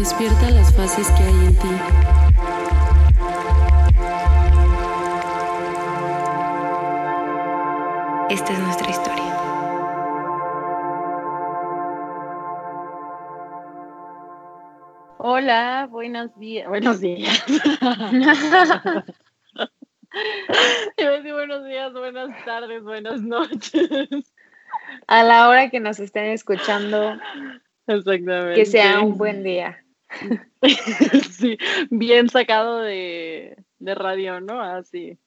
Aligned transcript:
Despierta 0.00 0.50
las 0.52 0.74
fases 0.74 1.06
que 1.10 1.22
hay 1.22 1.44
en 1.44 1.54
ti. 1.56 1.68
Esta 8.30 8.52
es 8.54 8.58
nuestra 8.60 8.88
historia. 8.88 9.36
Hola, 15.18 15.86
buenos 15.90 16.34
días. 16.38 16.66
Buenos 16.66 17.00
días. 17.02 17.44
Decir 20.96 21.32
buenos 21.34 21.66
días, 21.66 21.92
buenas 21.92 22.44
tardes, 22.46 22.82
buenas 22.82 23.20
noches. 23.20 24.32
A 25.08 25.22
la 25.24 25.50
hora 25.50 25.68
que 25.68 25.78
nos 25.78 26.00
estén 26.00 26.30
escuchando, 26.30 27.18
Exactamente. 27.86 28.54
que 28.54 28.64
sea 28.64 29.02
un 29.02 29.18
buen 29.18 29.42
día. 29.42 29.84
sí, 31.30 31.56
bien 31.90 32.28
sacado 32.28 32.80
de, 32.80 33.56
de 33.78 33.94
radio, 33.94 34.40
¿no? 34.40 34.60
Así. 34.60 35.18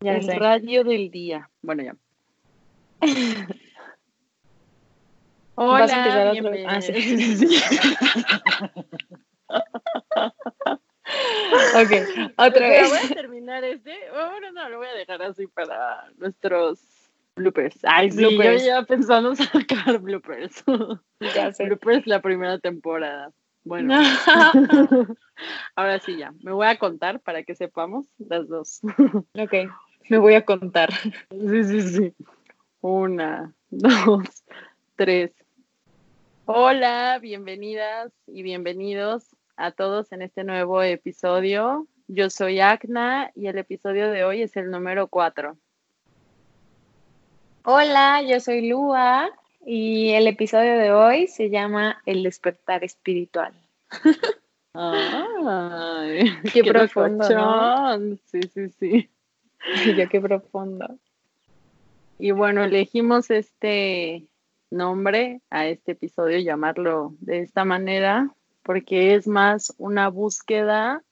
Ya 0.00 0.16
El 0.16 0.24
sé. 0.24 0.34
radio 0.38 0.84
del 0.84 1.10
día. 1.10 1.50
Bueno, 1.62 1.82
ya. 1.82 1.96
¿Vas 5.56 5.92
a 5.92 5.96
empezar 5.98 6.28
Hola, 6.36 6.50
vez? 6.50 6.66
Ah, 6.68 6.80
sí. 6.80 6.92
bienvenidos. 6.92 7.62
Ok, 11.76 11.90
otra 12.38 12.68
vez. 12.68 12.88
voy 12.88 12.98
a 12.98 13.14
terminar 13.14 13.62
este. 13.62 13.94
Bueno, 14.10 14.52
no, 14.52 14.68
lo 14.70 14.78
voy 14.78 14.86
a 14.86 14.94
dejar 14.94 15.22
así 15.22 15.46
para 15.46 16.08
nuestros 16.16 16.80
bloopers. 17.36 17.76
Ay, 17.82 18.10
sí, 18.10 18.16
Bloopers. 18.18 18.62
yo 18.62 18.66
ya 18.68 18.82
pensando 18.84 19.34
sacar 19.36 19.98
bloopers. 19.98 20.64
Ya 21.34 21.52
sé. 21.52 21.64
bloopers 21.66 22.06
la 22.06 22.20
primera 22.22 22.58
temporada. 22.58 23.32
Bueno, 23.64 23.94
ahora 25.74 25.98
sí 25.98 26.18
ya. 26.18 26.34
Me 26.42 26.52
voy 26.52 26.66
a 26.66 26.78
contar 26.78 27.20
para 27.20 27.44
que 27.44 27.54
sepamos 27.54 28.06
las 28.18 28.46
dos. 28.46 28.80
ok, 29.38 29.54
me 30.10 30.18
voy 30.18 30.34
a 30.34 30.44
contar. 30.44 30.92
Sí, 30.92 31.64
sí, 31.64 31.80
sí. 31.80 32.14
Una, 32.82 33.54
dos, 33.70 34.44
tres. 34.96 35.32
Hola, 36.44 37.18
bienvenidas 37.22 38.12
y 38.26 38.42
bienvenidos 38.42 39.34
a 39.56 39.70
todos 39.70 40.12
en 40.12 40.20
este 40.20 40.44
nuevo 40.44 40.82
episodio. 40.82 41.86
Yo 42.06 42.28
soy 42.28 42.60
Acna 42.60 43.30
y 43.34 43.46
el 43.46 43.56
episodio 43.56 44.10
de 44.10 44.24
hoy 44.24 44.42
es 44.42 44.58
el 44.58 44.70
número 44.70 45.08
cuatro. 45.08 45.56
Hola, 47.64 48.20
yo 48.20 48.40
soy 48.40 48.68
Lua 48.68 49.30
y 49.66 50.10
el 50.10 50.26
episodio 50.26 50.76
de 50.78 50.92
hoy 50.92 51.26
se 51.26 51.50
llama 51.50 52.02
El 52.06 52.22
despertar 52.22 52.84
espiritual. 52.84 53.54
Ay, 54.74 56.24
Qué 56.52 56.64
profundo, 56.64 57.28
¿no? 57.28 58.16
Sí, 58.26 58.40
sí, 58.52 58.68
sí. 58.78 59.10
Yo 59.96 60.08
qué 60.08 60.20
profundo. 60.20 60.98
Y 62.18 62.32
bueno, 62.32 62.64
elegimos 62.64 63.30
este 63.30 64.26
nombre 64.70 65.40
a 65.50 65.66
este 65.66 65.92
episodio, 65.92 66.38
llamarlo 66.38 67.14
de 67.20 67.40
esta 67.40 67.64
manera, 67.64 68.30
porque 68.62 69.14
es 69.14 69.26
más 69.26 69.74
una 69.78 70.08
búsqueda 70.08 71.02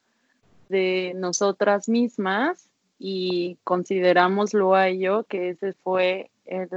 de 0.69 1.13
nosotras 1.15 1.89
mismas 1.89 2.69
y 2.99 3.59
consideramos 3.65 4.55
Lua 4.55 4.91
y 4.91 5.01
yo 5.01 5.25
que 5.25 5.51
ese 5.51 5.73
fue 5.73 6.31
el 6.45 6.69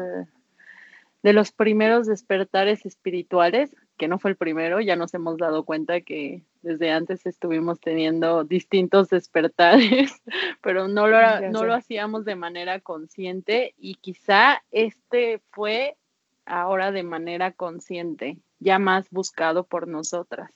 de 1.25 1.33
los 1.33 1.51
primeros 1.51 2.05
despertares 2.05 2.85
espirituales, 2.85 3.75
que 3.97 4.07
no 4.07 4.19
fue 4.19 4.29
el 4.29 4.37
primero, 4.37 4.79
ya 4.79 4.95
nos 4.95 5.11
hemos 5.15 5.37
dado 5.37 5.65
cuenta 5.65 6.01
que 6.01 6.43
desde 6.61 6.91
antes 6.91 7.25
estuvimos 7.25 7.79
teniendo 7.79 8.43
distintos 8.43 9.09
despertares, 9.09 10.21
pero 10.61 10.87
no 10.87 11.07
lo, 11.07 11.17
no 11.49 11.63
lo 11.63 11.73
hacíamos 11.73 12.25
de 12.25 12.35
manera 12.35 12.79
consciente 12.79 13.73
y 13.79 13.95
quizá 13.95 14.61
este 14.69 15.41
fue 15.49 15.97
ahora 16.45 16.91
de 16.91 17.01
manera 17.01 17.53
consciente, 17.53 18.37
ya 18.59 18.77
más 18.77 19.09
buscado 19.09 19.63
por 19.63 19.87
nosotras. 19.87 20.51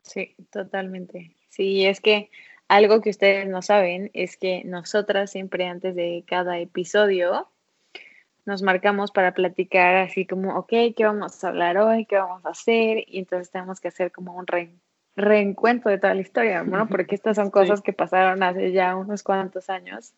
Sí, 0.00 0.34
totalmente. 0.50 1.36
Sí, 1.50 1.84
es 1.84 2.00
que 2.00 2.30
algo 2.68 3.02
que 3.02 3.10
ustedes 3.10 3.46
no 3.46 3.60
saben 3.60 4.10
es 4.14 4.38
que 4.38 4.64
nosotras 4.64 5.30
siempre 5.30 5.66
antes 5.66 5.94
de 5.94 6.24
cada 6.26 6.58
episodio 6.58 7.52
nos 8.44 8.62
marcamos 8.62 9.10
para 9.12 9.34
platicar 9.34 9.94
así 9.96 10.26
como, 10.26 10.56
ok, 10.56 10.68
¿qué 10.96 11.04
vamos 11.04 11.42
a 11.44 11.48
hablar 11.48 11.78
hoy? 11.78 12.06
¿Qué 12.06 12.16
vamos 12.16 12.44
a 12.44 12.50
hacer? 12.50 13.04
Y 13.06 13.18
entonces 13.20 13.50
tenemos 13.50 13.80
que 13.80 13.88
hacer 13.88 14.10
como 14.10 14.34
un 14.34 14.46
re- 14.46 14.74
reencuentro 15.16 15.90
de 15.90 15.98
toda 15.98 16.14
la 16.14 16.20
historia, 16.22 16.62
¿no? 16.64 16.88
Porque 16.88 17.14
estas 17.14 17.36
son 17.36 17.50
cosas 17.50 17.80
que 17.82 17.92
pasaron 17.92 18.42
hace 18.42 18.72
ya 18.72 18.96
unos 18.96 19.22
cuantos 19.22 19.70
años 19.70 20.12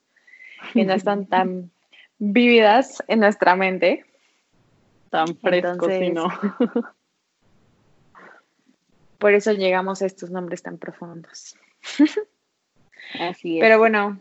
y 0.75 0.85
no 0.85 0.95
están 0.95 1.27
tan 1.29 1.71
vívidas 2.19 3.03
en 3.09 3.21
nuestra 3.21 3.57
mente. 3.57 4.05
Tan 5.11 5.37
fresco, 5.37 5.87
si 5.89 6.05
Entonces, 6.07 6.13
no. 6.15 6.29
Por 9.19 9.35
eso 9.35 9.53
llegamos 9.53 10.03
a 10.03 10.07
estos 10.07 10.31
nombres 10.31 10.63
tan 10.63 10.79
profundos. 10.79 11.57
Así 13.21 13.59
es. 13.59 13.63
Pero 13.63 13.79
bueno, 13.79 14.21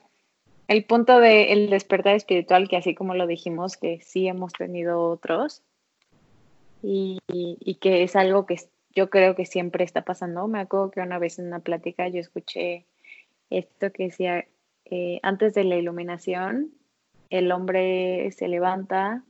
el 0.73 0.85
punto 0.85 1.19
del 1.19 1.69
despertar 1.69 2.15
espiritual, 2.15 2.67
que 2.67 2.77
así 2.77 2.95
como 2.95 3.13
lo 3.13 3.27
dijimos, 3.27 3.77
que 3.77 4.01
sí 4.01 4.27
hemos 4.27 4.53
tenido 4.53 5.07
otros, 5.07 5.61
y, 6.81 7.19
que 7.79 8.01
es 8.01 8.15
algo 8.15 8.47
que 8.47 8.59
yo 8.95 9.11
creo 9.11 9.35
que 9.35 9.45
siempre 9.45 9.83
está 9.83 10.01
pasando. 10.01 10.47
Me 10.47 10.59
acuerdo 10.59 10.89
que 10.89 11.01
una 11.01 11.19
vez 11.19 11.37
en 11.37 11.47
una 11.47 11.59
plática 11.59 12.07
yo 12.07 12.19
escuché 12.19 12.85
esto 13.51 13.91
que 13.91 14.05
decía, 14.05 14.45
eh, 14.85 15.19
antes 15.21 15.53
de 15.53 15.63
la 15.63 15.75
iluminación, 15.75 16.71
el 17.29 17.51
hombre 17.51 18.31
se 18.31 18.47
levanta, 18.47 19.23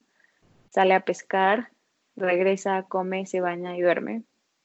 sale 0.69 0.93
a 0.93 1.03
pescar, 1.03 1.71
regresa, 2.15 2.83
come, 2.83 3.25
se 3.25 3.41
baña 3.41 3.75
y 3.75 3.81
duerme. 3.81 4.23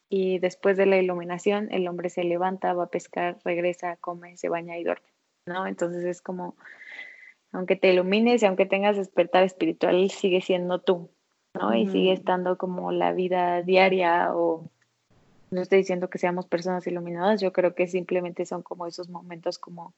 Y 0.09 0.39
después 0.39 0.77
de 0.77 0.87
la 0.87 0.99
iluminación, 0.99 1.69
el 1.73 1.89
hombre 1.89 2.09
se 2.09 2.23
levanta, 2.23 2.73
va 2.73 2.85
a 2.85 2.91
pescar, 2.91 3.37
regresa, 3.45 3.97
come, 3.97 4.37
se 4.37 4.49
baña 4.49 4.79
y 4.79 4.85
duerme. 4.85 5.09
¿No? 5.49 5.67
Entonces 5.67 6.05
es 6.05 6.23
como, 6.23 6.57
aunque 7.53 7.77
te 7.77 7.93
ilumines 7.93 8.43
y 8.43 8.47
aunque 8.47 8.67
tengas 8.67 8.97
despertar 8.97 9.43
espiritual, 9.43 10.11
sigue 10.11 10.41
siendo 10.41 10.81
tú, 10.81 11.11
¿no? 11.55 11.75
Y 11.75 11.89
sigue 11.89 12.13
estando 12.13 12.59
como 12.59 12.93
la 12.93 13.13
vida 13.13 13.63
diaria 13.63 14.35
o 14.35 14.71
no 15.51 15.63
estoy 15.63 15.79
diciendo 15.79 16.11
que 16.11 16.19
seamos 16.19 16.47
personas 16.47 16.87
iluminadas, 16.87 17.41
yo 17.41 17.53
creo 17.53 17.75
que 17.75 17.87
simplemente 17.87 18.45
son 18.45 18.63
como 18.63 18.87
esos 18.87 19.09
momentos 19.09 19.59
como 19.59 19.95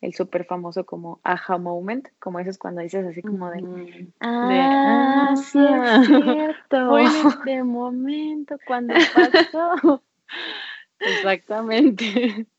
el 0.00 0.14
súper 0.14 0.46
famoso 0.46 0.86
como 0.86 1.20
aha 1.22 1.58
moment, 1.58 2.08
como 2.18 2.40
esos 2.40 2.56
cuando 2.56 2.80
dices 2.80 3.06
así 3.06 3.20
como 3.20 3.50
de, 3.50 4.10
ah, 4.20 5.34
sí 5.36 5.58
ah, 5.60 6.00
es 6.00 6.06
cierto. 6.06 6.88
Fue 6.88 7.02
en 7.02 7.08
este 7.28 7.62
momento 7.64 8.56
cuando 8.66 8.94
pasó. 9.14 10.02
Exactamente. 10.98 12.46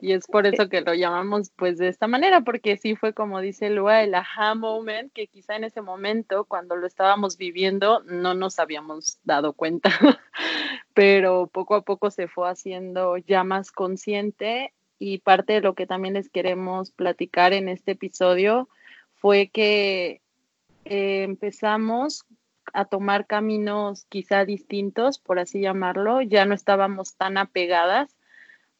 Y 0.00 0.12
es 0.12 0.26
por 0.26 0.46
eso 0.46 0.68
que 0.68 0.80
lo 0.80 0.94
llamamos 0.94 1.50
pues 1.56 1.78
de 1.78 1.88
esta 1.88 2.06
manera, 2.06 2.42
porque 2.42 2.76
sí 2.76 2.96
fue 2.96 3.12
como 3.12 3.40
dice 3.40 3.70
Lua, 3.70 4.02
el 4.02 4.14
aha 4.14 4.54
moment, 4.54 5.12
que 5.12 5.26
quizá 5.26 5.56
en 5.56 5.64
ese 5.64 5.80
momento, 5.80 6.44
cuando 6.44 6.76
lo 6.76 6.86
estábamos 6.86 7.36
viviendo, 7.36 8.00
no 8.04 8.34
nos 8.34 8.58
habíamos 8.58 9.18
dado 9.24 9.52
cuenta, 9.52 9.90
pero 10.94 11.46
poco 11.46 11.74
a 11.74 11.82
poco 11.82 12.10
se 12.10 12.28
fue 12.28 12.48
haciendo 12.48 13.16
ya 13.16 13.44
más 13.44 13.72
consciente 13.72 14.72
y 14.98 15.18
parte 15.18 15.54
de 15.54 15.60
lo 15.60 15.74
que 15.74 15.86
también 15.86 16.14
les 16.14 16.28
queremos 16.28 16.90
platicar 16.90 17.52
en 17.52 17.68
este 17.68 17.92
episodio 17.92 18.68
fue 19.14 19.48
que 19.48 20.20
eh, 20.84 21.22
empezamos 21.22 22.24
a 22.72 22.84
tomar 22.84 23.26
caminos 23.26 24.04
quizá 24.08 24.44
distintos, 24.44 25.18
por 25.18 25.38
así 25.38 25.60
llamarlo, 25.60 26.20
ya 26.22 26.44
no 26.44 26.54
estábamos 26.54 27.16
tan 27.16 27.38
apegadas 27.38 28.17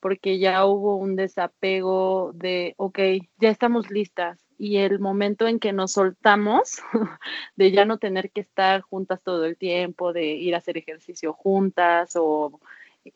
porque 0.01 0.39
ya 0.39 0.65
hubo 0.65 0.97
un 0.97 1.17
desapego 1.17 2.33
de, 2.35 2.75
ok, 2.77 2.99
ya 3.39 3.51
estamos 3.51 3.91
listas 3.91 4.39
y 4.59 4.79
el 4.79 4.99
momento 4.99 5.47
en 5.47 5.61
que 5.61 5.73
nos 5.73 5.93
soltamos, 5.93 6.83
de 7.57 7.71
ya 7.71 7.85
no 7.85 7.99
tener 7.99 8.31
que 8.31 8.41
estar 8.41 8.81
juntas 8.81 9.23
todo 9.23 9.45
el 9.45 9.57
tiempo, 9.57 10.13
de 10.13 10.27
ir 10.27 10.55
a 10.55 10.59
hacer 10.59 10.77
ejercicio 10.77 11.33
juntas 11.33 12.15
o 12.17 12.61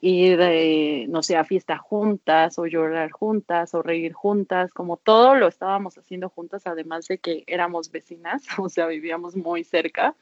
ir, 0.00 0.38
eh, 0.40 1.06
no 1.08 1.22
sé, 1.22 1.36
a 1.36 1.44
fiesta 1.44 1.76
juntas 1.78 2.58
o 2.58 2.66
llorar 2.66 3.10
juntas 3.10 3.74
o 3.74 3.82
reír 3.82 4.12
juntas, 4.12 4.72
como 4.72 4.96
todo 4.96 5.34
lo 5.34 5.48
estábamos 5.48 5.98
haciendo 5.98 6.28
juntas, 6.28 6.66
además 6.66 7.08
de 7.08 7.18
que 7.18 7.44
éramos 7.46 7.90
vecinas, 7.90 8.44
o 8.58 8.68
sea, 8.68 8.86
vivíamos 8.86 9.36
muy 9.36 9.64
cerca. 9.64 10.14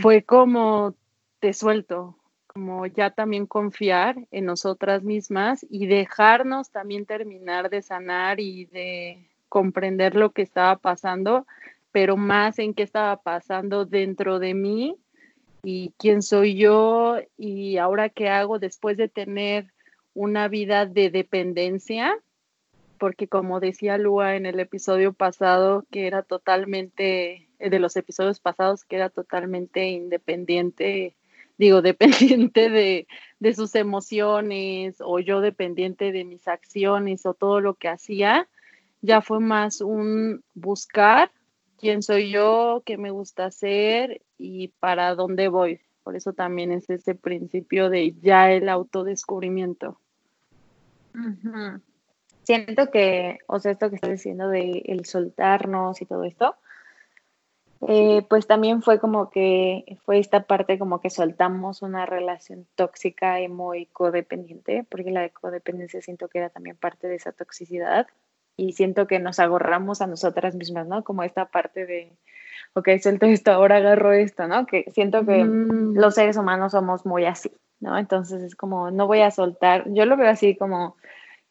Fue 0.00 0.22
como, 0.22 0.94
te 1.40 1.54
suelto, 1.54 2.18
como 2.56 2.86
ya 2.86 3.10
también 3.10 3.44
confiar 3.44 4.16
en 4.30 4.46
nosotras 4.46 5.02
mismas 5.02 5.66
y 5.68 5.88
dejarnos 5.88 6.70
también 6.70 7.04
terminar 7.04 7.68
de 7.68 7.82
sanar 7.82 8.40
y 8.40 8.64
de 8.64 9.28
comprender 9.50 10.14
lo 10.14 10.32
que 10.32 10.40
estaba 10.40 10.76
pasando, 10.76 11.46
pero 11.92 12.16
más 12.16 12.58
en 12.58 12.72
qué 12.72 12.82
estaba 12.82 13.20
pasando 13.20 13.84
dentro 13.84 14.38
de 14.38 14.54
mí 14.54 14.96
y 15.62 15.92
quién 15.98 16.22
soy 16.22 16.56
yo 16.56 17.18
y 17.36 17.76
ahora 17.76 18.08
qué 18.08 18.30
hago 18.30 18.58
después 18.58 18.96
de 18.96 19.10
tener 19.10 19.74
una 20.14 20.48
vida 20.48 20.86
de 20.86 21.10
dependencia, 21.10 22.18
porque 22.96 23.28
como 23.28 23.60
decía 23.60 23.98
Lua 23.98 24.34
en 24.34 24.46
el 24.46 24.60
episodio 24.60 25.12
pasado, 25.12 25.84
que 25.90 26.06
era 26.06 26.22
totalmente, 26.22 27.50
de 27.58 27.78
los 27.78 27.96
episodios 27.96 28.40
pasados, 28.40 28.86
que 28.86 28.96
era 28.96 29.10
totalmente 29.10 29.88
independiente 29.88 31.16
digo, 31.58 31.82
dependiente 31.82 32.70
de, 32.70 33.06
de 33.38 33.54
sus 33.54 33.74
emociones 33.74 34.96
o 35.00 35.18
yo 35.20 35.40
dependiente 35.40 36.12
de 36.12 36.24
mis 36.24 36.48
acciones 36.48 37.26
o 37.26 37.34
todo 37.34 37.60
lo 37.60 37.74
que 37.74 37.88
hacía, 37.88 38.48
ya 39.02 39.20
fue 39.20 39.40
más 39.40 39.80
un 39.80 40.42
buscar 40.54 41.30
quién 41.78 42.02
soy 42.02 42.30
yo, 42.30 42.82
qué 42.84 42.98
me 42.98 43.10
gusta 43.10 43.46
hacer 43.46 44.22
y 44.38 44.68
para 44.80 45.14
dónde 45.14 45.48
voy. 45.48 45.80
Por 46.02 46.16
eso 46.16 46.32
también 46.32 46.72
es 46.72 46.88
ese 46.88 47.14
principio 47.14 47.90
de 47.90 48.14
ya 48.20 48.52
el 48.52 48.68
autodescubrimiento. 48.68 50.00
Siento 52.44 52.90
que, 52.90 53.38
o 53.46 53.58
sea, 53.58 53.72
esto 53.72 53.88
que 53.90 53.96
estás 53.96 54.10
diciendo 54.10 54.48
de 54.48 54.82
el 54.86 55.04
soltarnos 55.04 56.00
y 56.00 56.06
todo 56.06 56.24
esto, 56.24 56.54
eh, 57.88 58.22
pues 58.28 58.46
también 58.46 58.82
fue 58.82 58.98
como 58.98 59.30
que 59.30 59.98
fue 60.04 60.18
esta 60.18 60.44
parte 60.44 60.78
como 60.78 61.00
que 61.00 61.10
soltamos 61.10 61.82
una 61.82 62.06
relación 62.06 62.66
tóxica 62.74 63.40
y 63.40 63.48
muy 63.48 63.86
codependiente, 63.86 64.84
porque 64.88 65.10
la 65.10 65.22
de 65.22 65.30
codependencia 65.30 66.00
siento 66.00 66.28
que 66.28 66.38
era 66.38 66.48
también 66.48 66.76
parte 66.76 67.08
de 67.08 67.16
esa 67.16 67.32
toxicidad 67.32 68.06
y 68.56 68.72
siento 68.72 69.06
que 69.06 69.18
nos 69.18 69.38
agarramos 69.38 70.00
a 70.00 70.06
nosotras 70.06 70.54
mismas, 70.54 70.86
¿no? 70.86 71.04
Como 71.04 71.22
esta 71.22 71.46
parte 71.46 71.84
de, 71.84 72.12
ok, 72.72 72.88
suelto 73.00 73.26
esto, 73.26 73.52
ahora 73.52 73.76
agarro 73.76 74.12
esto, 74.12 74.48
¿no? 74.48 74.66
Que 74.66 74.90
siento 74.92 75.26
que 75.26 75.44
mm. 75.44 75.96
los 75.96 76.14
seres 76.14 76.36
humanos 76.36 76.72
somos 76.72 77.04
muy 77.04 77.26
así, 77.26 77.52
¿no? 77.80 77.98
Entonces 77.98 78.42
es 78.42 78.56
como, 78.56 78.90
no 78.90 79.06
voy 79.06 79.20
a 79.20 79.30
soltar, 79.30 79.84
yo 79.92 80.06
lo 80.06 80.16
veo 80.16 80.30
así 80.30 80.56
como 80.56 80.96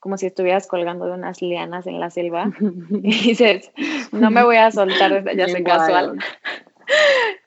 como 0.06 0.20
si 0.20 0.28
estuvieras 0.28 0.68
colgando 0.68 1.08
de 1.08 1.14
unas 1.14 1.42
lianas 1.42 1.88
en 1.88 2.00
la 2.00 2.12
selva 2.12 2.52
y 2.92 3.30
dices, 3.30 3.72
no 4.12 4.30
me 4.30 4.44
voy 4.44 4.58
a 4.58 4.70
soltar 4.70 5.12
de 5.12 5.18
esta, 5.18 5.34
ya 5.34 5.48
sé 5.50 5.64
casual. 5.64 6.20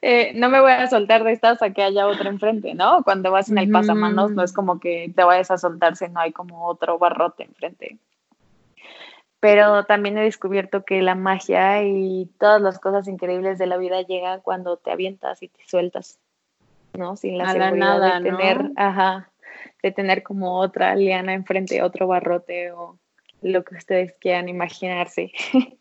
Eh, 0.03 0.33
no 0.35 0.49
me 0.49 0.61
voy 0.61 0.73
a 0.73 0.89
soltar 0.89 1.23
de 1.23 1.31
esta 1.31 1.51
hasta 1.51 1.73
que 1.73 1.85
haya 1.85 2.09
otra 2.09 2.29
enfrente, 2.29 2.75
¿no? 2.75 3.05
Cuando 3.05 3.31
vas 3.31 3.49
en 3.49 3.59
el 3.59 3.71
pasamanos 3.71 4.33
no 4.33 4.43
es 4.43 4.53
como 4.53 4.81
que 4.81 5.13
te 5.15 5.23
vayas 5.23 5.53
a 5.53 5.59
soltar 5.59 5.95
si 5.95 6.09
no 6.09 6.19
hay 6.19 6.33
como 6.33 6.67
otro 6.67 6.99
barrote 6.99 7.45
enfrente. 7.45 7.99
Pero 9.39 9.85
también 9.85 10.19
he 10.19 10.23
descubierto 10.23 10.85
que 10.85 11.03
la 11.03 11.15
magia 11.15 11.85
y 11.85 12.29
todas 12.41 12.61
las 12.61 12.81
cosas 12.81 13.07
increíbles 13.07 13.59
de 13.59 13.67
la 13.69 13.77
vida 13.77 14.03
llegan 14.03 14.41
cuando 14.41 14.77
te 14.77 14.91
avientas 14.91 15.41
y 15.41 15.47
te 15.47 15.61
sueltas, 15.69 16.19
¿no? 16.95 17.15
Sin 17.15 17.39
la 17.39 17.53
seguridad 17.53 18.01
de 18.01 18.29
tener, 18.29 18.73
ajá, 18.75 19.31
de 19.83 19.93
tener 19.93 20.23
como 20.23 20.59
otra 20.59 20.95
liana 20.95 21.35
enfrente, 21.35 21.83
otro 21.83 22.07
barrote 22.07 22.73
o 22.73 22.99
lo 23.43 23.65
que 23.65 23.77
ustedes 23.77 24.15
quieran 24.21 24.49
imaginarse. 24.49 25.33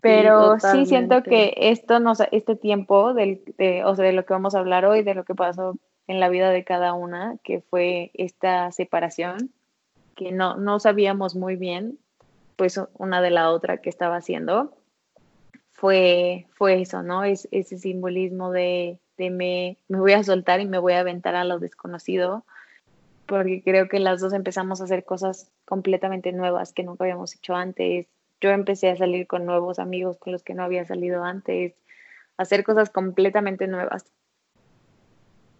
Pero 0.00 0.58
sí, 0.58 0.86
siento 0.86 1.22
que 1.22 1.52
esto 1.56 2.00
nos, 2.00 2.20
este 2.32 2.56
tiempo 2.56 3.12
del, 3.12 3.42
de, 3.58 3.84
o 3.84 3.94
sea, 3.94 4.06
de 4.06 4.12
lo 4.12 4.24
que 4.24 4.32
vamos 4.32 4.54
a 4.54 4.60
hablar 4.60 4.86
hoy, 4.86 5.02
de 5.02 5.14
lo 5.14 5.24
que 5.24 5.34
pasó 5.34 5.76
en 6.06 6.20
la 6.20 6.30
vida 6.30 6.50
de 6.50 6.64
cada 6.64 6.94
una, 6.94 7.36
que 7.44 7.60
fue 7.60 8.10
esta 8.14 8.72
separación, 8.72 9.52
que 10.16 10.32
no, 10.32 10.56
no 10.56 10.80
sabíamos 10.80 11.36
muy 11.36 11.56
bien, 11.56 11.98
pues 12.56 12.80
una 12.94 13.20
de 13.20 13.30
la 13.30 13.50
otra 13.50 13.78
que 13.78 13.90
estaba 13.90 14.16
haciendo, 14.16 14.72
fue, 15.70 16.46
fue 16.52 16.80
eso, 16.80 17.02
¿no? 17.02 17.24
Es, 17.24 17.48
ese 17.52 17.78
simbolismo 17.78 18.50
de 18.50 18.98
me, 19.28 19.76
voy 19.88 20.12
a 20.12 20.22
soltar 20.22 20.60
y 20.60 20.66
me 20.66 20.78
voy 20.78 20.94
a 20.94 21.00
aventar 21.00 21.34
a 21.34 21.44
lo 21.44 21.58
desconocido, 21.58 22.44
porque 23.26 23.60
creo 23.62 23.88
que 23.88 23.98
las 23.98 24.20
dos 24.20 24.32
empezamos 24.32 24.80
a 24.80 24.84
hacer 24.84 25.04
cosas 25.04 25.50
completamente 25.66 26.32
nuevas 26.32 26.72
que 26.72 26.84
nunca 26.84 27.04
habíamos 27.04 27.34
hecho 27.34 27.54
antes. 27.54 28.06
Yo 28.40 28.50
empecé 28.50 28.88
a 28.88 28.96
salir 28.96 29.26
con 29.26 29.44
nuevos 29.44 29.78
amigos 29.78 30.16
con 30.16 30.32
los 30.32 30.42
que 30.42 30.54
no 30.54 30.62
había 30.62 30.86
salido 30.86 31.24
antes, 31.24 31.74
hacer 32.38 32.64
cosas 32.64 32.88
completamente 32.88 33.66
nuevas. 33.66 34.06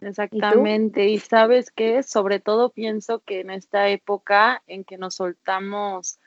Exactamente, 0.00 1.08
¿Y, 1.08 1.18
sabes 1.18 1.70
qué, 1.70 2.02
sobre 2.02 2.40
todo 2.40 2.70
pienso 2.70 3.18
que 3.18 3.40
en 3.40 3.50
esta 3.50 3.88
época 3.88 4.62
en 4.66 4.84
que 4.84 4.96
nos 4.96 5.16
soltamos 5.16 6.18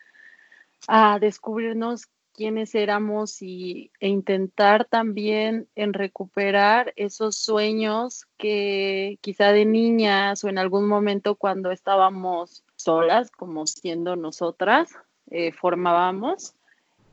a 0.88 1.18
descubrirnos 1.18 2.08
quiénes 2.34 2.76
éramos 2.76 3.42
y, 3.42 3.92
e 4.00 4.10
intentar 4.10 4.86
también 4.86 5.68
en 5.76 5.94
recuperar 5.94 6.94
esos 6.96 7.38
sueños 7.38 8.26
que 8.38 9.18
quizá 9.22 9.52
de 9.52 9.66
niñas 9.66 10.44
o 10.44 10.50
en 10.50 10.58
algún 10.58 10.88
momento 10.88 11.36
cuando 11.36 11.72
estábamos 11.72 12.64
solas, 12.76 13.32
como 13.32 13.66
siendo 13.68 14.16
nosotras, 14.16 14.90
eh, 15.30 15.52
formábamos. 15.52 16.56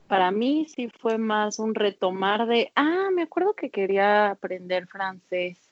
Para 0.09 0.33
mí 0.33 0.67
sí 0.75 0.89
fue 0.89 1.19
más 1.19 1.59
un 1.61 1.75
retomar 1.75 2.47
de, 2.47 2.73
ah, 2.75 3.09
me 3.15 3.23
acuerdo 3.23 3.55
que 3.55 3.71
quería 3.71 4.31
aprender 4.31 4.89
francés 4.89 5.70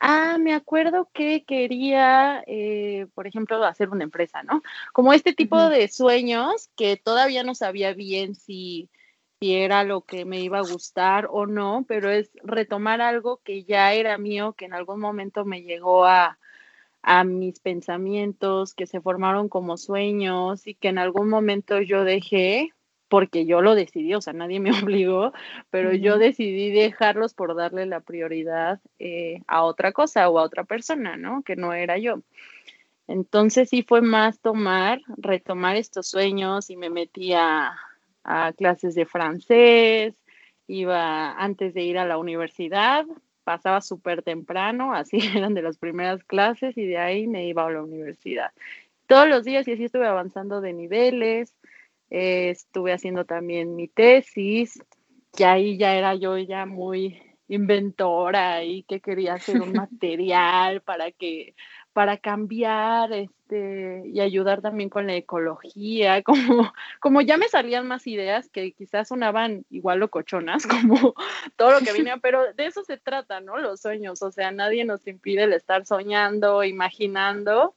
ah, 0.00 0.38
me 0.38 0.54
acuerdo 0.54 1.08
que 1.12 1.44
quería, 1.44 2.42
eh, 2.46 3.06
por 3.14 3.26
ejemplo, 3.26 3.62
hacer 3.64 3.90
una 3.90 4.04
empresa, 4.04 4.42
¿no? 4.42 4.62
Como 4.92 5.12
este 5.12 5.34
tipo 5.34 5.68
de 5.68 5.88
sueños 5.88 6.70
que 6.76 6.96
todavía 6.96 7.44
no 7.44 7.54
sabía 7.54 7.92
bien 7.94 8.34
si, 8.34 8.90
si 9.40 9.54
era 9.54 9.84
lo 9.84 10.02
que 10.02 10.24
me 10.24 10.40
iba 10.40 10.58
a 10.58 10.62
gustar 10.62 11.28
o 11.30 11.46
no, 11.46 11.84
pero 11.86 12.10
es 12.10 12.30
retomar 12.42 13.00
algo 13.00 13.40
que 13.44 13.64
ya 13.64 13.92
era 13.92 14.18
mío, 14.18 14.54
que 14.54 14.64
en 14.64 14.74
algún 14.74 15.00
momento 15.00 15.44
me 15.44 15.62
llegó 15.62 16.04
a, 16.06 16.38
a 17.02 17.24
mis 17.24 17.60
pensamientos, 17.60 18.74
que 18.74 18.86
se 18.86 19.00
formaron 19.00 19.48
como 19.48 19.76
sueños 19.76 20.66
y 20.66 20.74
que 20.74 20.88
en 20.88 20.98
algún 20.98 21.28
momento 21.28 21.80
yo 21.80 22.04
dejé 22.04 22.70
porque 23.10 23.44
yo 23.44 23.60
lo 23.60 23.74
decidí, 23.74 24.14
o 24.14 24.22
sea, 24.22 24.32
nadie 24.32 24.60
me 24.60 24.70
obligó, 24.82 25.32
pero 25.68 25.92
yo 25.92 26.16
decidí 26.16 26.70
dejarlos 26.70 27.34
por 27.34 27.54
darle 27.54 27.84
la 27.84 28.00
prioridad 28.00 28.80
eh, 28.98 29.42
a 29.46 29.64
otra 29.64 29.92
cosa 29.92 30.30
o 30.30 30.38
a 30.38 30.44
otra 30.44 30.64
persona, 30.64 31.16
¿no? 31.18 31.42
Que 31.42 31.56
no 31.56 31.74
era 31.74 31.98
yo. 31.98 32.22
Entonces 33.08 33.68
sí 33.68 33.82
fue 33.82 34.00
más 34.00 34.40
tomar, 34.40 35.00
retomar 35.16 35.76
estos 35.76 36.06
sueños 36.06 36.70
y 36.70 36.76
me 36.76 36.88
metí 36.88 37.32
a, 37.34 37.76
a 38.22 38.52
clases 38.52 38.94
de 38.94 39.04
francés, 39.04 40.14
iba 40.68 41.32
antes 41.32 41.74
de 41.74 41.82
ir 41.82 41.98
a 41.98 42.06
la 42.06 42.16
universidad, 42.16 43.04
pasaba 43.42 43.80
súper 43.80 44.22
temprano, 44.22 44.94
así 44.94 45.18
eran 45.36 45.54
de 45.54 45.62
las 45.62 45.78
primeras 45.78 46.22
clases 46.22 46.78
y 46.78 46.86
de 46.86 46.98
ahí 46.98 47.26
me 47.26 47.48
iba 47.48 47.66
a 47.66 47.70
la 47.70 47.82
universidad. 47.82 48.52
Todos 49.08 49.28
los 49.28 49.44
días 49.44 49.66
y 49.66 49.72
así 49.72 49.84
estuve 49.86 50.06
avanzando 50.06 50.60
de 50.60 50.72
niveles, 50.72 51.56
eh, 52.10 52.50
estuve 52.50 52.92
haciendo 52.92 53.24
también 53.24 53.76
mi 53.76 53.88
tesis, 53.88 54.82
que 55.36 55.44
ahí 55.44 55.78
ya 55.78 55.94
era 55.94 56.14
yo 56.14 56.36
ya 56.38 56.66
muy 56.66 57.20
inventora 57.48 58.62
y 58.64 58.84
que 58.84 59.00
quería 59.00 59.34
hacer 59.34 59.60
un 59.60 59.72
material 59.88 60.82
para 60.82 61.10
que 61.10 61.54
para 61.92 62.18
cambiar 62.18 63.12
este 63.12 64.04
y 64.06 64.20
ayudar 64.20 64.62
también 64.62 64.88
con 64.88 65.06
la 65.06 65.16
ecología, 65.16 66.22
como, 66.62 66.72
como 67.00 67.20
ya 67.20 67.36
me 67.36 67.48
salían 67.48 67.86
más 67.86 68.06
ideas 68.06 68.48
que 68.48 68.72
quizás 68.72 69.08
sonaban 69.08 69.64
igual 69.70 69.98
locochonas, 69.98 70.66
como 70.66 71.14
todo 71.56 71.72
lo 71.72 71.80
que 71.80 71.92
venía, 71.92 72.18
pero 72.18 72.52
de 72.54 72.66
eso 72.66 72.84
se 72.84 72.96
trata, 72.96 73.40
¿no? 73.40 73.58
Los 73.58 73.80
sueños, 73.80 74.22
o 74.22 74.30
sea, 74.30 74.52
nadie 74.52 74.84
nos 74.84 75.06
impide 75.06 75.44
el 75.44 75.52
estar 75.52 75.84
soñando, 75.84 76.62
imaginando, 76.62 77.74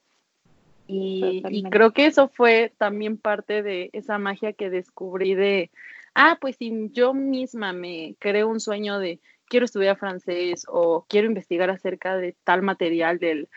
y, 0.93 1.63
creo 1.69 1.91
que 1.91 2.05
eso 2.05 2.27
fue 2.27 2.73
también 2.77 3.17
parte 3.17 3.63
de 3.63 3.89
esa 3.93 4.17
magia 4.17 4.53
que 4.53 4.69
descubrí 4.69 5.33
de, 5.33 5.71
ah, 6.13 6.37
pues 6.39 6.57
si 6.57 6.89
yo 6.91 7.13
misma 7.13 7.73
me 7.73 8.15
creo 8.19 8.47
un 8.47 8.59
sueño 8.59 8.99
de 8.99 9.19
quiero 9.47 9.65
estudiar 9.65 9.97
francés 9.97 10.65
o 10.67 11.05
quiero 11.07 11.27
investigar 11.27 11.69
acerca 11.69 12.17
de 12.17 12.35
tal 12.43 12.61
material 12.61 13.19
del, 13.19 13.49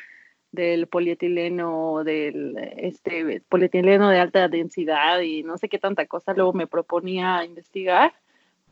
del 0.52 0.87
polietileno, 0.87 2.05
del 2.05 2.57
este 2.76 3.43
polietileno 3.49 4.09
de 4.09 4.21
alta 4.21 4.49
densidad 4.49 5.21
y 5.21 5.43
no 5.43 5.59
sé 5.59 5.69
qué 5.69 5.78
tanta 5.78 6.07
cosa 6.07 6.35
luego 6.35 6.52
me 6.52 6.66
proponía 6.66 7.45
investigar, 7.45 8.14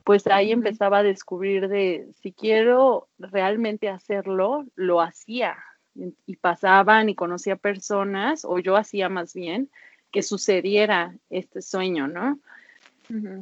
pues 0.04 0.26
ahí 0.26 0.52
empezaba 0.52 0.99
a 0.99 1.02
descubrir 1.02 1.68
de 1.68 2.09
si 2.21 2.33
quiero 2.33 3.09
realmente 3.18 3.88
hacerlo, 3.88 4.66
lo 4.75 5.00
hacía 5.00 5.56
y 5.94 6.36
pasaban 6.36 7.08
y 7.08 7.14
conocía 7.14 7.56
personas 7.56 8.44
o 8.44 8.58
yo 8.58 8.76
hacía 8.76 9.08
más 9.08 9.34
bien 9.34 9.70
que 10.10 10.22
sucediera 10.22 11.14
este 11.30 11.62
sueño, 11.62 12.06
¿no? 12.06 12.38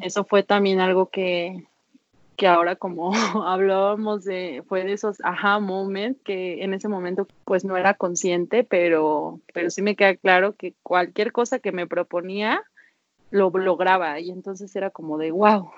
Eso 0.01 0.25
fue 0.25 0.43
también 0.43 0.81
algo 0.81 1.09
que, 1.09 1.65
que 2.37 2.47
ahora 2.47 2.77
como 2.77 3.13
hablábamos 3.47 4.25
de, 4.25 4.63
fue 4.67 4.85
de 4.85 4.95
esos 4.95 5.21
aha 5.23 5.61
moments 5.61 6.21
que 6.25 6.63
en 6.65 6.75
ese 6.75 6.89
momento 6.89 7.27
pues 7.45 7.65
no 7.65 7.77
era 7.77 7.95
consciente, 7.95 8.65
pero, 8.65 9.41
pero 9.53 9.71
sí 9.71 9.83
me 9.83 9.97
queda 9.97 10.17
claro 10.17 10.55
que 10.57 10.75
cualquier 10.83 11.33
cosa 11.33 11.59
que 11.59 11.73
me 11.73 11.87
proponía 11.87 12.63
lo 13.31 13.51
lograba 13.51 14.19
y 14.21 14.31
entonces 14.31 14.75
era 14.77 14.91
como 14.91 15.19
de 15.19 15.31
wow, 15.31 15.71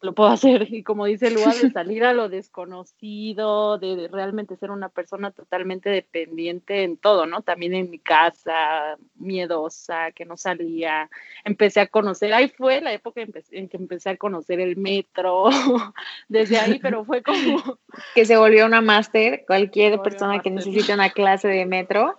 lo 0.00 0.14
puedo 0.14 0.30
hacer. 0.30 0.72
Y 0.72 0.82
como 0.82 1.06
dice 1.06 1.30
Lua, 1.30 1.54
de 1.54 1.70
salir 1.72 2.04
a 2.04 2.12
lo 2.12 2.28
desconocido, 2.28 3.78
de, 3.78 4.08
realmente 4.10 4.56
ser 4.56 4.70
una 4.70 4.88
persona 4.88 5.30
totalmente 5.30 5.90
dependiente 5.90 6.82
en 6.82 6.96
todo, 6.96 7.26
¿no? 7.26 7.42
También 7.42 7.74
en 7.74 7.90
mi 7.90 7.98
casa, 7.98 8.96
miedosa, 9.16 10.12
que 10.12 10.24
no 10.24 10.36
salía. 10.36 11.10
Empecé 11.44 11.80
a 11.80 11.86
conocer, 11.86 12.32
ahí 12.32 12.48
fue 12.48 12.80
la 12.80 12.92
época 12.92 13.22
en 13.50 13.68
que 13.68 13.76
empecé 13.76 14.10
a 14.10 14.16
conocer 14.16 14.60
el 14.60 14.76
metro, 14.76 15.48
desde 16.28 16.58
ahí, 16.58 16.78
pero 16.80 17.04
fue 17.04 17.22
como... 17.22 17.78
Que 18.14 18.24
se 18.24 18.36
volvió 18.36 18.66
una 18.66 18.80
máster, 18.80 19.44
cualquier 19.46 20.00
persona 20.00 20.40
que 20.40 20.50
necesite 20.50 20.94
una 20.94 21.10
clase 21.10 21.48
de 21.48 21.66
metro. 21.66 22.16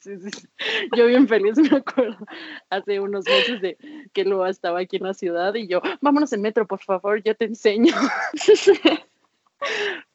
sí, 0.00 0.18
sí. 0.18 0.48
Yo 0.96 1.06
bien 1.06 1.28
feliz 1.28 1.56
me 1.58 1.78
acuerdo, 1.78 2.18
hace 2.70 3.00
unos 3.00 3.24
meses 3.24 3.60
de 3.60 3.76
que 4.12 4.24
Lua 4.24 4.50
estaba 4.50 4.80
aquí 4.80 4.96
en 4.96 5.04
la 5.04 5.14
ciudad 5.14 5.54
y 5.54 5.66
yo, 5.66 5.80
vámonos 6.00 6.32
en 6.32 6.42
metro, 6.42 6.66
por 6.76 6.84
favor, 6.84 7.22
yo 7.22 7.34
te 7.34 7.44
enseño. 7.46 7.94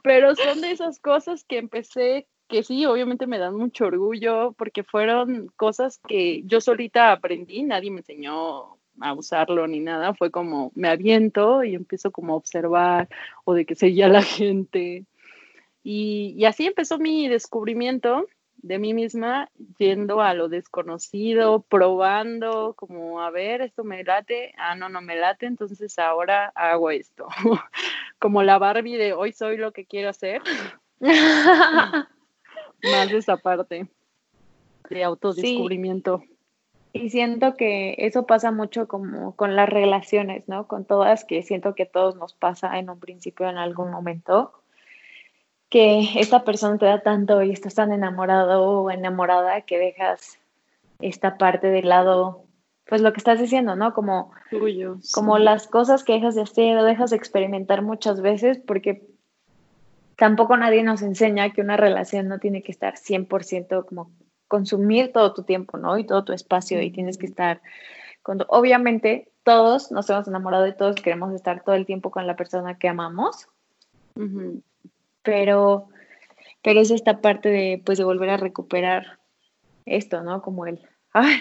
Pero 0.03 0.35
son 0.35 0.61
de 0.61 0.71
esas 0.71 0.99
cosas 0.99 1.43
que 1.43 1.57
empecé, 1.57 2.27
que 2.47 2.63
sí, 2.63 2.85
obviamente 2.85 3.27
me 3.27 3.37
dan 3.37 3.55
mucho 3.55 3.85
orgullo, 3.85 4.53
porque 4.57 4.83
fueron 4.83 5.51
cosas 5.55 5.99
que 6.07 6.43
yo 6.43 6.61
solita 6.61 7.11
aprendí, 7.11 7.63
nadie 7.63 7.91
me 7.91 7.99
enseñó 7.99 8.77
a 9.01 9.13
usarlo 9.13 9.65
ni 9.67 9.79
nada, 9.79 10.13
fue 10.13 10.29
como 10.29 10.71
me 10.75 10.89
aviento 10.89 11.63
y 11.63 11.73
empiezo 11.75 12.11
como 12.11 12.33
a 12.33 12.37
observar 12.37 13.07
o 13.45 13.53
de 13.53 13.65
que 13.65 13.75
seguía 13.75 14.09
la 14.09 14.21
gente. 14.23 15.05
Y, 15.83 16.35
y 16.37 16.45
así 16.45 16.65
empezó 16.65 16.99
mi 16.99 17.27
descubrimiento 17.27 18.27
de 18.61 18.79
mí 18.79 18.93
misma 18.93 19.49
yendo 19.77 20.21
a 20.21 20.33
lo 20.33 20.49
desconocido, 20.49 21.61
probando, 21.61 22.73
como, 22.75 23.21
a 23.21 23.29
ver, 23.29 23.61
esto 23.61 23.83
me 23.83 24.03
late, 24.03 24.53
ah, 24.57 24.75
no, 24.75 24.89
no 24.89 25.01
me 25.01 25.15
late, 25.15 25.45
entonces 25.45 25.97
ahora 25.99 26.51
hago 26.55 26.91
esto. 26.91 27.27
como 28.19 28.43
la 28.43 28.57
Barbie 28.57 28.97
de 28.97 29.13
hoy 29.13 29.31
soy 29.31 29.57
lo 29.57 29.71
que 29.71 29.85
quiero 29.85 30.09
hacer. 30.09 30.41
Más 30.99 32.07
de 33.09 33.17
esa 33.17 33.37
parte 33.37 33.87
de 34.89 35.03
autodescubrimiento. 35.03 36.23
Y 36.91 37.11
siento 37.11 37.55
que 37.55 37.95
eso 37.99 38.25
pasa 38.25 38.51
mucho 38.51 38.87
como 38.87 39.35
con 39.35 39.55
las 39.55 39.69
relaciones, 39.69 40.47
¿no? 40.47 40.67
Con 40.67 40.85
todas, 40.85 41.23
que 41.23 41.43
siento 41.43 41.75
que 41.75 41.85
todos 41.85 42.15
nos 42.15 42.33
pasa 42.33 42.79
en 42.79 42.89
un 42.89 42.99
principio, 42.99 43.47
en 43.47 43.57
algún 43.57 43.91
momento 43.91 44.53
que 45.69 46.19
esta 46.19 46.43
persona 46.43 46.77
te 46.77 46.85
da 46.85 47.01
tanto 47.01 47.41
y 47.43 47.51
estás 47.51 47.75
tan 47.75 47.91
enamorado 47.91 48.63
o 48.63 48.91
enamorada 48.91 49.61
que 49.61 49.77
dejas 49.77 50.39
esta 50.99 51.37
parte 51.37 51.67
del 51.67 51.89
lado, 51.89 52.43
pues 52.87 53.01
lo 53.01 53.13
que 53.13 53.19
estás 53.19 53.39
diciendo, 53.39 53.75
¿no? 53.75 53.93
Como, 53.93 54.31
como 55.13 55.37
las 55.37 55.67
cosas 55.67 56.03
que 56.03 56.13
dejas 56.13 56.35
de 56.35 56.41
hacer 56.41 56.75
o 56.77 56.83
dejas 56.83 57.11
de 57.11 57.17
experimentar 57.17 57.83
muchas 57.83 58.21
veces 58.21 58.57
porque 58.57 59.07
tampoco 60.15 60.57
nadie 60.57 60.83
nos 60.83 61.01
enseña 61.03 61.51
que 61.51 61.61
una 61.61 61.77
relación 61.77 62.27
no 62.27 62.39
tiene 62.39 62.63
que 62.63 62.71
estar 62.71 62.95
100% 62.95 63.85
como 63.85 64.11
consumir 64.47 65.13
todo 65.13 65.33
tu 65.33 65.43
tiempo, 65.43 65.77
¿no? 65.77 65.97
Y 65.99 66.05
todo 66.05 66.25
tu 66.25 66.33
espacio 66.33 66.81
y 66.81 66.91
tienes 66.91 67.19
que 67.19 67.27
estar, 67.27 67.61
cuando 68.23 68.45
obviamente 68.49 69.31
todos 69.43 69.91
nos 69.91 70.09
hemos 70.09 70.27
enamorado 70.27 70.67
y 70.67 70.75
todos 70.75 70.95
queremos 70.95 71.33
estar 71.33 71.63
todo 71.63 71.75
el 71.75 71.85
tiempo 71.85 72.09
con 72.09 72.25
la 72.25 72.35
persona 72.35 72.77
que 72.79 72.89
amamos 72.89 73.47
pero, 75.23 75.89
pero 76.61 76.79
es 76.79 76.91
esta 76.91 77.21
parte 77.21 77.49
de, 77.49 77.81
pues, 77.85 77.97
de 77.97 78.03
volver 78.03 78.29
a 78.29 78.37
recuperar 78.37 79.19
esto, 79.85 80.21
¿no? 80.21 80.41
Como 80.41 80.65
el, 80.65 80.79
ay, 81.13 81.37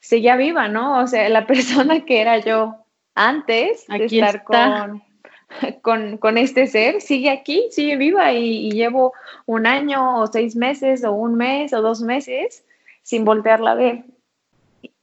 seguía 0.00 0.36
viva, 0.36 0.68
¿no? 0.68 1.00
O 1.00 1.06
sea, 1.06 1.28
la 1.28 1.46
persona 1.46 2.04
que 2.04 2.20
era 2.20 2.38
yo 2.38 2.76
antes 3.14 3.86
de 3.86 4.04
estar 4.04 4.44
con, 4.44 5.02
con, 5.82 6.18
con, 6.18 6.38
este 6.38 6.66
ser 6.66 7.00
sigue 7.00 7.30
aquí, 7.30 7.68
sigue 7.70 7.96
viva 7.96 8.32
y, 8.32 8.70
llevo 8.70 9.12
un 9.46 9.66
año 9.66 10.20
o 10.20 10.26
seis 10.26 10.56
meses 10.56 11.04
o 11.04 11.12
un 11.12 11.36
mes 11.36 11.72
o 11.72 11.80
dos 11.80 12.02
meses 12.02 12.64
sin 13.02 13.24
voltearla 13.24 13.72
a 13.72 13.76
ver. 13.76 14.04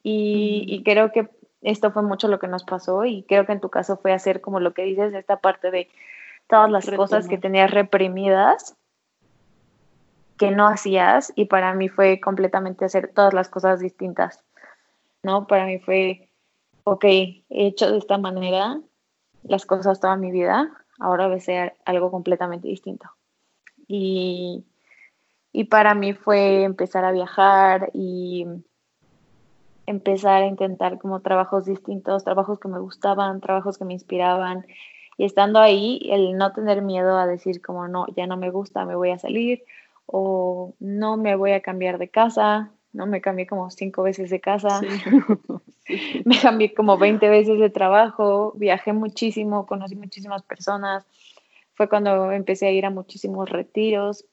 Y, 0.03 0.65
y, 0.67 0.83
creo 0.83 1.11
que 1.11 1.29
esto 1.61 1.91
fue 1.91 2.01
mucho 2.01 2.27
lo 2.27 2.39
que 2.39 2.47
nos 2.47 2.63
pasó 2.63 3.05
y 3.05 3.23
creo 3.23 3.45
que 3.45 3.51
en 3.51 3.61
tu 3.61 3.69
caso 3.69 3.97
fue 3.97 4.13
hacer 4.13 4.41
como 4.41 4.59
lo 4.59 4.73
que 4.73 4.83
dices, 4.83 5.13
esta 5.13 5.37
parte 5.37 5.69
de 5.69 5.87
todas 6.51 6.69
las 6.69 6.91
cosas 6.91 7.27
que 7.29 7.37
tenías 7.37 7.71
reprimidas 7.71 8.75
que 10.37 10.51
no 10.51 10.67
hacías 10.67 11.31
y 11.35 11.45
para 11.45 11.73
mí 11.73 11.87
fue 11.87 12.19
completamente 12.19 12.83
hacer 12.83 13.11
todas 13.13 13.33
las 13.33 13.47
cosas 13.47 13.79
distintas, 13.79 14.43
¿no? 15.23 15.47
Para 15.47 15.65
mí 15.65 15.79
fue, 15.79 16.29
ok, 16.83 17.05
he 17.05 17.43
hecho 17.49 17.89
de 17.89 17.99
esta 17.99 18.17
manera 18.17 18.81
las 19.43 19.65
cosas 19.65 19.99
toda 19.99 20.17
mi 20.17 20.31
vida, 20.31 20.69
ahora 20.99 21.27
voy 21.27 21.37
a 21.37 21.39
ser 21.39 21.77
algo 21.85 22.11
completamente 22.11 22.67
distinto. 22.67 23.09
Y, 23.87 24.65
y 25.53 25.63
para 25.65 25.95
mí 25.95 26.13
fue 26.13 26.63
empezar 26.63 27.05
a 27.05 27.11
viajar 27.11 27.91
y 27.93 28.45
empezar 29.85 30.43
a 30.43 30.47
intentar 30.47 30.97
como 30.99 31.21
trabajos 31.21 31.65
distintos, 31.65 32.23
trabajos 32.23 32.59
que 32.59 32.67
me 32.67 32.79
gustaban, 32.79 33.41
trabajos 33.41 33.77
que 33.77 33.85
me 33.85 33.93
inspiraban, 33.93 34.65
y 35.21 35.25
estando 35.25 35.59
ahí, 35.59 35.99
el 36.09 36.35
no 36.35 36.51
tener 36.51 36.81
miedo 36.81 37.15
a 37.15 37.27
decir 37.27 37.61
como 37.61 37.87
no, 37.87 38.07
ya 38.15 38.25
no 38.25 38.37
me 38.37 38.49
gusta, 38.49 38.85
me 38.85 38.95
voy 38.95 39.11
a 39.11 39.19
salir 39.19 39.63
o 40.07 40.73
no 40.79 41.15
me 41.15 41.35
voy 41.35 41.51
a 41.51 41.61
cambiar 41.61 41.99
de 41.99 42.09
casa, 42.09 42.71
no 42.91 43.05
me 43.05 43.21
cambié 43.21 43.45
como 43.45 43.69
cinco 43.69 44.01
veces 44.01 44.31
de 44.31 44.41
casa, 44.41 44.81
me 46.25 46.39
cambié 46.41 46.73
como 46.73 46.97
20 46.97 47.29
veces 47.29 47.59
de 47.59 47.69
trabajo, 47.69 48.53
viajé 48.55 48.93
muchísimo, 48.93 49.67
conocí 49.67 49.95
muchísimas 49.95 50.41
personas, 50.41 51.05
fue 51.75 51.87
cuando 51.87 52.31
empecé 52.31 52.65
a 52.65 52.71
ir 52.71 52.87
a 52.87 52.89
muchísimos 52.89 53.47
retiros, 53.47 54.25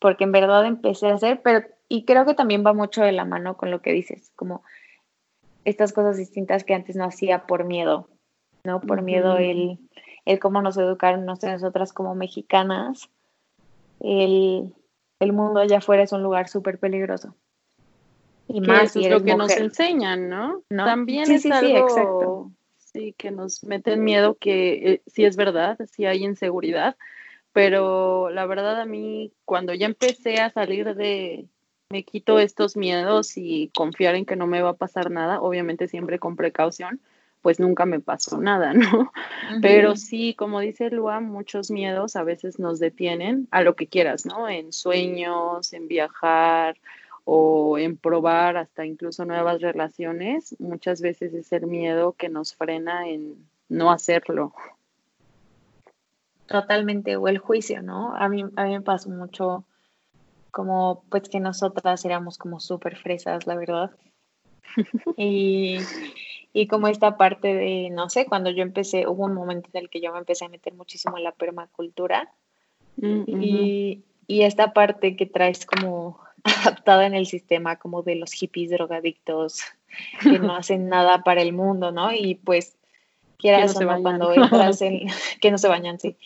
porque 0.00 0.24
en 0.24 0.32
verdad 0.32 0.66
empecé 0.66 1.10
a 1.10 1.14
hacer, 1.14 1.42
pero 1.42 1.64
y 1.88 2.04
creo 2.04 2.26
que 2.26 2.34
también 2.34 2.66
va 2.66 2.72
mucho 2.72 3.02
de 3.04 3.12
la 3.12 3.24
mano 3.24 3.56
con 3.56 3.70
lo 3.70 3.80
que 3.82 3.92
dices, 3.92 4.32
como 4.34 4.64
estas 5.64 5.92
cosas 5.92 6.16
distintas 6.16 6.64
que 6.64 6.74
antes 6.74 6.96
no 6.96 7.04
hacía 7.04 7.46
por 7.46 7.62
miedo, 7.62 8.08
¿no? 8.66 8.80
Por 8.80 9.02
miedo 9.02 9.38
el, 9.38 9.78
el 10.26 10.38
cómo 10.38 10.60
nos 10.60 10.76
educaron 10.76 11.24
nosotras 11.24 11.92
como 11.92 12.14
mexicanas. 12.14 13.08
El, 14.00 14.74
mundo 15.20 15.60
allá 15.60 15.78
afuera 15.78 16.02
es 16.02 16.12
un 16.12 16.22
lugar 16.22 16.48
súper 16.48 16.78
peligroso. 16.78 17.34
Y 18.48 18.60
más 18.60 18.94
es 18.94 19.08
lo 19.08 19.24
que 19.24 19.34
nos 19.34 19.56
enseñan, 19.56 20.28
¿no? 20.28 20.62
También 20.68 21.30
es 21.30 21.46
algo 21.46 22.52
sí, 22.96 23.14
que 23.16 23.30
nos 23.30 23.64
meten 23.64 24.04
miedo 24.04 24.36
que 24.38 24.92
eh, 24.92 25.02
sí 25.06 25.24
es 25.24 25.36
verdad, 25.36 25.78
sí 25.90 26.06
hay 26.06 26.24
inseguridad, 26.24 26.96
pero 27.52 28.30
la 28.30 28.46
verdad 28.46 28.80
a 28.80 28.86
mí 28.86 29.32
cuando 29.44 29.74
ya 29.74 29.86
empecé 29.86 30.40
a 30.40 30.50
salir 30.50 30.94
de 30.94 31.46
me 31.88 32.04
quito 32.04 32.38
estos 32.38 32.76
miedos 32.76 33.36
y 33.36 33.70
confiar 33.74 34.16
en 34.16 34.26
que 34.26 34.36
no 34.36 34.46
me 34.46 34.60
va 34.62 34.70
a 34.70 34.76
pasar 34.76 35.10
nada, 35.10 35.40
obviamente 35.40 35.86
siempre 35.86 36.18
con 36.18 36.36
precaución, 36.36 37.00
pues 37.46 37.60
nunca 37.60 37.86
me 37.86 38.00
pasó 38.00 38.38
nada, 38.38 38.74
¿no? 38.74 39.12
Pero 39.62 39.94
sí, 39.94 40.34
como 40.34 40.58
dice 40.58 40.90
Lua, 40.90 41.20
muchos 41.20 41.70
miedos 41.70 42.16
a 42.16 42.24
veces 42.24 42.58
nos 42.58 42.80
detienen 42.80 43.46
a 43.52 43.62
lo 43.62 43.76
que 43.76 43.86
quieras, 43.86 44.26
¿no? 44.26 44.48
En 44.48 44.72
sueños, 44.72 45.72
en 45.72 45.86
viajar 45.86 46.76
o 47.22 47.78
en 47.78 47.98
probar 47.98 48.56
hasta 48.56 48.84
incluso 48.84 49.24
nuevas 49.24 49.60
relaciones. 49.60 50.56
Muchas 50.58 51.00
veces 51.00 51.34
es 51.34 51.52
el 51.52 51.68
miedo 51.68 52.14
que 52.14 52.28
nos 52.28 52.52
frena 52.56 53.08
en 53.08 53.36
no 53.68 53.92
hacerlo. 53.92 54.52
Totalmente, 56.46 57.14
o 57.14 57.28
el 57.28 57.38
juicio, 57.38 57.80
¿no? 57.80 58.12
A 58.16 58.28
mí, 58.28 58.44
a 58.56 58.64
mí 58.64 58.72
me 58.72 58.80
pasó 58.80 59.08
mucho 59.08 59.62
como 60.50 61.04
pues 61.10 61.28
que 61.28 61.38
nosotras 61.38 62.04
éramos 62.04 62.38
como 62.38 62.58
súper 62.58 62.96
fresas, 62.96 63.46
la 63.46 63.54
verdad. 63.54 63.92
y, 65.16 65.78
y 66.60 66.66
como 66.66 66.88
esta 66.88 67.16
parte 67.16 67.54
de, 67.54 67.90
no 67.90 68.08
sé, 68.08 68.26
cuando 68.26 68.50
yo 68.50 68.62
empecé, 68.62 69.06
hubo 69.06 69.24
un 69.24 69.34
momento 69.34 69.68
en 69.72 69.82
el 69.82 69.90
que 69.90 70.00
yo 70.00 70.12
me 70.12 70.18
empecé 70.18 70.44
a 70.44 70.48
meter 70.48 70.74
muchísimo 70.74 71.16
en 71.18 71.24
la 71.24 71.32
permacultura. 71.32 72.30
Mm, 72.96 73.24
y 73.26 74.02
y 74.28 74.42
esta 74.42 74.72
parte 74.72 75.16
que 75.16 75.26
traes 75.26 75.66
como 75.66 76.18
adaptada 76.44 77.06
en 77.06 77.14
el 77.14 77.26
sistema, 77.26 77.76
como 77.76 78.02
de 78.02 78.16
los 78.16 78.32
hippies 78.32 78.70
drogadictos 78.70 79.60
que 80.22 80.38
no 80.38 80.54
hacen 80.56 80.88
nada 80.88 81.22
para 81.22 81.42
el 81.42 81.52
mundo, 81.52 81.92
¿no? 81.92 82.12
Y 82.12 82.34
pues, 82.36 82.76
quieras 83.38 83.76
o 83.76 83.80
no, 83.80 84.02
cuando 84.02 84.32
entras 84.32 84.82
en, 84.82 85.06
que 85.40 85.50
no 85.50 85.58
se 85.58 85.68
bañan, 85.68 85.98
sí. 85.98 86.16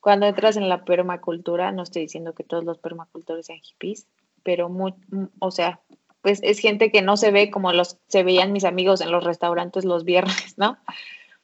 Cuando 0.00 0.26
entras 0.26 0.56
en 0.56 0.68
la 0.68 0.84
permacultura, 0.84 1.72
no 1.72 1.82
estoy 1.82 2.02
diciendo 2.02 2.32
que 2.32 2.44
todos 2.44 2.64
los 2.64 2.78
permacultores 2.78 3.46
sean 3.46 3.58
hippies, 3.58 4.06
pero, 4.44 4.68
muy, 4.68 4.94
o 5.40 5.50
sea, 5.50 5.80
pues 6.28 6.40
es 6.42 6.58
gente 6.58 6.92
que 6.92 7.00
no 7.00 7.16
se 7.16 7.30
ve 7.30 7.50
como 7.50 7.72
los 7.72 7.96
se 8.08 8.22
veían 8.22 8.52
mis 8.52 8.64
amigos 8.64 9.00
en 9.00 9.10
los 9.10 9.24
restaurantes 9.24 9.86
los 9.86 10.04
viernes, 10.04 10.58
¿no? 10.58 10.76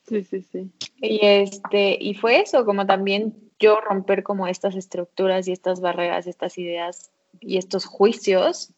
Sí, 0.06 0.22
sí, 0.24 0.42
sí. 0.42 0.70
Y 1.00 1.20
este, 1.22 1.96
y 1.98 2.12
fue 2.12 2.42
eso, 2.42 2.66
como 2.66 2.84
también 2.84 3.34
yo 3.58 3.80
romper 3.80 4.22
como 4.22 4.46
estas 4.46 4.76
estructuras 4.76 5.48
y 5.48 5.52
estas 5.52 5.80
barreras, 5.80 6.26
estas 6.26 6.58
ideas 6.58 7.10
y 7.40 7.56
estos 7.56 7.86
juicios, 7.86 8.74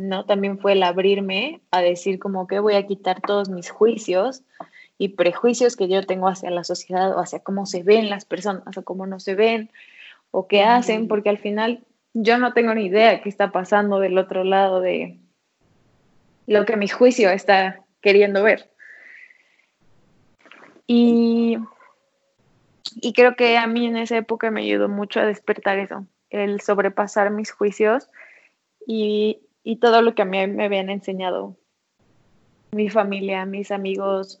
¿no? 0.00 0.24
También 0.24 0.58
fue 0.58 0.72
el 0.72 0.82
abrirme 0.82 1.60
a 1.70 1.82
decir 1.82 2.18
como 2.18 2.48
que 2.48 2.58
voy 2.58 2.74
a 2.74 2.84
quitar 2.88 3.20
todos 3.20 3.48
mis 3.48 3.70
juicios 3.70 4.42
y 4.98 5.10
prejuicios 5.10 5.76
que 5.76 5.86
yo 5.86 6.04
tengo 6.04 6.26
hacia 6.26 6.50
la 6.50 6.64
sociedad 6.64 7.16
o 7.16 7.20
hacia 7.20 7.38
cómo 7.38 7.64
se 7.64 7.84
ven 7.84 8.10
las 8.10 8.24
personas 8.24 8.76
o 8.76 8.82
cómo 8.82 9.06
no 9.06 9.20
se 9.20 9.36
ven 9.36 9.70
o 10.32 10.48
qué 10.48 10.64
hacen, 10.64 11.06
porque 11.06 11.28
al 11.28 11.38
final 11.38 11.84
yo 12.14 12.38
no 12.38 12.52
tengo 12.52 12.74
ni 12.74 12.86
idea 12.86 13.22
qué 13.22 13.28
está 13.28 13.52
pasando 13.52 14.00
del 14.00 14.18
otro 14.18 14.44
lado 14.44 14.80
de 14.80 15.18
lo 16.46 16.64
que 16.64 16.76
mi 16.76 16.88
juicio 16.88 17.30
está 17.30 17.84
queriendo 18.00 18.42
ver. 18.42 18.70
Y, 20.86 21.58
y 22.96 23.12
creo 23.12 23.36
que 23.36 23.56
a 23.56 23.66
mí 23.66 23.86
en 23.86 23.96
esa 23.96 24.16
época 24.16 24.50
me 24.50 24.62
ayudó 24.62 24.88
mucho 24.88 25.20
a 25.20 25.26
despertar 25.26 25.78
eso, 25.78 26.06
el 26.30 26.60
sobrepasar 26.60 27.30
mis 27.30 27.52
juicios 27.52 28.08
y, 28.86 29.42
y 29.62 29.76
todo 29.76 30.02
lo 30.02 30.14
que 30.14 30.22
a 30.22 30.24
mí 30.24 30.44
me 30.48 30.64
habían 30.64 30.90
enseñado 30.90 31.56
mi 32.72 32.88
familia, 32.88 33.46
mis 33.46 33.70
amigos, 33.70 34.40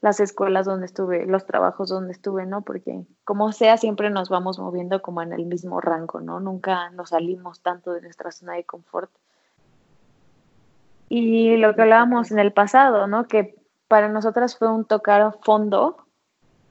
las 0.00 0.20
escuelas 0.20 0.66
donde 0.66 0.86
estuve, 0.86 1.26
los 1.26 1.46
trabajos 1.46 1.88
donde 1.88 2.12
estuve, 2.12 2.46
¿no? 2.46 2.62
Porque 2.62 3.04
como 3.24 3.52
sea, 3.52 3.76
siempre 3.76 4.10
nos 4.10 4.28
vamos 4.28 4.58
moviendo 4.58 5.02
como 5.02 5.22
en 5.22 5.32
el 5.32 5.46
mismo 5.46 5.80
rango, 5.80 6.20
¿no? 6.20 6.40
Nunca 6.40 6.90
nos 6.90 7.10
salimos 7.10 7.60
tanto 7.60 7.92
de 7.92 8.02
nuestra 8.02 8.30
zona 8.30 8.54
de 8.54 8.64
confort. 8.64 9.10
Y 11.08 11.56
lo 11.56 11.74
que 11.74 11.82
hablábamos 11.82 12.30
en 12.30 12.38
el 12.38 12.52
pasado, 12.52 13.06
¿no? 13.06 13.26
Que 13.28 13.56
para 13.88 14.08
nosotras 14.08 14.58
fue 14.58 14.68
un 14.70 14.84
tocar 14.84 15.38
fondo, 15.42 15.96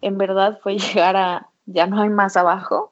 en 0.02 0.18
verdad 0.18 0.60
fue 0.62 0.78
llegar 0.78 1.16
a 1.16 1.50
ya 1.66 1.88
no 1.88 2.02
hay 2.02 2.10
más 2.10 2.38
abajo, 2.38 2.92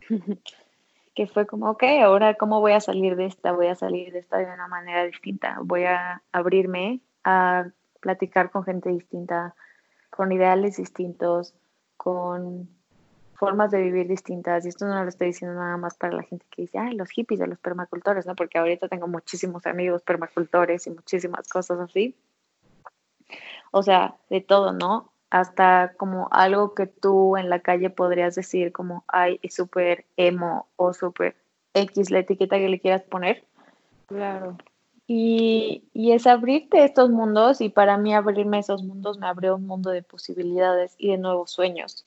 que 1.14 1.26
fue 1.26 1.46
como, 1.46 1.70
ok, 1.70 1.82
ahora 2.02 2.34
cómo 2.34 2.60
voy 2.60 2.72
a 2.72 2.80
salir 2.80 3.16
de 3.16 3.26
esta, 3.26 3.52
voy 3.52 3.66
a 3.66 3.74
salir 3.74 4.12
de 4.12 4.20
esta 4.20 4.38
de 4.38 4.46
una 4.46 4.66
manera 4.66 5.04
distinta, 5.04 5.58
voy 5.62 5.84
a 5.84 6.22
abrirme 6.32 7.00
a 7.22 7.66
platicar 8.02 8.50
con 8.50 8.64
gente 8.64 8.90
distinta, 8.90 9.54
con 10.10 10.30
ideales 10.32 10.76
distintos, 10.76 11.54
con 11.96 12.68
formas 13.42 13.70
de 13.70 13.80
vivir 13.80 14.06
distintas. 14.06 14.66
Y 14.66 14.68
esto 14.68 14.86
no 14.86 15.02
lo 15.02 15.08
estoy 15.08 15.28
diciendo 15.28 15.58
nada 15.58 15.76
más 15.78 15.96
para 15.96 16.14
la 16.14 16.22
gente 16.22 16.44
que 16.50 16.62
dice, 16.62 16.78
ay, 16.78 16.94
los 16.94 17.10
hippies 17.10 17.40
o 17.40 17.46
los 17.46 17.58
permacultores, 17.58 18.26
¿no? 18.26 18.34
Porque 18.34 18.58
ahorita 18.58 18.88
tengo 18.88 19.08
muchísimos 19.08 19.66
amigos 19.66 20.02
permacultores 20.02 20.86
y 20.86 20.90
muchísimas 20.90 21.48
cosas 21.48 21.80
así. 21.80 22.14
O 23.70 23.82
sea, 23.82 24.16
de 24.28 24.42
todo, 24.42 24.72
¿no? 24.72 25.12
Hasta 25.30 25.94
como 25.96 26.28
algo 26.30 26.74
que 26.74 26.86
tú 26.86 27.36
en 27.38 27.48
la 27.48 27.60
calle 27.60 27.88
podrías 27.88 28.34
decir 28.34 28.70
como, 28.70 29.04
ay, 29.08 29.40
es 29.42 29.54
súper 29.54 30.04
emo 30.16 30.68
o 30.76 30.92
súper 30.92 31.36
X 31.72 32.10
la 32.10 32.18
etiqueta 32.18 32.58
que 32.58 32.68
le 32.68 32.80
quieras 32.80 33.02
poner. 33.02 33.44
Claro. 34.06 34.58
Y, 35.14 35.82
es 35.92 36.26
abrirte 36.26 36.84
estos 36.84 37.10
mundos 37.10 37.60
y 37.60 37.68
para 37.68 37.98
mí 37.98 38.14
abrirme 38.14 38.58
esos 38.58 38.82
mundos 38.82 39.18
me 39.18 39.26
abrió 39.26 39.56
un 39.56 39.66
mundo 39.66 39.90
de 39.90 40.02
posibilidades 40.02 40.94
y 40.96 41.10
de 41.10 41.18
nuevos 41.18 41.50
sueños. 41.50 42.06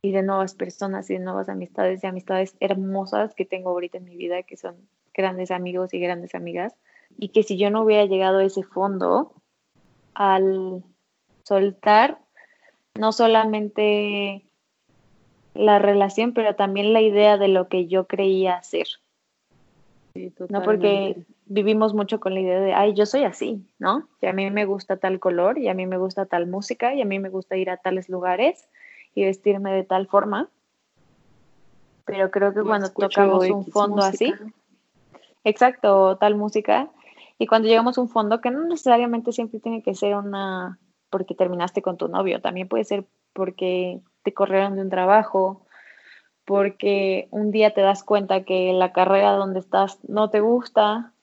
Y 0.00 0.12
de 0.12 0.22
nuevas 0.22 0.54
personas 0.54 1.10
y 1.10 1.14
de 1.14 1.18
nuevas 1.18 1.48
amistades 1.48 2.04
y 2.04 2.06
amistades 2.06 2.54
hermosas 2.60 3.34
que 3.34 3.44
tengo 3.44 3.70
ahorita 3.70 3.98
en 3.98 4.04
mi 4.04 4.16
vida 4.16 4.44
que 4.44 4.56
son 4.56 4.76
grandes 5.12 5.50
amigos 5.50 5.92
y 5.92 5.98
grandes 5.98 6.36
amigas. 6.36 6.76
Y 7.18 7.30
que 7.30 7.42
si 7.42 7.56
yo 7.56 7.70
no 7.70 7.82
hubiera 7.82 8.04
llegado 8.04 8.38
a 8.38 8.44
ese 8.44 8.62
fondo 8.62 9.32
al 10.14 10.84
soltar 11.42 12.20
no 12.94 13.10
solamente 13.10 14.44
la 15.54 15.80
relación 15.80 16.32
pero 16.32 16.54
también 16.54 16.92
la 16.92 17.00
idea 17.00 17.38
de 17.38 17.48
lo 17.48 17.66
que 17.66 17.88
yo 17.88 18.06
creía 18.06 18.62
ser. 18.62 18.86
No 20.48 20.62
porque 20.62 21.24
vivimos 21.46 21.94
mucho 21.94 22.20
con 22.20 22.34
la 22.34 22.40
idea 22.40 22.60
de, 22.60 22.74
ay, 22.74 22.94
yo 22.94 23.06
soy 23.06 23.24
así, 23.24 23.64
¿no? 23.78 24.08
Y 24.20 24.26
a 24.26 24.32
mí 24.32 24.50
me 24.50 24.64
gusta 24.64 24.96
tal 24.96 25.20
color, 25.20 25.58
y 25.58 25.68
a 25.68 25.74
mí 25.74 25.86
me 25.86 25.98
gusta 25.98 26.26
tal 26.26 26.46
música, 26.46 26.94
y 26.94 27.02
a 27.02 27.04
mí 27.04 27.18
me 27.18 27.28
gusta 27.28 27.56
ir 27.56 27.70
a 27.70 27.76
tales 27.76 28.08
lugares 28.08 28.68
y 29.14 29.24
vestirme 29.24 29.72
de 29.72 29.84
tal 29.84 30.06
forma. 30.06 30.48
Pero 32.04 32.30
creo 32.30 32.52
que 32.52 32.62
cuando 32.62 32.90
tocamos 32.90 33.48
un 33.48 33.66
fondo 33.66 34.02
así, 34.02 34.34
exacto, 35.44 36.16
tal 36.16 36.34
música, 36.34 36.88
y 37.38 37.46
cuando 37.46 37.68
llegamos 37.68 37.98
a 37.98 38.00
un 38.00 38.08
fondo, 38.08 38.40
que 38.40 38.50
no 38.50 38.64
necesariamente 38.64 39.32
siempre 39.32 39.60
tiene 39.60 39.82
que 39.82 39.94
ser 39.94 40.14
una 40.16 40.78
porque 41.10 41.34
terminaste 41.34 41.80
con 41.80 41.96
tu 41.96 42.08
novio, 42.08 42.40
también 42.40 42.68
puede 42.68 42.84
ser 42.84 43.04
porque 43.32 44.00
te 44.24 44.34
corrieron 44.34 44.74
de 44.74 44.82
un 44.82 44.90
trabajo, 44.90 45.64
porque 46.44 47.28
un 47.30 47.50
día 47.50 47.72
te 47.72 47.80
das 47.80 48.02
cuenta 48.02 48.44
que 48.44 48.72
la 48.72 48.92
carrera 48.92 49.32
donde 49.32 49.60
estás 49.60 49.98
no 50.08 50.30
te 50.30 50.40
gusta, 50.40 51.13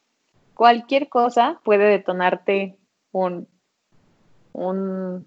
cualquier 0.61 1.09
cosa 1.09 1.59
puede 1.63 1.85
detonarte 1.85 2.77
un, 3.11 3.47
un 4.53 5.25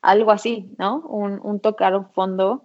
algo 0.00 0.30
así, 0.30 0.74
¿no? 0.78 1.00
Un, 1.00 1.38
un 1.42 1.60
tocar 1.60 1.94
un 1.94 2.08
fondo. 2.12 2.64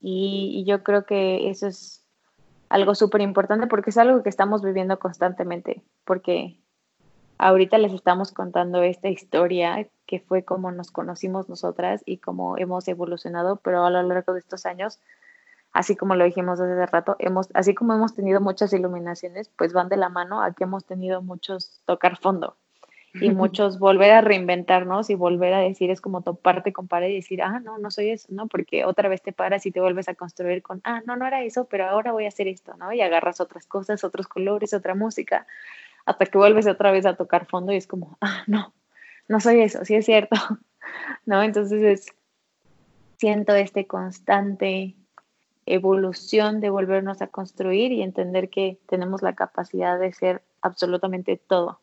Y, 0.00 0.62
yo 0.64 0.84
creo 0.84 1.06
que 1.06 1.50
eso 1.50 1.66
es 1.66 2.06
algo 2.68 2.94
súper 2.94 3.20
importante 3.20 3.66
porque 3.66 3.90
es 3.90 3.98
algo 3.98 4.22
que 4.22 4.28
estamos 4.28 4.62
viviendo 4.62 5.00
constantemente, 5.00 5.82
porque 6.04 6.62
ahorita 7.38 7.76
les 7.78 7.92
estamos 7.92 8.30
contando 8.30 8.84
esta 8.84 9.08
historia 9.08 9.88
que 10.06 10.20
fue 10.20 10.44
como 10.44 10.70
nos 10.70 10.92
conocimos 10.92 11.48
nosotras 11.48 12.04
y 12.06 12.18
cómo 12.18 12.56
hemos 12.58 12.86
evolucionado, 12.86 13.56
pero 13.56 13.84
a 13.84 13.90
lo 13.90 14.00
largo 14.04 14.34
de 14.34 14.38
estos 14.38 14.66
años, 14.66 15.00
así 15.72 15.96
como 15.96 16.14
lo 16.14 16.24
dijimos 16.24 16.60
hace 16.60 16.86
rato, 16.86 17.16
hemos, 17.18 17.48
así 17.54 17.74
como 17.74 17.94
hemos 17.94 18.14
tenido 18.14 18.40
muchas 18.40 18.72
iluminaciones, 18.72 19.50
pues 19.56 19.72
van 19.72 19.88
de 19.88 19.96
la 19.96 20.08
mano 20.08 20.42
a 20.42 20.52
que 20.52 20.64
hemos 20.64 20.84
tenido 20.84 21.22
muchos 21.22 21.82
tocar 21.86 22.18
fondo 22.18 22.56
y 23.14 23.30
muchos 23.34 23.78
volver 23.78 24.12
a 24.12 24.20
reinventarnos 24.20 25.10
y 25.10 25.14
volver 25.14 25.54
a 25.54 25.60
decir, 25.60 25.90
es 25.90 26.00
como 26.00 26.22
toparte 26.22 26.72
con 26.72 26.88
pared 26.88 27.08
y 27.08 27.16
decir, 27.16 27.42
ah, 27.42 27.60
no, 27.60 27.78
no 27.78 27.90
soy 27.90 28.10
eso, 28.10 28.28
¿no? 28.30 28.48
Porque 28.48 28.84
otra 28.84 29.08
vez 29.08 29.22
te 29.22 29.32
paras 29.32 29.66
y 29.66 29.70
te 29.70 29.80
vuelves 29.80 30.08
a 30.08 30.14
construir 30.14 30.62
con, 30.62 30.80
ah, 30.84 31.02
no, 31.06 31.16
no 31.16 31.26
era 31.26 31.42
eso, 31.42 31.66
pero 31.66 31.86
ahora 31.86 32.12
voy 32.12 32.24
a 32.24 32.28
hacer 32.28 32.48
esto, 32.48 32.74
¿no? 32.76 32.92
Y 32.92 33.00
agarras 33.00 33.40
otras 33.40 33.66
cosas, 33.66 34.04
otros 34.04 34.28
colores, 34.28 34.74
otra 34.74 34.94
música 34.94 35.46
hasta 36.06 36.26
que 36.26 36.38
vuelves 36.38 36.66
otra 36.66 36.90
vez 36.90 37.06
a 37.06 37.16
tocar 37.16 37.46
fondo 37.46 37.72
y 37.72 37.76
es 37.76 37.86
como, 37.86 38.16
ah, 38.20 38.42
no, 38.46 38.72
no 39.28 39.40
soy 39.40 39.60
eso, 39.60 39.84
sí 39.84 39.94
es 39.94 40.06
cierto, 40.06 40.36
¿no? 41.26 41.42
Entonces 41.42 41.82
es, 41.82 42.06
siento 43.16 43.54
este 43.54 43.86
constante 43.86 44.96
evolución 45.66 46.60
de 46.60 46.70
volvernos 46.70 47.22
a 47.22 47.28
construir 47.28 47.92
y 47.92 48.02
entender 48.02 48.50
que 48.50 48.78
tenemos 48.86 49.22
la 49.22 49.34
capacidad 49.34 49.98
de 49.98 50.12
ser 50.12 50.42
absolutamente 50.62 51.36
todo. 51.36 51.80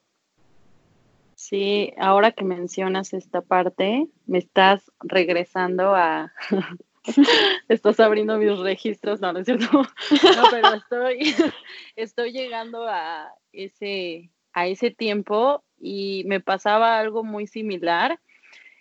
Sí, 1.36 1.94
ahora 2.00 2.32
que 2.32 2.44
mencionas 2.44 3.14
esta 3.14 3.42
parte, 3.42 4.08
me 4.26 4.40
estás 4.40 4.92
regresando 5.02 5.94
a, 5.96 6.34
estás 7.70 8.00
abriendo 8.00 8.38
mis 8.38 8.58
registros, 8.58 9.22
no, 9.22 9.34
no 9.34 9.40
es 9.40 9.46
cierto, 9.46 9.70
no, 9.82 10.44
pero 10.52 10.74
estoy, 10.74 11.36
estoy 11.96 12.32
llegando 12.32 12.88
a 12.88 13.32
ese, 13.52 14.32
a 14.54 14.68
ese 14.68 14.92
tiempo 14.92 15.64
y 15.80 16.24
me 16.26 16.40
pasaba 16.40 16.98
algo 16.98 17.24
muy 17.24 17.48
similar 17.48 18.20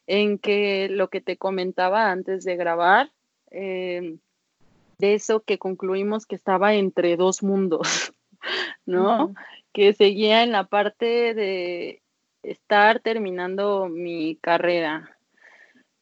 en 0.07 0.39
que 0.39 0.89
lo 0.89 1.09
que 1.09 1.21
te 1.21 1.37
comentaba 1.37 2.11
antes 2.11 2.45
de 2.45 2.57
grabar, 2.57 3.13
eh, 3.51 4.17
de 4.99 5.15
eso 5.15 5.41
que 5.41 5.59
concluimos 5.59 6.27
que 6.27 6.37
estaba 6.37 6.75
entre 6.75 7.17
dos 7.17 7.43
mundos, 7.43 8.13
¿no? 8.87 9.35
Que 9.73 9.93
seguía 9.93 10.43
en 10.43 10.53
la 10.53 10.65
parte 10.65 11.35
de 11.35 12.03
estar 12.43 13.01
terminando 13.01 13.89
mi 13.89 14.37
carrera, 14.37 15.17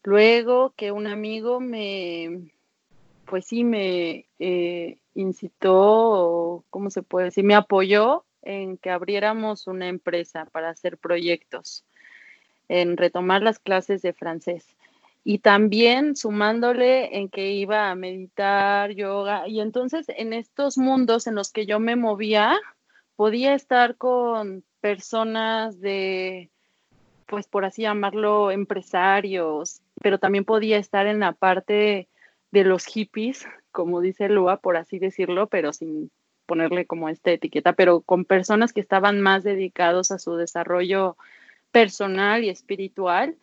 Luego 0.05 0.75
que 0.77 0.93
un 0.93 1.07
amigo 1.07 1.61
me, 1.61 2.51
pues 3.25 3.47
sí, 3.47 3.65
me 3.65 4.27
eh, 4.39 4.99
incitó, 5.15 6.63
¿cómo 6.69 6.91
se 6.91 7.03
puede 7.03 7.27
decir? 7.27 7.43
Me 7.43 7.55
apoyó 7.55 8.27
en 8.43 8.77
que 8.77 8.91
abriéramos 8.91 9.67
una 9.67 9.89
empresa 9.89 10.45
para 10.53 10.69
hacer 10.69 10.99
proyectos, 10.99 11.87
en 12.69 12.99
retomar 12.99 13.41
las 13.41 13.59
clases 13.59 14.03
de 14.03 14.13
francés. 14.13 14.77
Y 15.25 15.39
también 15.39 16.17
sumándole 16.17 17.17
en 17.17 17.31
que 17.31 17.53
iba 17.53 17.91
a 17.91 17.95
meditar, 17.95 18.91
yoga, 18.93 19.49
y 19.49 19.61
entonces 19.61 20.07
en 20.09 20.35
estos 20.35 20.77
mundos 20.77 21.27
en 21.27 21.35
los 21.35 21.51
que 21.51 21.65
yo 21.65 21.81
me 21.81 21.97
movía, 21.97 22.61
podía 23.17 23.55
estar 23.55 23.97
con 23.97 24.65
personas 24.81 25.81
de, 25.81 26.51
pues 27.27 27.47
por 27.47 27.65
así 27.65 27.83
llamarlo, 27.83 28.51
empresarios, 28.51 29.81
pero 30.03 30.19
también 30.19 30.45
podía 30.45 30.77
estar 30.77 31.07
en 31.07 31.21
la 31.21 31.33
parte 31.33 32.09
de 32.51 32.65
los 32.65 32.85
hippies, 32.85 33.47
como 33.73 34.03
dice 34.03 34.29
Lua, 34.29 34.59
por 34.59 34.77
así 34.77 34.99
decirlo, 34.99 35.49
pero 35.49 35.73
sin 35.73 36.11
ponerle 36.47 36.87
como 36.87 37.09
esta 37.09 37.31
etiqueta, 37.31 37.73
pero 37.73 38.03
con 38.03 38.27
personas 38.27 38.75
que 38.75 38.81
estaban 38.81 39.21
más 39.23 39.43
dedicados 39.43 40.11
a 40.11 40.19
su 40.19 40.37
desarrollo 40.37 41.17
personal 41.73 42.45
y 42.45 42.51
espiritual. 42.51 43.37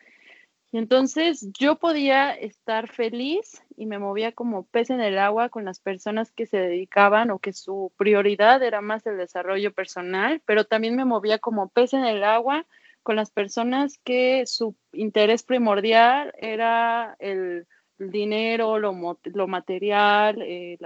Entonces 0.73 1.49
yo 1.57 1.77
podía 1.77 2.31
estar 2.31 2.88
feliz 2.88 3.62
y 3.75 3.86
me 3.86 3.99
movía 3.99 4.31
como 4.31 4.63
pez 4.63 4.89
en 4.89 5.01
el 5.01 5.17
agua 5.17 5.49
con 5.49 5.65
las 5.65 5.79
personas 5.79 6.31
que 6.31 6.45
se 6.45 6.57
dedicaban 6.57 7.29
o 7.29 7.39
que 7.39 7.51
su 7.51 7.91
prioridad 7.97 8.63
era 8.63 8.79
más 8.79 9.05
el 9.05 9.17
desarrollo 9.17 9.73
personal, 9.73 10.41
pero 10.45 10.63
también 10.63 10.95
me 10.95 11.03
movía 11.03 11.39
como 11.39 11.67
pez 11.67 11.93
en 11.93 12.05
el 12.05 12.23
agua 12.23 12.65
con 13.03 13.15
las 13.15 13.31
personas 13.31 13.97
que 13.97 14.45
su 14.45 14.75
interés 14.93 15.43
primordial 15.43 16.34
era 16.38 17.15
el, 17.19 17.67
dinero, 18.10 18.79
lo, 18.79 19.17
lo 19.23 19.47
material, 19.47 20.41
eh, 20.41 20.77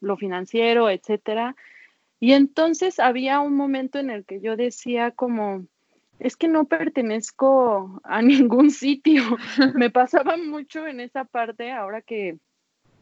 lo 0.00 0.16
financiero, 0.16 0.90
etcétera. 0.90 1.56
Y 2.20 2.32
entonces 2.32 2.98
había 3.00 3.40
un 3.40 3.56
momento 3.56 3.98
en 3.98 4.10
el 4.10 4.24
que 4.24 4.40
yo 4.40 4.56
decía 4.56 5.10
como, 5.10 5.66
es 6.20 6.36
que 6.36 6.48
no 6.48 6.66
pertenezco 6.66 8.00
a 8.04 8.22
ningún 8.22 8.70
sitio. 8.70 9.22
Me 9.74 9.90
pasaba 9.90 10.36
mucho 10.36 10.86
en 10.86 11.00
esa 11.00 11.24
parte, 11.24 11.72
ahora 11.72 12.02
que, 12.02 12.38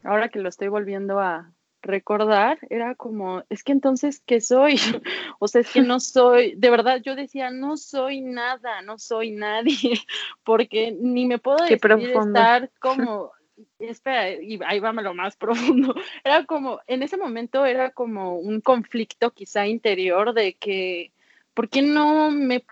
ahora 0.03 0.29
que 0.29 0.39
lo 0.39 0.49
estoy 0.49 0.69
volviendo 0.69 1.19
a 1.19 1.53
recordar, 1.81 2.59
era 2.69 2.95
como, 2.95 3.43
es 3.49 3.63
que 3.63 3.71
entonces, 3.71 4.21
¿qué 4.25 4.41
soy? 4.41 4.75
o 5.39 5.47
sea, 5.47 5.61
es 5.61 5.71
que 5.71 5.81
no 5.81 5.99
soy, 5.99 6.55
de 6.55 6.69
verdad, 6.69 7.01
yo 7.01 7.15
decía, 7.15 7.51
no 7.51 7.77
soy 7.77 8.21
nada, 8.21 8.81
no 8.81 8.97
soy 8.97 9.31
nadie, 9.31 10.01
porque 10.43 10.91
ni 10.91 11.25
me 11.25 11.37
puedo 11.37 11.63
decir 11.63 11.79
estar 12.13 12.69
como, 12.79 13.31
espera, 13.79 14.29
y 14.31 14.59
ahí 14.65 14.81
va 14.81 14.91
lo 14.91 15.13
más 15.13 15.37
profundo, 15.37 15.95
era 16.25 16.45
como, 16.45 16.81
en 16.85 17.01
ese 17.01 17.15
momento 17.15 17.65
era 17.65 17.91
como 17.91 18.37
un 18.37 18.59
conflicto 18.59 19.31
quizá 19.31 19.65
interior 19.65 20.33
de 20.33 20.55
que, 20.55 21.13
¿por 21.53 21.69
qué 21.69 21.81
no 21.81 22.29
me 22.29 22.65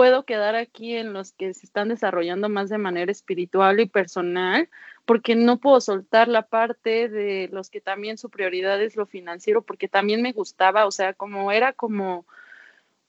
puedo 0.00 0.24
quedar 0.24 0.56
aquí 0.56 0.96
en 0.96 1.12
los 1.12 1.32
que 1.32 1.52
se 1.52 1.66
están 1.66 1.88
desarrollando 1.88 2.48
más 2.48 2.70
de 2.70 2.78
manera 2.78 3.12
espiritual 3.12 3.80
y 3.80 3.86
personal, 3.86 4.70
porque 5.04 5.34
no 5.36 5.58
puedo 5.58 5.78
soltar 5.82 6.26
la 6.26 6.40
parte 6.40 7.10
de 7.10 7.50
los 7.52 7.68
que 7.68 7.82
también 7.82 8.16
su 8.16 8.30
prioridad 8.30 8.82
es 8.82 8.96
lo 8.96 9.04
financiero, 9.04 9.60
porque 9.60 9.88
también 9.88 10.22
me 10.22 10.32
gustaba, 10.32 10.86
o 10.86 10.90
sea, 10.90 11.12
como 11.12 11.52
era 11.52 11.74
como 11.74 12.24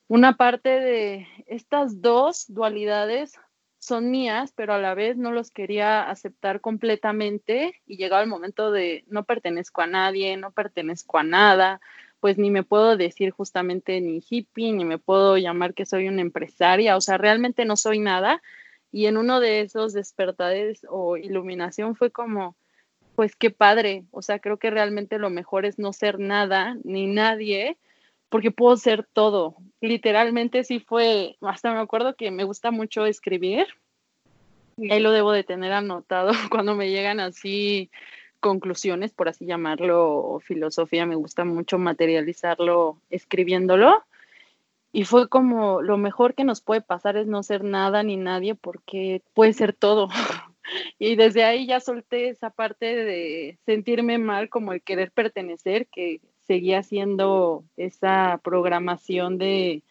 una 0.10 0.36
parte 0.36 0.68
de 0.68 1.28
estas 1.48 2.02
dos 2.02 2.54
dualidades 2.54 3.40
son 3.80 4.12
mías, 4.12 4.52
pero 4.54 4.74
a 4.74 4.78
la 4.78 4.94
vez 4.94 5.16
no 5.16 5.32
los 5.32 5.50
quería 5.50 6.10
aceptar 6.10 6.60
completamente 6.60 7.82
y 7.88 7.96
llegaba 7.96 8.22
el 8.22 8.28
momento 8.28 8.70
de 8.70 9.06
no 9.08 9.24
pertenezco 9.24 9.82
a 9.82 9.88
nadie, 9.88 10.36
no 10.36 10.52
pertenezco 10.52 11.20
a 11.20 11.24
nada, 11.24 11.80
pues 12.22 12.38
ni 12.38 12.52
me 12.52 12.64
puedo 12.64 12.96
decir 12.96 13.32
justamente 13.32 14.00
ni 14.00 14.24
hippie, 14.30 14.72
ni 14.72 14.86
me 14.86 15.00
puedo 15.00 15.38
llamar 15.38 15.74
que 15.74 15.88
soy 15.88 16.08
una 16.08 16.22
empresaria, 16.22 16.96
o 16.96 17.02
sea, 17.02 17.18
realmente 17.18 17.66
no 17.66 17.76
soy 17.76 18.00
nada. 18.00 18.42
Y 18.92 19.08
en 19.08 19.18
uno 19.18 19.40
de 19.40 19.62
esos 19.62 19.94
despertares 19.94 20.86
o 20.88 21.18
iluminación 21.18 21.96
fue 21.96 22.12
como, 22.12 22.56
pues 23.16 23.36
qué 23.36 23.50
padre, 23.50 24.06
o 24.12 24.22
sea, 24.22 24.40
creo 24.40 24.58
que 24.58 24.70
realmente 24.70 25.18
lo 25.18 25.30
mejor 25.30 25.66
es 25.66 25.80
no 25.80 25.94
ser 25.94 26.20
nada 26.20 26.78
ni 26.84 27.08
nadie, 27.08 27.78
porque 28.30 28.52
puedo 28.52 28.78
ser 28.78 29.04
todo. 29.12 29.56
Literalmente 29.82 30.64
sí 30.64 30.80
fue, 30.80 31.38
hasta 31.42 31.74
me 31.74 31.80
acuerdo 31.80 32.16
que 32.16 32.30
me 32.30 32.44
gusta 32.44 32.70
mucho 32.70 33.06
escribir, 33.08 33.66
y 34.78 34.92
ahí 34.92 35.00
lo 35.00 35.12
debo 35.12 35.32
de 35.32 35.44
tener 35.44 35.74
anotado 35.74 36.32
cuando 36.52 36.76
me 36.76 36.90
llegan 36.90 37.20
así 37.20 37.90
conclusiones, 38.42 39.14
por 39.14 39.30
así 39.30 39.46
llamarlo, 39.46 40.42
filosofía, 40.44 41.06
me 41.06 41.16
gusta 41.16 41.46
mucho 41.46 41.78
materializarlo 41.78 42.98
escribiéndolo. 43.10 44.04
Y 44.92 45.06
fue 45.06 45.30
como 45.30 45.82
lo 45.82 45.98
mejor 45.98 46.36
que 46.36 46.44
nos 46.44 46.60
puede 46.60 46.82
pasar 46.82 47.16
es 47.16 47.28
no 47.28 47.44
ser 47.44 47.64
nada 47.64 48.04
ni 48.04 48.18
nadie 48.18 48.56
porque 48.56 49.22
puede 49.34 49.54
ser 49.54 49.72
todo. 49.72 50.10
y 51.00 51.16
desde 51.16 51.46
ahí 51.46 51.66
ya 51.66 51.80
solté 51.80 52.28
esa 52.28 52.50
parte 52.50 52.86
de 52.98 53.58
sentirme 53.66 54.18
mal 54.18 54.50
como 54.50 54.74
el 54.74 54.82
querer 54.82 55.12
pertenecer, 55.12 55.88
que 55.88 56.20
seguía 56.46 56.84
siendo 56.84 57.64
esa 57.78 58.42
programación 58.44 59.38
de 59.38 59.84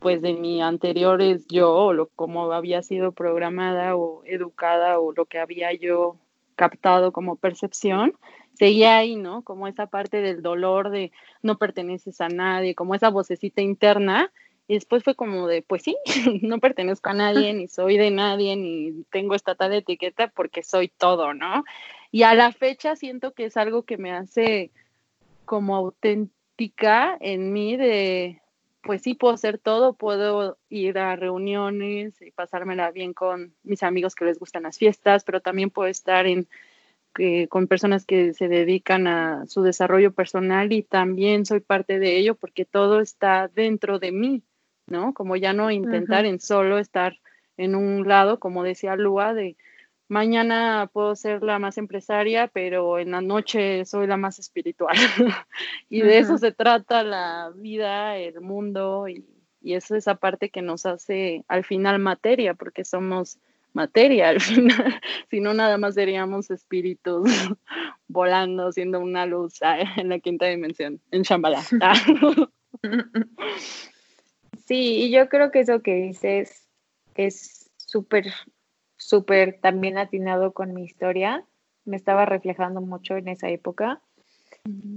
pues 0.00 0.22
de 0.22 0.34
mi 0.34 0.62
anteriores 0.62 1.46
yo 1.48 1.74
o 1.74 1.92
lo 1.92 2.06
como 2.08 2.52
había 2.52 2.82
sido 2.82 3.12
programada 3.12 3.96
o 3.96 4.22
educada 4.24 5.00
o 5.00 5.12
lo 5.12 5.24
que 5.24 5.38
había 5.38 5.72
yo 5.72 6.16
captado 6.58 7.12
como 7.12 7.36
percepción, 7.36 8.12
seguía 8.52 8.98
ahí, 8.98 9.14
¿no? 9.14 9.42
Como 9.42 9.68
esa 9.68 9.86
parte 9.86 10.20
del 10.20 10.42
dolor 10.42 10.90
de 10.90 11.12
no 11.40 11.56
perteneces 11.56 12.20
a 12.20 12.28
nadie, 12.28 12.74
como 12.74 12.94
esa 12.94 13.08
vocecita 13.08 13.62
interna. 13.62 14.32
Y 14.66 14.74
después 14.74 15.02
fue 15.02 15.14
como 15.14 15.46
de, 15.46 15.62
pues 15.62 15.82
sí, 15.84 15.96
no 16.42 16.58
pertenezco 16.58 17.08
a 17.08 17.14
nadie, 17.14 17.54
ni 17.54 17.68
soy 17.68 17.96
de 17.96 18.10
nadie, 18.10 18.56
ni 18.56 19.04
tengo 19.10 19.34
esta 19.34 19.54
tal 19.54 19.72
etiqueta 19.72 20.28
porque 20.28 20.62
soy 20.62 20.88
todo, 20.88 21.32
¿no? 21.32 21.64
Y 22.10 22.24
a 22.24 22.34
la 22.34 22.52
fecha 22.52 22.96
siento 22.96 23.32
que 23.32 23.46
es 23.46 23.56
algo 23.56 23.84
que 23.84 23.96
me 23.96 24.12
hace 24.12 24.70
como 25.44 25.76
auténtica 25.76 27.16
en 27.20 27.52
mí 27.52 27.76
de, 27.76 28.42
pues 28.88 29.02
sí, 29.02 29.12
puedo 29.12 29.36
ser 29.36 29.58
todo, 29.58 29.92
puedo 29.92 30.56
ir 30.70 30.96
a 30.98 31.14
reuniones 31.14 32.22
y 32.22 32.30
pasármela 32.30 32.90
bien 32.90 33.12
con 33.12 33.54
mis 33.62 33.82
amigos 33.82 34.14
que 34.14 34.24
les 34.24 34.38
gustan 34.38 34.62
las 34.62 34.78
fiestas, 34.78 35.24
pero 35.24 35.42
también 35.42 35.68
puedo 35.68 35.90
estar 35.90 36.26
en, 36.26 36.48
eh, 37.18 37.48
con 37.48 37.66
personas 37.66 38.06
que 38.06 38.32
se 38.32 38.48
dedican 38.48 39.06
a 39.06 39.44
su 39.46 39.60
desarrollo 39.60 40.14
personal 40.14 40.72
y 40.72 40.84
también 40.84 41.44
soy 41.44 41.60
parte 41.60 41.98
de 41.98 42.16
ello 42.16 42.34
porque 42.34 42.64
todo 42.64 43.00
está 43.00 43.48
dentro 43.48 43.98
de 43.98 44.10
mí, 44.10 44.42
¿no? 44.86 45.12
Como 45.12 45.36
ya 45.36 45.52
no 45.52 45.70
intentar 45.70 46.24
en 46.24 46.40
solo 46.40 46.78
estar 46.78 47.18
en 47.58 47.74
un 47.74 48.08
lado, 48.08 48.40
como 48.40 48.62
decía 48.62 48.96
Lua, 48.96 49.34
de 49.34 49.58
mañana 50.08 50.90
puedo 50.92 51.14
ser 51.14 51.42
la 51.42 51.58
más 51.58 51.78
empresaria, 51.78 52.48
pero 52.48 52.98
en 52.98 53.12
la 53.12 53.20
noche 53.20 53.84
soy 53.84 54.06
la 54.06 54.16
más 54.16 54.38
espiritual. 54.38 54.96
y 55.88 56.00
de 56.00 56.18
eso 56.18 56.38
se 56.38 56.52
trata 56.52 57.02
la 57.02 57.52
vida, 57.54 58.16
el 58.16 58.40
mundo, 58.40 59.08
y, 59.08 59.24
y 59.60 59.74
eso 59.74 59.94
es 59.94 60.04
esa 60.04 60.16
parte 60.16 60.50
que 60.50 60.62
nos 60.62 60.86
hace 60.86 61.44
al 61.48 61.64
final 61.64 61.98
materia, 61.98 62.54
porque 62.54 62.84
somos 62.84 63.38
materia 63.72 64.30
al 64.30 64.40
final, 64.50 65.00
si 65.30 65.40
no 65.40 65.54
nada 65.54 65.78
más 65.78 65.94
seríamos 65.94 66.50
espíritus 66.50 67.28
volando, 68.08 68.72
siendo 68.72 69.00
una 69.00 69.26
luz 69.26 69.62
ah, 69.62 69.78
en 69.96 70.08
la 70.08 70.18
quinta 70.18 70.46
dimensión, 70.46 71.00
en 71.10 71.22
Shambhala. 71.22 71.62
Sí, 74.66 75.04
y 75.04 75.10
yo 75.10 75.28
creo 75.28 75.50
que 75.50 75.60
eso 75.60 75.80
que 75.80 75.94
dices 75.94 76.68
es 77.14 77.70
súper 77.76 78.26
súper 78.98 79.58
también 79.60 79.96
atinado 79.96 80.52
con 80.52 80.74
mi 80.74 80.84
historia, 80.84 81.44
me 81.86 81.96
estaba 81.96 82.26
reflejando 82.26 82.82
mucho 82.82 83.16
en 83.16 83.28
esa 83.28 83.48
época, 83.48 84.02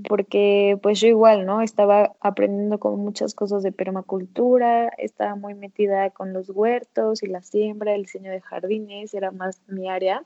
porque 0.09 0.77
pues 0.83 0.99
yo 0.99 1.07
igual, 1.07 1.45
¿no? 1.45 1.61
Estaba 1.61 2.11
aprendiendo 2.19 2.77
como 2.77 2.97
muchas 2.97 3.33
cosas 3.33 3.63
de 3.63 3.71
permacultura, 3.71 4.89
estaba 4.97 5.35
muy 5.35 5.53
metida 5.53 6.09
con 6.09 6.33
los 6.33 6.49
huertos 6.49 7.23
y 7.23 7.27
la 7.27 7.41
siembra, 7.41 7.95
el 7.95 8.01
diseño 8.01 8.31
de 8.31 8.41
jardines, 8.41 9.13
era 9.13 9.31
más 9.31 9.61
mi 9.67 9.89
área. 9.89 10.25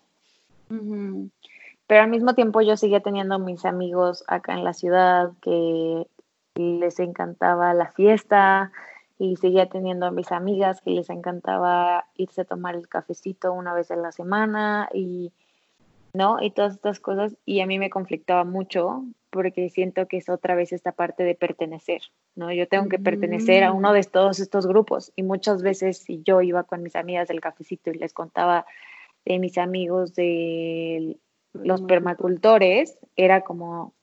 Pero 0.67 2.01
al 2.01 2.09
mismo 2.09 2.33
tiempo 2.33 2.61
yo 2.61 2.75
seguía 2.75 3.01
teniendo 3.01 3.37
mis 3.37 3.65
amigos 3.65 4.23
acá 4.27 4.53
en 4.53 4.63
la 4.63 4.73
ciudad 4.73 5.31
que 5.41 6.07
les 6.55 6.99
encantaba 6.99 7.73
la 7.75 7.91
fiesta, 7.91 8.71
y 9.17 9.37
seguía 9.37 9.67
teniendo 9.67 10.05
a 10.05 10.11
mis 10.11 10.31
amigas 10.31 10.81
que 10.81 10.91
les 10.91 11.09
encantaba 11.09 12.05
irse 12.15 12.41
a 12.41 12.45
tomar 12.45 12.75
el 12.75 12.87
cafecito 12.89 13.53
una 13.53 13.73
vez 13.73 13.91
a 13.91 13.95
la 13.95 14.11
semana 14.11 14.89
y 14.93 15.31
no 16.13 16.41
y 16.41 16.51
todas 16.51 16.73
estas 16.73 16.99
cosas. 16.99 17.37
Y 17.45 17.61
a 17.61 17.65
mí 17.65 17.79
me 17.79 17.89
conflictaba 17.89 18.43
mucho 18.43 19.03
porque 19.29 19.69
siento 19.69 20.07
que 20.07 20.17
es 20.17 20.29
otra 20.29 20.55
vez 20.55 20.71
esta 20.71 20.93
parte 20.93 21.23
de 21.23 21.35
pertenecer, 21.35 22.01
¿no? 22.35 22.53
Yo 22.53 22.67
tengo 22.67 22.87
que 22.87 22.99
pertenecer 22.99 23.63
a 23.63 23.73
uno 23.73 23.91
de 23.91 24.03
todos 24.03 24.39
estos 24.39 24.65
grupos 24.65 25.11
y 25.15 25.23
muchas 25.23 25.61
veces 25.61 25.97
si 25.97 26.21
yo 26.23 26.41
iba 26.41 26.63
con 26.63 26.83
mis 26.83 26.95
amigas 26.95 27.27
del 27.27 27.41
cafecito 27.41 27.89
y 27.91 27.97
les 27.97 28.13
contaba 28.13 28.65
de 29.25 29.39
mis 29.39 29.57
amigos 29.57 30.13
de 30.13 31.17
los 31.53 31.81
permacultores, 31.81 32.97
era 33.15 33.41
como, 33.41 33.93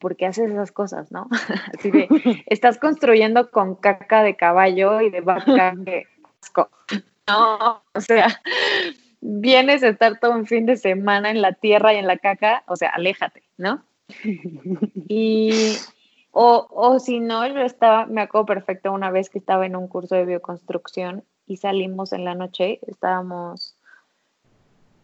¿por 0.00 0.16
qué 0.16 0.26
haces 0.26 0.50
esas 0.50 0.72
cosas, 0.72 1.10
no? 1.10 1.28
Así 1.78 1.90
de, 1.90 2.08
estás 2.46 2.78
construyendo 2.78 3.50
con 3.50 3.76
caca 3.76 4.22
de 4.22 4.36
caballo 4.36 5.00
y 5.00 5.10
de 5.10 5.20
vaca 5.20 5.72
de 5.76 6.06
asco. 6.42 6.68
No, 7.26 7.82
o 7.94 8.00
sea, 8.00 8.40
vienes 9.20 9.82
a 9.82 9.88
estar 9.88 10.18
todo 10.18 10.32
un 10.32 10.46
fin 10.46 10.66
de 10.66 10.76
semana 10.76 11.30
en 11.30 11.42
la 11.42 11.52
tierra 11.52 11.94
y 11.94 11.96
en 11.96 12.06
la 12.06 12.18
caca, 12.18 12.62
o 12.66 12.76
sea, 12.76 12.90
aléjate, 12.90 13.42
¿no? 13.58 13.82
Y, 15.08 15.76
o, 16.30 16.66
o 16.70 16.98
si 16.98 17.20
no, 17.20 17.46
yo 17.46 17.60
estaba, 17.60 18.06
me 18.06 18.22
acuerdo 18.22 18.46
perfecto 18.46 18.92
una 18.92 19.10
vez 19.10 19.28
que 19.28 19.38
estaba 19.38 19.66
en 19.66 19.76
un 19.76 19.88
curso 19.88 20.14
de 20.14 20.24
bioconstrucción 20.24 21.24
y 21.46 21.58
salimos 21.58 22.14
en 22.14 22.24
la 22.24 22.34
noche, 22.34 22.80
estábamos 22.86 23.76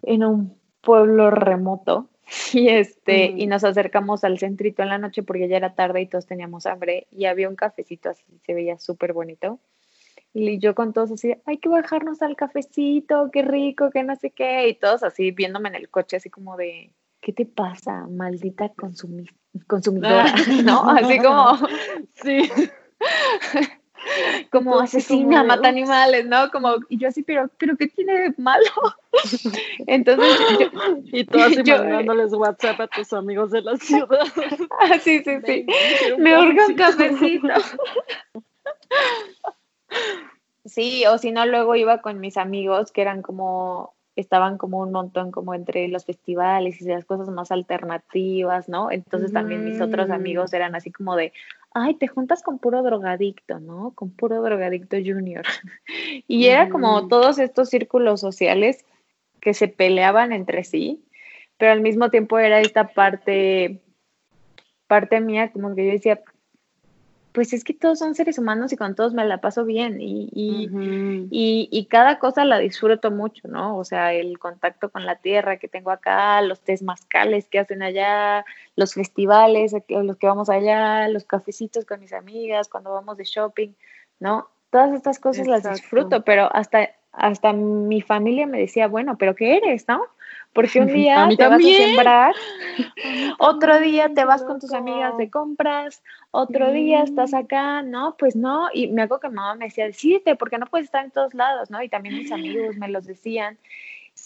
en 0.03 0.25
un 0.25 0.59
pueblo 0.81 1.31
remoto 1.31 2.09
y 2.53 2.69
este 2.69 3.27
y 3.27 3.47
nos 3.47 3.65
acercamos 3.65 4.25
al 4.25 4.39
centrito 4.39 4.83
en 4.83 4.89
la 4.89 4.99
noche 4.99 5.23
porque 5.23 5.49
ya 5.49 5.57
era 5.57 5.75
tarde 5.75 6.01
y 6.01 6.07
todos 6.07 6.27
teníamos 6.27 6.67
hambre 6.67 7.07
y 7.11 7.27
había 7.27 7.49
un 7.49 7.57
cafecito 7.57 8.11
así 8.11 8.25
se 8.45 8.55
veía 8.55 8.79
súper 8.79 9.13
bonito. 9.13 9.61
Y 10.37 10.59
yo 10.59 10.75
con 10.75 10.93
todos 10.93 11.13
así 11.13 11.35
hay 11.47 11.59
que 11.59 11.69
bajarnos 11.69 12.21
al 12.23 12.35
cafecito 12.35 13.31
qué 13.33 13.43
rico 13.43 13.91
que 13.91 14.03
no 14.03 14.17
sé 14.17 14.31
qué 14.31 14.69
y 14.69 14.75
todos 14.75 15.03
así 15.05 15.31
viéndome 15.31 15.69
en 15.69 15.77
el 15.77 15.89
coche 15.89 16.17
así 16.17 16.29
como 16.29 16.57
de 16.57 16.93
qué 17.21 17.33
te 17.33 17.47
pasa 17.47 18.07
maldita 18.09 18.73
consumidora 19.67 20.35
no 20.65 20.91
así 20.91 21.19
como 21.19 21.57
sí 22.15 22.51
como 24.51 24.81
asesina, 24.81 25.45
mata 25.45 25.69
animales, 25.69 26.27
¿no? 26.27 26.51
Como, 26.51 26.77
y 26.88 26.99
yo 26.99 27.09
así, 27.09 27.23
pero, 27.23 27.49
pero 27.59 27.77
¿qué 27.77 27.87
tiene 27.88 28.14
de 28.14 28.35
malo? 28.38 28.69
Entonces, 29.87 30.38
y 31.05 31.25
tú 31.25 31.40
así 31.40 31.62
mandándoles 31.62 32.33
WhatsApp 32.33 32.81
a 32.81 32.87
tus 32.88 33.12
amigos 33.12 33.51
de 33.51 33.62
la 33.62 33.77
ciudad. 33.79 34.27
Ah, 34.81 34.99
sí, 34.99 35.23
sí, 35.25 35.33
sí. 35.45 35.67
Me 36.19 36.38
urge 36.38 36.67
un 36.67 36.75
cafecito. 36.75 37.49
Sí, 40.64 41.05
o 41.07 41.19
si 41.19 41.31
no, 41.31 41.47
luego 41.47 41.77
iba 41.77 42.01
con 42.01 42.21
mis 42.21 42.37
amigos 42.37 42.90
que 42.90 43.03
eran 43.03 43.23
como, 43.23 43.95
estaban 44.17 44.59
como 44.59 44.79
un 44.79 44.93
montón 44.93 45.31
como 45.31 45.55
entre 45.55 45.88
los 45.88 46.05
festivales 46.05 46.81
y 46.81 46.87
las 46.87 47.05
cosas 47.05 47.29
más 47.29 47.53
alternativas, 47.53 48.69
¿no? 48.69 48.90
Entonces 48.90 49.33
también 49.33 49.64
mis 49.64 49.81
otros 49.81 50.11
amigos 50.11 50.53
eran 50.53 50.75
así 50.75 50.90
como 50.90 51.17
de, 51.17 51.33
ay, 51.75 51.95
te 51.95 52.07
juntas 52.07 52.43
con 52.43 52.59
puro 52.59 52.83
drogadicto, 52.83 53.59
¿no? 53.59 53.93
Con 53.95 54.11
puro 54.11 54.41
drogadicto 54.43 54.97
junior. 54.97 55.45
y 56.29 56.47
era 56.47 56.71
como 56.71 57.09
todos 57.09 57.39
estos 57.39 57.69
círculos 57.69 58.21
sociales 58.21 58.85
que 59.41 59.55
se 59.55 59.69
peleaban 59.69 60.33
entre 60.33 60.65
sí, 60.65 61.05
pero 61.59 61.73
al 61.73 61.81
mismo 61.81 62.11
tiempo 62.11 62.39
era 62.39 62.61
esta 62.61 62.89
parte, 62.89 63.83
parte 64.87 65.21
mía, 65.21 65.53
como 65.53 65.75
que 65.75 65.87
yo 65.87 65.93
decía, 65.93 66.23
pues 67.35 67.53
es 67.53 67.64
que 67.64 67.75
todos 67.75 67.99
son 67.99 68.14
seres 68.14 68.38
humanos 68.38 68.73
y 68.73 68.77
con 68.77 68.94
todos 68.94 69.12
me 69.12 69.25
la 69.25 69.40
paso 69.40 69.64
bien 69.64 70.01
y, 70.01 70.31
y, 70.33 71.87
cada 71.87 72.20
cosa 72.20 72.44
la 72.44 72.61
disfruto 72.61 73.11
mucho, 73.11 73.49
¿no? 73.49 73.77
O 73.77 73.85
sea, 73.85 74.12
el 74.12 74.38
contacto 74.38 74.88
con 74.88 75.05
la 75.05 75.16
tierra 75.16 75.57
que 75.57 75.66
tengo 75.66 75.90
acá, 75.90 76.40
los 76.42 76.61
test 76.61 76.85
mascales 76.85 77.49
que 77.49 77.59
hacen 77.59 77.83
allá, 77.83 78.44
los 78.77 78.94
festivales 78.94 79.75
los 79.88 80.16
que 80.16 80.29
vamos 80.29 80.49
allá, 80.49 81.09
los 81.09 81.25
cafecitos 81.25 81.85
con 81.85 81.99
mis 81.99 82.12
amigas, 82.12 82.68
cuando 82.68 82.92
vamos 82.92 83.16
de 83.16 83.25
shopping, 83.25 83.73
¿no? 84.20 84.49
Todas 84.70 84.94
estas 84.94 85.18
cosas 85.18 85.49
las 85.49 85.68
disfruto, 85.68 86.23
pero 86.23 86.49
hasta, 86.55 86.90
hasta 87.11 87.53
mi 87.53 88.01
familia 88.01 88.47
me 88.47 88.61
decía, 88.61 88.87
bueno, 88.87 89.18
pero 89.18 89.35
¿qué 89.35 89.57
eres, 89.57 89.88
no? 89.88 90.05
Porque 90.55 90.81
un 90.81 90.87
día 90.87 91.29
te 91.37 91.49
vas 91.49 91.61
a 91.61 91.67
sembrar, 91.67 92.35
otro 93.38 93.81
día 93.81 94.09
te 94.14 94.25
vas 94.25 94.45
con 94.45 94.61
tus 94.61 94.73
amigas 94.73 95.17
de 95.19 95.29
compras, 95.29 96.03
otro 96.31 96.71
día 96.71 97.03
estás 97.03 97.35
acá, 97.35 97.83
no, 97.83 98.17
pues 98.17 98.37
no. 98.37 98.69
Y 98.73 98.87
me 98.88 99.03
acuerdo 99.03 99.23
que 99.23 99.29
mamá 99.29 99.57
me 99.57 99.67
decía, 99.67 99.87
decídete, 99.87 100.37
porque 100.37 100.59
no 100.59 100.67
puedes 100.67 100.87
estar 100.87 101.05
en 101.05 101.11
todos 101.11 101.35
lados, 101.35 101.71
¿no? 101.71 101.83
Y 101.83 101.88
también 101.88 102.14
mis 102.17 102.31
amigos 102.31 102.77
me 102.77 102.88
los 102.88 103.05
decían. 103.05 103.59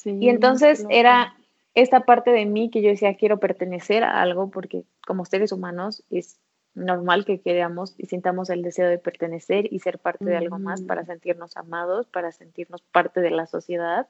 y 0.05 0.29
entonces 0.29 0.87
era 0.91 1.35
esta 1.75 2.01
parte 2.01 2.31
de 2.31 2.45
mí 2.45 2.71
que 2.71 2.83
yo 2.83 2.91
decía, 2.91 3.15
quiero 3.15 3.41
pertenecer 3.41 4.05
a 4.05 4.21
algo, 4.21 4.51
porque 4.51 4.85
como 5.07 5.25
seres 5.25 5.53
humanos 5.53 6.05
es 6.11 6.39
normal 6.75 7.25
que 7.25 7.41
queramos 7.41 7.95
y 7.99 8.07
sintamos 8.07 8.51
el 8.51 8.63
deseo 8.63 8.89
de 8.89 8.99
pertenecer 8.99 9.73
y 9.73 9.79
ser 9.81 9.99
parte 9.99 10.25
de 10.25 10.37
algo 10.37 10.59
más 10.59 10.83
para 10.83 11.05
sentirnos 11.05 11.57
amados, 11.57 12.07
para 12.07 12.33
sentirnos 12.33 12.83
parte 12.83 13.21
de 13.21 13.31
la 13.31 13.47
sociedad. 13.47 14.09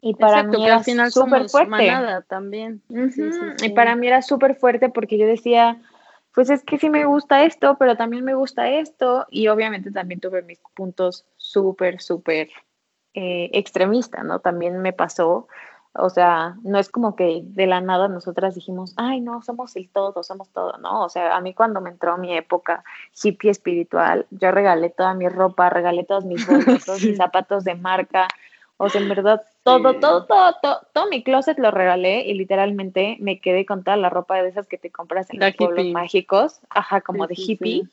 Y 0.00 0.14
para 0.14 0.42
mí 0.42 0.64
era 0.64 0.82
súper 1.10 1.48
fuerte. 1.48 1.90
también. 2.28 2.82
Y 3.62 3.70
para 3.70 3.96
mí 3.96 4.06
era 4.06 4.22
súper 4.22 4.54
fuerte 4.54 4.88
porque 4.88 5.18
yo 5.18 5.26
decía, 5.26 5.80
pues 6.34 6.50
es 6.50 6.62
que 6.62 6.78
sí 6.78 6.90
me 6.90 7.06
gusta 7.06 7.44
esto, 7.44 7.76
pero 7.78 7.96
también 7.96 8.24
me 8.24 8.34
gusta 8.34 8.68
esto. 8.68 9.26
Y 9.30 9.48
obviamente 9.48 9.90
también 9.90 10.20
tuve 10.20 10.42
mis 10.42 10.60
puntos 10.74 11.24
súper, 11.36 12.00
súper 12.00 12.50
eh, 13.14 13.50
extremistas, 13.54 14.24
¿no? 14.24 14.40
También 14.40 14.82
me 14.82 14.92
pasó. 14.92 15.48
O 15.94 16.10
sea, 16.10 16.56
no 16.62 16.78
es 16.78 16.90
como 16.90 17.16
que 17.16 17.40
de 17.42 17.66
la 17.66 17.80
nada 17.80 18.08
nosotras 18.08 18.54
dijimos, 18.54 18.92
ay, 18.96 19.20
no, 19.20 19.40
somos 19.42 19.74
el 19.76 19.88
todo, 19.88 20.22
somos 20.22 20.50
todo, 20.50 20.76
¿no? 20.78 21.04
O 21.04 21.08
sea, 21.08 21.34
a 21.34 21.40
mí 21.40 21.54
cuando 21.54 21.80
me 21.80 21.90
entró 21.90 22.18
mi 22.18 22.36
época 22.36 22.84
hippie 23.22 23.50
espiritual, 23.50 24.26
yo 24.30 24.50
regalé 24.50 24.90
toda 24.90 25.14
mi 25.14 25.28
ropa, 25.28 25.70
regalé 25.70 26.04
todos 26.04 26.24
mis 26.24 26.46
bolsos, 26.46 26.84
todos 26.84 27.02
mis 27.02 27.16
zapatos 27.16 27.64
de 27.64 27.74
marca, 27.74 28.28
o 28.78 28.88
sea, 28.90 29.00
en 29.00 29.08
verdad, 29.08 29.42
todo, 29.62 29.94
todo, 29.94 30.26
todo, 30.26 30.54
todo, 30.60 30.80
todo 30.92 31.08
mi 31.08 31.22
closet 31.22 31.58
lo 31.58 31.70
regalé 31.70 32.26
y 32.26 32.34
literalmente 32.34 33.16
me 33.20 33.40
quedé 33.40 33.64
con 33.64 33.82
toda 33.82 33.96
la 33.96 34.10
ropa 34.10 34.42
de 34.42 34.48
esas 34.48 34.66
que 34.66 34.76
te 34.76 34.90
compras 34.90 35.30
en 35.30 35.40
los 35.40 35.56
pueblos 35.56 35.86
mágicos, 35.86 36.60
ajá, 36.68 37.00
como 37.00 37.26
de 37.26 37.34
hippie. 37.36 37.84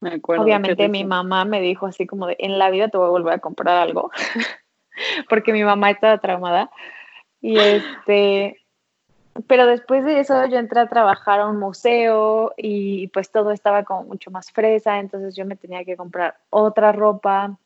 Me 0.00 0.14
acuerdo 0.14 0.44
Obviamente 0.44 0.88
mi 0.88 1.04
mamá 1.04 1.44
me 1.44 1.60
dijo 1.60 1.86
así 1.86 2.06
como 2.06 2.26
de, 2.26 2.36
en 2.38 2.58
la 2.58 2.70
vida 2.70 2.88
te 2.88 2.98
voy 2.98 3.06
a 3.06 3.10
volver 3.10 3.34
a 3.34 3.38
comprar 3.38 3.76
algo, 3.76 4.10
porque 5.28 5.52
mi 5.52 5.64
mamá 5.64 5.90
estaba 5.90 6.18
traumada. 6.18 6.70
Y 7.40 7.58
este, 7.58 8.60
pero 9.48 9.66
después 9.66 10.04
de 10.04 10.20
eso 10.20 10.46
yo 10.46 10.58
entré 10.58 10.80
a 10.80 10.88
trabajar 10.88 11.40
a 11.40 11.48
un 11.48 11.58
museo 11.58 12.54
y 12.56 13.08
pues 13.08 13.32
todo 13.32 13.50
estaba 13.50 13.82
como 13.82 14.04
mucho 14.04 14.30
más 14.30 14.52
fresa, 14.52 15.00
entonces 15.00 15.34
yo 15.34 15.44
me 15.44 15.56
tenía 15.56 15.84
que 15.84 15.96
comprar 15.96 16.36
otra 16.50 16.92
ropa 16.92 17.58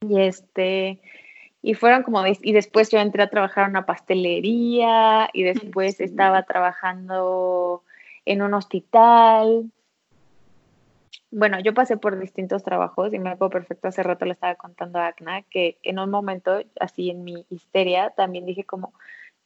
y 0.00 0.20
este, 0.20 1.00
y 1.62 1.74
fueron 1.74 2.02
como, 2.02 2.24
y 2.26 2.52
después 2.52 2.90
yo 2.90 2.98
entré 2.98 3.22
a 3.22 3.30
trabajar 3.30 3.64
en 3.64 3.70
una 3.70 3.86
pastelería 3.86 5.28
y 5.32 5.42
después 5.42 6.00
estaba 6.00 6.42
trabajando 6.44 7.82
en 8.24 8.42
un 8.42 8.54
hospital. 8.54 9.70
Bueno, 11.30 11.60
yo 11.60 11.74
pasé 11.74 11.96
por 11.96 12.18
distintos 12.18 12.64
trabajos 12.64 13.12
y 13.12 13.18
me 13.18 13.30
acuerdo 13.30 13.50
perfecto, 13.50 13.88
hace 13.88 14.02
rato 14.02 14.24
le 14.24 14.32
estaba 14.32 14.54
contando 14.54 14.98
a 14.98 15.08
Agna 15.08 15.42
que 15.42 15.78
en 15.82 15.98
un 15.98 16.10
momento, 16.10 16.60
así 16.80 17.10
en 17.10 17.22
mi 17.22 17.46
histeria, 17.50 18.10
también 18.16 18.46
dije 18.46 18.64
como, 18.64 18.94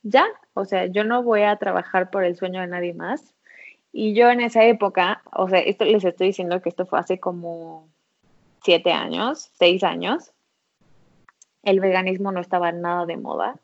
ya, 0.03 0.25
o 0.55 0.65
sea, 0.65 0.87
yo 0.87 1.03
no 1.05 1.23
voy 1.23 1.43
a 1.43 1.57
trabajar 1.57 2.11
por 2.11 2.25
el 2.25 2.37
sueño 2.37 2.61
de 2.61 2.69
nadie 2.69 2.95
más. 2.95 3.35
Y 3.93 4.15
yo 4.15 4.31
en 4.31 4.41
esa 4.41 4.65
época, 4.65 5.23
o 5.33 5.49
sea, 5.49 5.61
esto 5.61 5.85
les 5.85 6.05
estoy 6.05 6.29
diciendo 6.29 6.63
que 6.63 6.69
esto 6.69 6.87
fue 6.87 6.99
hace 6.99 7.19
como 7.21 7.89
siete 8.63 8.93
años, 8.93 9.51
seis 9.55 9.85
años, 9.85 10.33
el 11.65 11.81
veganismo 11.81 12.33
no 12.33 12.41
estaba 12.41 12.73
nada 12.73 13.07
de 13.07 13.17
moda. 13.17 13.57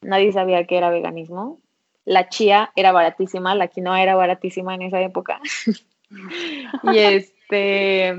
Nadie 0.00 0.32
sabía 0.32 0.66
qué 0.66 0.78
era 0.78 0.90
veganismo. 0.90 1.60
La 2.04 2.28
chía 2.28 2.72
era 2.76 2.92
baratísima, 2.92 3.54
la 3.54 3.68
quinoa 3.68 4.02
era 4.02 4.14
baratísima 4.14 4.74
en 4.74 4.82
esa 4.82 5.00
época. 5.00 5.40
y 6.82 6.98
este 6.98 8.14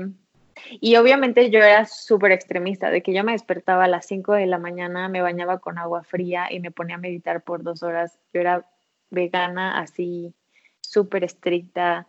y 0.80 0.96
obviamente 0.96 1.50
yo 1.50 1.58
era 1.58 1.86
súper 1.86 2.32
extremista, 2.32 2.90
de 2.90 3.02
que 3.02 3.12
yo 3.12 3.24
me 3.24 3.32
despertaba 3.32 3.84
a 3.84 3.88
las 3.88 4.06
5 4.06 4.34
de 4.34 4.46
la 4.46 4.58
mañana, 4.58 5.08
me 5.08 5.22
bañaba 5.22 5.58
con 5.58 5.78
agua 5.78 6.04
fría 6.04 6.48
y 6.50 6.60
me 6.60 6.70
ponía 6.70 6.96
a 6.96 6.98
meditar 6.98 7.42
por 7.42 7.62
dos 7.62 7.82
horas. 7.82 8.18
Yo 8.32 8.40
era 8.40 8.66
vegana 9.10 9.80
así, 9.80 10.34
súper 10.80 11.24
estricta. 11.24 12.06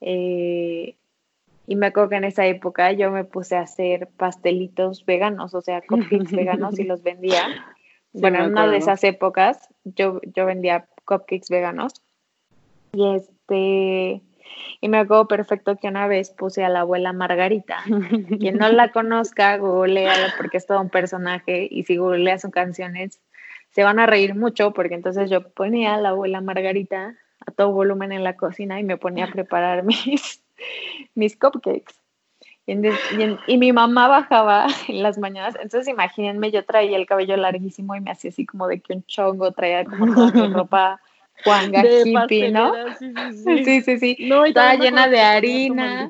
Eh, 0.00 0.96
y 1.70 1.76
me 1.76 1.86
acuerdo 1.86 2.08
que 2.08 2.16
en 2.16 2.24
esa 2.24 2.46
época 2.46 2.90
yo 2.90 3.12
me 3.12 3.22
puse 3.22 3.54
a 3.54 3.60
hacer 3.60 4.08
pastelitos 4.16 5.06
veganos, 5.06 5.54
o 5.54 5.60
sea, 5.60 5.80
cupcakes 5.88 6.32
veganos 6.32 6.76
y 6.80 6.82
los 6.82 7.04
vendía. 7.04 7.46
bueno, 8.12 8.40
en 8.40 8.50
una 8.50 8.66
de 8.66 8.76
esas 8.76 9.04
épocas 9.04 9.68
yo, 9.84 10.20
yo 10.34 10.46
vendía 10.46 10.88
cupcakes 11.04 11.48
veganos. 11.48 11.92
Y 12.92 13.14
este, 13.14 14.20
y 14.80 14.88
me 14.88 14.98
acuerdo 14.98 15.28
perfecto 15.28 15.76
que 15.76 15.86
una 15.86 16.08
vez 16.08 16.30
puse 16.30 16.64
a 16.64 16.68
la 16.68 16.80
abuela 16.80 17.12
Margarita. 17.12 17.84
Quien 18.40 18.58
no 18.58 18.68
la 18.72 18.90
conozca, 18.90 19.56
googleala 19.56 20.34
porque 20.38 20.56
es 20.56 20.66
todo 20.66 20.80
un 20.80 20.90
personaje 20.90 21.68
y 21.70 21.84
si 21.84 21.98
googleas 21.98 22.42
sus 22.42 22.50
canciones 22.50 23.20
se 23.70 23.84
van 23.84 24.00
a 24.00 24.06
reír 24.06 24.34
mucho 24.34 24.72
porque 24.72 24.96
entonces 24.96 25.30
yo 25.30 25.48
ponía 25.50 25.94
a 25.94 26.00
la 26.00 26.08
abuela 26.08 26.40
Margarita 26.40 27.14
a 27.46 27.52
todo 27.52 27.70
volumen 27.70 28.10
en 28.10 28.24
la 28.24 28.36
cocina 28.36 28.80
y 28.80 28.82
me 28.82 28.96
ponía 28.96 29.26
a 29.26 29.30
preparar 29.30 29.84
mis, 29.84 30.42
mis 31.14 31.36
cupcakes. 31.36 32.00
Y, 33.46 33.56
mi 33.58 33.72
mamá 33.72 34.06
bajaba 34.06 34.66
en 34.88 35.02
las 35.02 35.18
mañanas, 35.18 35.56
entonces 35.60 35.88
imagínense, 35.88 36.52
yo 36.52 36.64
traía 36.64 36.96
el 36.96 37.06
cabello 37.06 37.36
larguísimo 37.36 37.96
y 37.96 38.00
me 38.00 38.12
hacía 38.12 38.30
así 38.30 38.46
como 38.46 38.68
de 38.68 38.80
que 38.80 38.92
un 38.92 39.04
chongo, 39.06 39.50
traía 39.52 39.84
como 39.84 40.14
toda 40.14 40.30
mi 40.30 40.46
ropa 40.52 41.00
Juanga 41.42 41.82
hippie, 41.84 42.50
¿no? 42.50 42.72
Sí, 43.32 43.82
sí, 43.82 43.98
sí. 43.98 44.16
estaba 44.46 44.74
llena 44.76 45.08
de 45.08 45.20
harina. 45.20 46.08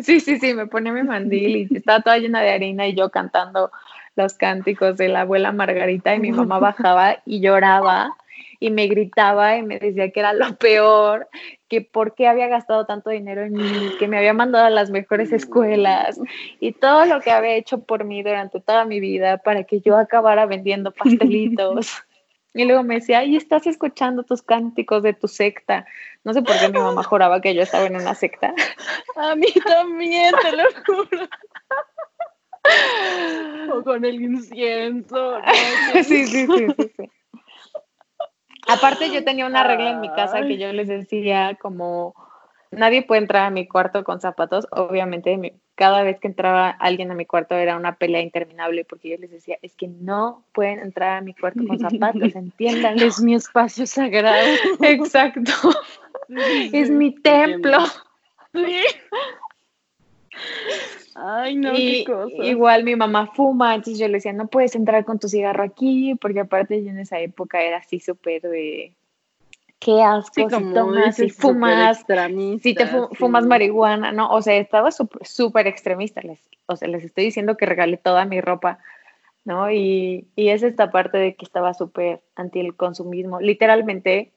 Sí, 0.00 0.20
sí, 0.20 0.38
sí, 0.38 0.54
me 0.54 0.66
ponía 0.66 0.92
mi 0.92 1.02
mandil 1.02 1.68
y 1.70 1.76
estaba 1.76 2.00
toda 2.00 2.18
llena 2.18 2.40
de 2.40 2.50
harina 2.50 2.86
y 2.86 2.94
yo 2.94 3.10
cantando 3.10 3.70
los 4.16 4.34
cánticos 4.34 4.96
de 4.96 5.08
la 5.08 5.22
abuela 5.22 5.52
Margarita 5.52 6.14
y 6.14 6.18
mi 6.18 6.32
mamá 6.32 6.58
bajaba 6.58 7.18
y 7.24 7.40
lloraba 7.40 8.16
y 8.62 8.70
me 8.70 8.86
gritaba 8.86 9.56
y 9.56 9.62
me 9.62 9.80
decía 9.80 10.12
que 10.12 10.20
era 10.20 10.32
lo 10.32 10.54
peor, 10.56 11.28
que 11.68 11.80
por 11.80 12.14
qué 12.14 12.28
había 12.28 12.46
gastado 12.46 12.86
tanto 12.86 13.10
dinero 13.10 13.42
en 13.42 13.54
mí, 13.54 13.96
que 13.98 14.06
me 14.06 14.16
había 14.16 14.34
mandado 14.34 14.66
a 14.66 14.70
las 14.70 14.90
mejores 14.90 15.32
escuelas 15.32 16.20
y 16.60 16.70
todo 16.70 17.04
lo 17.06 17.20
que 17.20 17.32
había 17.32 17.56
hecho 17.56 17.82
por 17.82 18.04
mí 18.04 18.22
durante 18.22 18.60
toda 18.60 18.84
mi 18.84 19.00
vida 19.00 19.38
para 19.38 19.64
que 19.64 19.80
yo 19.80 19.96
acabara 19.96 20.46
vendiendo 20.46 20.92
pastelitos. 20.92 21.92
Y 22.54 22.66
luego 22.66 22.82
me 22.82 22.96
decía, 22.96 23.24
y 23.24 23.34
estás 23.34 23.66
escuchando 23.66 24.24
tus 24.24 24.42
cánticos 24.42 25.02
de 25.02 25.14
tu 25.14 25.26
secta. 25.26 25.86
No 26.22 26.34
sé 26.34 26.42
por 26.42 26.54
qué 26.60 26.68
mi 26.68 26.78
mamá 26.78 27.02
juraba 27.02 27.40
que 27.40 27.54
yo 27.54 27.62
estaba 27.62 27.86
en 27.86 27.96
una 27.96 28.14
secta. 28.14 28.52
A 29.16 29.34
mí 29.34 29.46
también, 29.64 30.34
te 30.42 30.52
lo 30.54 30.64
juro. 30.84 31.28
O 33.72 33.82
con 33.82 34.04
el 34.04 34.20
incienso. 34.20 35.38
Sí, 36.04 36.26
sí, 36.26 36.46
sí, 36.46 36.66
sí, 36.76 37.10
Aparte 38.68 39.10
yo 39.10 39.24
tenía 39.24 39.46
una 39.46 39.64
regla 39.64 39.90
en 39.90 40.00
mi 40.00 40.08
casa 40.10 40.42
que 40.42 40.58
yo 40.58 40.72
les 40.72 40.88
decía 40.88 41.56
como 41.60 42.14
nadie 42.72 43.02
puede 43.02 43.20
entrar 43.20 43.46
a 43.46 43.50
mi 43.50 43.66
cuarto 43.66 44.02
con 44.02 44.20
zapatos. 44.20 44.66
Obviamente 44.70 45.54
cada 45.74 46.02
vez 46.02 46.18
que 46.20 46.28
entraba 46.28 46.68
alguien 46.70 47.10
a 47.10 47.14
mi 47.14 47.26
cuarto 47.26 47.54
era 47.54 47.76
una 47.76 47.96
pelea 47.96 48.20
interminable 48.20 48.84
porque 48.84 49.10
yo 49.10 49.16
les 49.18 49.30
decía, 49.30 49.58
es 49.62 49.74
que 49.76 49.88
no 49.88 50.44
pueden 50.52 50.80
entrar 50.80 51.18
a 51.18 51.20
mi 51.20 51.34
cuarto 51.34 51.66
con 51.66 51.78
zapatos, 51.78 52.34
entiendan. 52.34 52.98
Es 53.00 53.20
mi 53.20 53.34
espacio 53.34 53.86
sagrado. 53.86 54.46
Exacto. 54.80 55.52
es 56.72 56.90
mi 56.90 57.14
templo. 57.14 57.78
Sí. 58.54 58.82
Ay, 61.14 61.56
no, 61.56 61.72
qué 61.72 62.04
cosa. 62.06 62.44
Igual 62.44 62.84
mi 62.84 62.96
mamá 62.96 63.26
fuma, 63.34 63.74
entonces 63.74 63.98
yo 63.98 64.08
le 64.08 64.14
decía, 64.14 64.32
no 64.32 64.46
puedes 64.46 64.74
entrar 64.74 65.04
con 65.04 65.18
tu 65.18 65.28
cigarro 65.28 65.62
aquí, 65.62 66.14
porque 66.20 66.40
aparte 66.40 66.82
yo 66.82 66.90
en 66.90 66.98
esa 66.98 67.20
época 67.20 67.62
era 67.62 67.78
así 67.78 68.00
súper 68.00 68.42
de 68.42 68.94
qué 69.78 70.00
asco 70.02 70.48
si 70.48 70.72
tomas, 70.72 71.16
si 71.16 71.28
fumas, 71.28 72.04
si 72.62 72.74
te 72.74 72.86
fumas 73.14 73.46
marihuana, 73.46 74.12
¿no? 74.12 74.30
O 74.30 74.40
sea, 74.40 74.56
estaba 74.56 74.90
súper 74.90 75.66
extremista, 75.66 76.22
les, 76.22 76.40
o 76.66 76.76
sea, 76.76 76.88
les 76.88 77.04
estoy 77.04 77.24
diciendo 77.24 77.56
que 77.56 77.66
regalé 77.66 77.96
toda 77.96 78.24
mi 78.24 78.40
ropa, 78.40 78.78
¿no? 79.44 79.70
Y, 79.70 80.28
y 80.36 80.48
es 80.48 80.62
esta 80.62 80.90
parte 80.90 81.18
de 81.18 81.34
que 81.34 81.44
estaba 81.44 81.74
súper 81.74 82.20
anti 82.36 82.60
el 82.60 82.76
consumismo. 82.76 83.40
Literalmente 83.40 84.32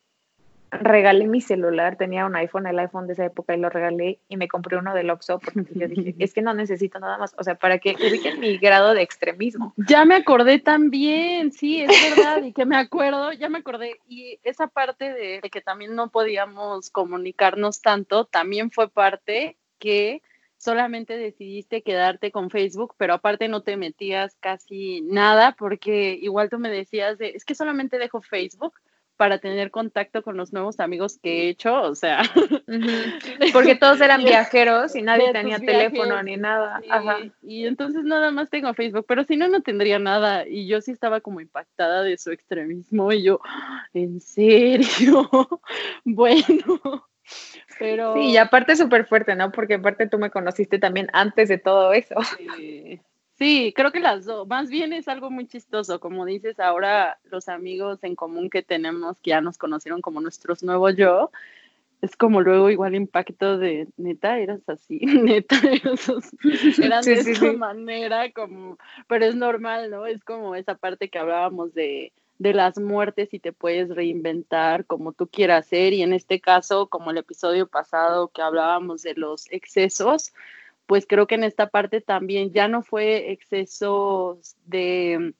regalé 0.72 1.28
mi 1.28 1.42
celular, 1.42 1.98
tenía 1.98 2.26
un 2.26 2.36
iPhone, 2.36 2.68
el 2.68 2.80
iPhone 2.80 3.08
de 3.08 3.14
esa 3.14 3.26
época 3.26 3.56
y 3.56 3.60
lo 3.60 3.70
regalé 3.70 4.20
y 4.28 4.38
me 4.38 4.48
compré 4.48 4.78
uno 4.78 4.94
del 4.94 5.10
Oxxo 5.10 5.40
porque 5.40 5.74
yo 5.74 5.88
dije, 5.88 6.16
es 6.20 6.34
que 6.34 6.42
no 6.42 6.54
necesito 6.54 7.00
nada 7.00 7.18
más, 7.18 7.36
o 7.38 7.44
sea, 7.44 7.56
para 7.56 7.80
que 7.80 7.96
ubiquen 7.96 8.40
mi 8.40 8.58
grado 8.58 8.94
de 8.94 9.02
extremismo. 9.02 9.74
Ya 9.78 10.06
me 10.06 10.16
acordé 10.16 10.60
también, 10.60 11.52
sí, 11.52 11.82
es 11.82 12.16
verdad, 12.16 12.44
y 12.44 12.54
que 12.54 12.66
me 12.66 12.78
acuerdo, 12.78 13.32
ya 13.34 13.50
me 13.50 13.60
acordé, 13.60 14.00
y 14.08 14.40
esa 14.44 14.68
parte 14.68 15.14
de, 15.14 15.42
que 15.50 15.62
también 15.62 15.96
no 15.96 16.10
podíamos 16.10 16.90
comunicarnos 16.90 17.82
tanto, 17.82 18.26
también 18.26 18.72
fue 18.72 18.90
parte 18.90 19.58
que 19.80 20.22
solamente 20.58 21.18
decidiste 21.18 21.84
quedarte 21.84 22.32
con 22.32 22.50
Facebook, 22.50 22.96
pero 22.98 23.14
aparte 23.14 23.48
no 23.48 23.62
te 23.62 23.78
metías 23.78 24.36
casi 24.40 25.02
nada 25.02 25.56
porque 25.58 26.18
igual 26.20 26.50
tú 26.50 26.58
me 26.58 26.70
decías 26.70 27.18
de, 27.18 27.30
es 27.30 27.46
que 27.46 27.56
solamente 27.56 28.00
dejo 28.00 28.22
Facebook 28.22 28.74
para 29.18 29.40
tener 29.40 29.72
contacto 29.72 30.22
con 30.24 30.38
los 30.38 30.54
nuevos 30.54 30.80
amigos 30.80 31.20
que 31.22 31.44
he 31.44 31.50
hecho, 31.50 31.82
o 31.82 31.96
sea. 31.96 32.22
Porque 33.54 33.76
todos 33.76 34.02
eran 34.02 34.24
viajeros 34.24 34.96
y 34.96 35.02
nadie 35.02 35.32
tenía 35.32 35.60
teléfono 35.60 36.22
ni 36.24 36.38
nada. 36.38 36.82
Y 37.42 37.66
entonces 37.66 38.04
nada 38.04 38.32
más 38.32 38.50
tengo 38.50 38.74
Facebook, 38.74 39.06
pero 39.08 39.24
si 39.24 39.38
no, 39.38 39.48
no 39.48 39.62
tendría 39.62 40.00
nada. 40.00 40.48
Y 40.48 40.68
yo 40.68 40.82
sí 40.82 40.92
estaba 40.92 41.22
como 41.22 41.42
impactada 41.42 42.04
de 42.04 42.18
su 42.18 42.32
extremismo 42.32 43.12
y 43.12 43.24
yo, 43.24 43.40
¿en 43.94 44.20
serio? 44.20 45.30
bueno. 46.04 47.08
Pero... 47.80 48.14
Sí, 48.14 48.32
y 48.32 48.38
aparte 48.38 48.76
súper 48.76 49.06
fuerte, 49.06 49.36
¿no? 49.36 49.52
Porque 49.52 49.76
aparte 49.76 50.08
tú 50.08 50.18
me 50.18 50.30
conociste 50.30 50.80
también 50.80 51.10
antes 51.14 51.50
de 51.50 51.58
todo 51.58 51.94
eso. 51.94 52.16
Sí. 52.58 53.02
Sí, 53.38 53.74
creo 53.76 53.92
que 53.92 54.00
las 54.00 54.26
dos. 54.26 54.48
Más 54.48 54.70
bien 54.70 54.94
es 54.94 55.08
algo 55.08 55.30
muy 55.30 55.48
chistoso. 55.48 56.00
Como 56.00 56.26
dices, 56.26 56.60
ahora 56.60 57.20
los 57.26 57.50
amigos 57.50 58.04
en 58.04 58.16
común 58.16 58.50
que 58.50 58.64
tenemos, 58.64 59.18
que 59.20 59.32
ya 59.32 59.42
nos 59.42 59.58
conocieron 59.58 60.02
como 60.02 60.22
nuestros 60.22 60.64
nuevos 60.64 60.96
yo, 60.96 61.32
es 62.02 62.16
como 62.16 62.42
luego 62.42 62.70
igual 62.70 62.96
impacto 62.96 63.58
de 63.58 63.88
neta, 63.98 64.40
eras 64.40 64.62
así, 64.68 65.00
neta, 65.02 65.58
eras 65.70 66.10
así. 66.10 66.38
Eran 66.82 67.04
de 67.04 67.14
esa 67.14 67.54
manera, 67.54 68.32
como, 68.32 68.78
pero 69.08 69.26
es 69.26 69.36
normal, 69.36 69.90
¿no? 69.90 70.06
Es 70.06 70.24
como 70.24 70.56
esa 70.56 70.76
parte 70.76 71.10
que 71.10 71.20
hablábamos 71.20 71.74
de, 71.74 72.14
de 72.38 72.54
las 72.54 72.78
muertes 72.78 73.34
y 73.34 73.40
te 73.40 73.54
puedes 73.54 73.90
reinventar 73.90 74.86
como 74.86 75.14
tú 75.14 75.28
quieras 75.28 75.68
ser. 75.68 75.94
Y 75.94 76.04
en 76.04 76.14
este 76.14 76.40
caso, 76.40 76.88
como 76.88 77.12
el 77.12 77.18
episodio 77.18 77.68
pasado 77.68 78.30
que 78.30 78.42
hablábamos 78.42 79.02
de 79.02 79.16
los 79.16 79.52
excesos, 79.52 80.32
pues 80.86 81.06
creo 81.08 81.28
que 81.28 81.36
en 81.36 81.44
esta 81.44 81.70
parte 81.70 82.02
también 82.02 82.52
ya 82.52 82.68
no 82.68 82.84
fue 82.84 83.32
excesos 83.32 84.56
de 84.66 85.34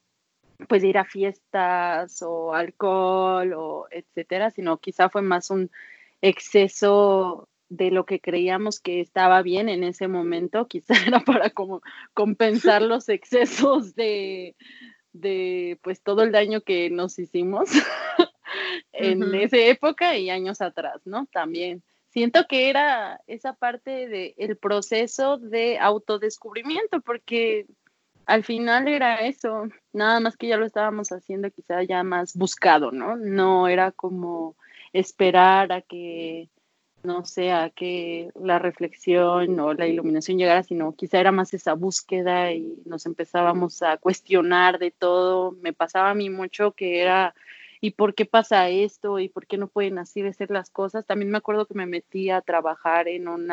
pues 0.68 0.84
ir 0.84 0.98
a 0.98 1.06
fiestas 1.06 2.22
o 2.22 2.54
alcohol 2.54 3.54
o 3.54 3.88
etcétera, 3.92 4.52
sino 4.52 4.78
quizá 4.78 5.10
fue 5.10 5.22
más 5.22 5.50
un 5.50 5.70
exceso 6.22 7.50
de 7.70 7.92
lo 7.92 8.06
que 8.06 8.20
creíamos 8.20 8.80
que 8.80 9.02
estaba 9.02 9.42
bien 9.42 9.70
en 9.70 9.84
ese 9.84 10.08
momento, 10.08 10.68
quizá 10.68 10.94
era 11.08 11.20
para 11.20 11.50
como 11.50 11.82
compensar 12.14 12.82
los 12.82 13.10
excesos 13.10 13.96
de, 13.96 14.56
de 15.14 15.78
pues 15.82 16.02
todo 16.02 16.24
el 16.24 16.32
daño 16.32 16.62
que 16.62 16.90
nos 16.90 17.20
hicimos 17.20 17.70
en 18.94 19.36
esa 19.36 19.58
época 19.58 20.18
y 20.18 20.30
años 20.30 20.62
atrás, 20.62 21.02
¿no? 21.06 21.28
También 21.32 21.84
siento 22.16 22.48
que 22.48 22.70
era 22.70 23.20
esa 23.28 23.52
parte 23.52 24.08
del 24.08 24.56
proceso 24.56 25.38
de 25.38 25.78
autodescubrimiento, 25.80 27.02
porque 27.02 27.66
al 28.26 28.46
final 28.46 28.88
era 28.88 29.28
eso, 29.28 29.68
nada 29.92 30.22
más 30.22 30.38
que 30.38 30.48
ya 30.48 30.56
lo 30.56 30.66
estábamos 30.66 31.12
haciendo 31.12 31.52
quizá 31.52 31.84
ya 31.84 32.04
más 32.04 32.34
buscado, 32.34 32.94
¿no? 32.94 33.18
No 33.18 33.68
era 33.68 33.92
como 33.92 34.56
esperar 34.94 35.74
a 35.74 35.82
que, 35.82 36.48
no 37.04 37.26
sé, 37.26 37.52
a 37.52 37.70
que 37.70 38.30
la 38.42 38.60
reflexión 38.60 39.60
o 39.60 39.74
la 39.74 39.86
iluminación 39.86 40.38
llegara, 40.38 40.64
sino 40.64 40.96
quizá 40.96 41.20
era 41.20 41.34
más 41.34 41.54
esa 41.54 41.74
búsqueda 41.74 42.54
y 42.54 42.82
nos 42.86 43.06
empezábamos 43.06 43.84
a 43.84 43.98
cuestionar 43.98 44.80
de 44.80 44.92
todo. 44.92 45.52
Me 45.52 45.74
pasaba 45.74 46.12
a 46.12 46.16
mí 46.16 46.30
mucho 46.30 46.72
que 46.72 47.02
era 47.02 47.36
y 47.86 47.92
por 47.92 48.16
qué 48.16 48.26
pasa 48.26 48.68
esto 48.68 49.20
y 49.20 49.30
por 49.30 49.46
qué 49.46 49.60
no 49.60 49.68
pueden 49.68 50.00
así 50.00 50.24
de 50.24 50.34
ser 50.34 50.50
las 50.50 50.72
cosas. 50.72 51.06
También 51.06 51.30
me 51.30 51.38
acuerdo 51.38 51.68
que 51.68 51.76
me 51.76 51.86
metí 51.86 52.32
a 52.32 52.42
trabajar 52.42 53.08
en 53.08 53.28
un 53.28 53.52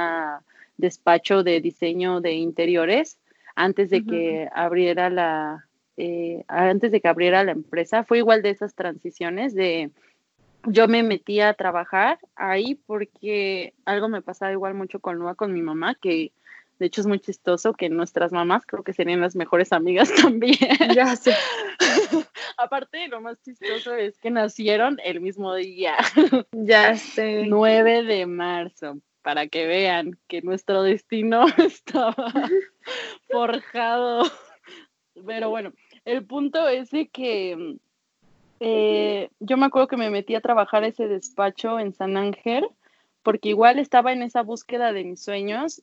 despacho 0.78 1.42
de 1.42 1.60
diseño 1.60 2.22
de 2.22 2.32
interiores 2.32 3.18
antes 3.54 3.90
de 3.90 4.06
que 4.06 4.48
abriera 4.54 5.10
la 5.10 5.68
eh, 5.98 6.44
antes 6.48 6.92
de 6.92 7.02
que 7.02 7.08
abriera 7.08 7.44
la 7.44 7.52
empresa. 7.52 8.04
Fue 8.04 8.18
igual 8.18 8.40
de 8.40 8.48
esas 8.48 8.74
transiciones 8.74 9.54
de 9.54 9.90
yo 10.66 10.88
me 10.88 11.02
metí 11.02 11.40
a 11.40 11.52
trabajar 11.52 12.18
ahí 12.34 12.76
porque 12.86 13.74
algo 13.84 14.08
me 14.08 14.22
pasaba 14.22 14.52
igual 14.52 14.72
mucho 14.72 15.00
con 15.00 15.16
Lua, 15.16 15.34
con 15.34 15.52
mi 15.52 15.60
mamá, 15.60 15.94
que 16.00 16.32
de 16.82 16.86
hecho 16.86 17.00
es 17.00 17.06
muy 17.06 17.20
chistoso 17.20 17.74
que 17.74 17.88
nuestras 17.88 18.32
mamás 18.32 18.66
creo 18.66 18.82
que 18.82 18.92
serían 18.92 19.20
las 19.20 19.36
mejores 19.36 19.72
amigas 19.72 20.10
también. 20.20 20.58
Ya 20.92 21.14
sé. 21.14 21.32
Aparte, 22.56 23.06
lo 23.06 23.20
más 23.20 23.40
chistoso 23.40 23.94
es 23.94 24.18
que 24.18 24.32
nacieron 24.32 24.98
el 25.04 25.20
mismo 25.20 25.54
día. 25.54 25.96
Ya 26.50 26.96
sé. 26.96 27.44
9 27.46 28.02
de 28.02 28.26
marzo, 28.26 28.98
para 29.22 29.46
que 29.46 29.68
vean 29.68 30.18
que 30.26 30.42
nuestro 30.42 30.82
destino 30.82 31.46
estaba 31.58 32.16
forjado. 33.30 34.24
Pero 35.24 35.50
bueno, 35.50 35.72
el 36.04 36.26
punto 36.26 36.66
es 36.66 36.90
de 36.90 37.10
que 37.10 37.76
eh, 38.58 39.30
yo 39.38 39.56
me 39.56 39.66
acuerdo 39.66 39.86
que 39.86 39.96
me 39.96 40.10
metí 40.10 40.34
a 40.34 40.40
trabajar 40.40 40.82
ese 40.82 41.06
despacho 41.06 41.78
en 41.78 41.92
San 41.92 42.16
Ángel 42.16 42.66
porque 43.22 43.50
igual 43.50 43.78
estaba 43.78 44.12
en 44.12 44.22
esa 44.22 44.42
búsqueda 44.42 44.92
de 44.92 45.04
mis 45.04 45.22
sueños 45.22 45.80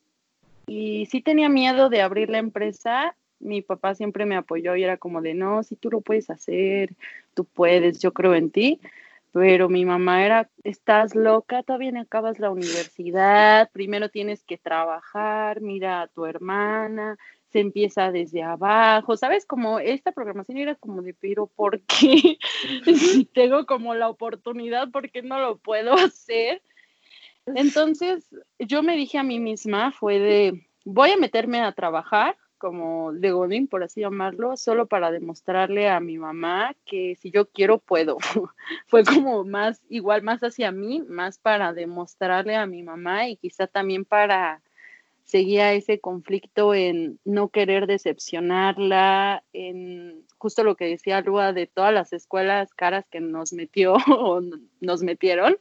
y 0.69 1.05
sí 1.07 1.21
tenía 1.21 1.49
miedo 1.49 1.89
de 1.89 2.01
abrir 2.01 2.29
la 2.29 2.37
empresa 2.37 3.15
mi 3.39 3.61
papá 3.61 3.95
siempre 3.95 4.25
me 4.25 4.35
apoyó 4.35 4.75
y 4.75 4.83
era 4.83 4.97
como 4.97 5.21
de, 5.21 5.33
no, 5.33 5.63
si 5.63 5.75
tú 5.75 5.89
lo 5.89 6.01
puedes 6.01 6.29
hacer, 6.29 6.95
tú 7.33 7.45
puedes, 7.45 7.99
yo 7.99 8.13
creo 8.13 8.35
en 8.35 8.51
ti. 8.51 8.79
Pero 9.31 9.69
mi 9.69 9.85
mamá 9.85 10.25
era, 10.25 10.49
estás 10.63 11.13
loca, 11.13 11.61
todavía 11.61 11.91
no 11.91 12.01
acabas 12.01 12.39
la 12.39 12.49
universidad, 12.49 13.69
primero 13.71 14.09
tienes 14.09 14.43
que 14.43 14.57
trabajar, 14.57 15.61
mira 15.61 16.01
a 16.01 16.07
tu 16.07 16.25
hermana, 16.25 17.15
se 17.51 17.59
empieza 17.59 18.11
desde 18.11 18.41
abajo, 18.41 19.17
¿sabes? 19.17 19.45
Como 19.45 19.79
esta 19.79 20.11
programación 20.13 20.57
era 20.57 20.73
como 20.73 21.03
de, 21.03 21.13
pero 21.13 21.45
¿por 21.45 21.81
qué? 21.81 22.39
si 22.95 23.25
tengo 23.25 23.67
como 23.67 23.93
la 23.93 24.09
oportunidad, 24.09 24.89
¿por 24.89 25.11
qué 25.11 25.21
no 25.21 25.39
lo 25.39 25.59
puedo 25.59 25.93
hacer? 25.93 26.63
Entonces 27.55 28.27
yo 28.59 28.83
me 28.83 28.95
dije 28.95 29.17
a 29.17 29.23
mí 29.23 29.39
misma, 29.39 29.91
fue 29.91 30.19
de, 30.19 30.67
voy 30.85 31.11
a 31.11 31.17
meterme 31.17 31.61
a 31.61 31.71
trabajar, 31.71 32.35
como 32.59 33.13
de 33.13 33.31
Godín, 33.31 33.67
por 33.67 33.83
así 33.83 34.01
llamarlo, 34.01 34.57
solo 34.57 34.85
para 34.85 35.11
demostrarle 35.11 35.89
a 35.89 35.99
mi 35.99 36.17
mamá 36.17 36.75
que 36.85 37.15
si 37.15 37.31
yo 37.31 37.47
quiero, 37.47 37.79
puedo. 37.79 38.17
Fue 38.87 39.03
como 39.03 39.45
más, 39.45 39.81
igual 39.89 40.21
más 40.21 40.41
hacia 40.41 40.71
mí, 40.71 41.01
más 41.07 41.39
para 41.39 41.73
demostrarle 41.73 42.55
a 42.55 42.67
mi 42.67 42.83
mamá 42.83 43.29
y 43.29 43.37
quizá 43.37 43.65
también 43.65 44.05
para 44.05 44.61
seguía 45.23 45.73
ese 45.73 45.99
conflicto 45.99 46.73
en 46.73 47.19
no 47.23 47.49
querer 47.49 47.87
decepcionarla, 47.87 49.43
en 49.53 50.25
justo 50.39 50.63
lo 50.63 50.75
que 50.75 50.85
decía 50.85 51.21
Lua 51.21 51.53
de 51.53 51.67
todas 51.67 51.93
las 51.93 52.13
escuelas 52.13 52.73
caras 52.73 53.05
que 53.11 53.19
nos 53.19 53.53
metió 53.53 53.93
o 54.07 54.41
nos 54.79 55.03
metieron, 55.03 55.57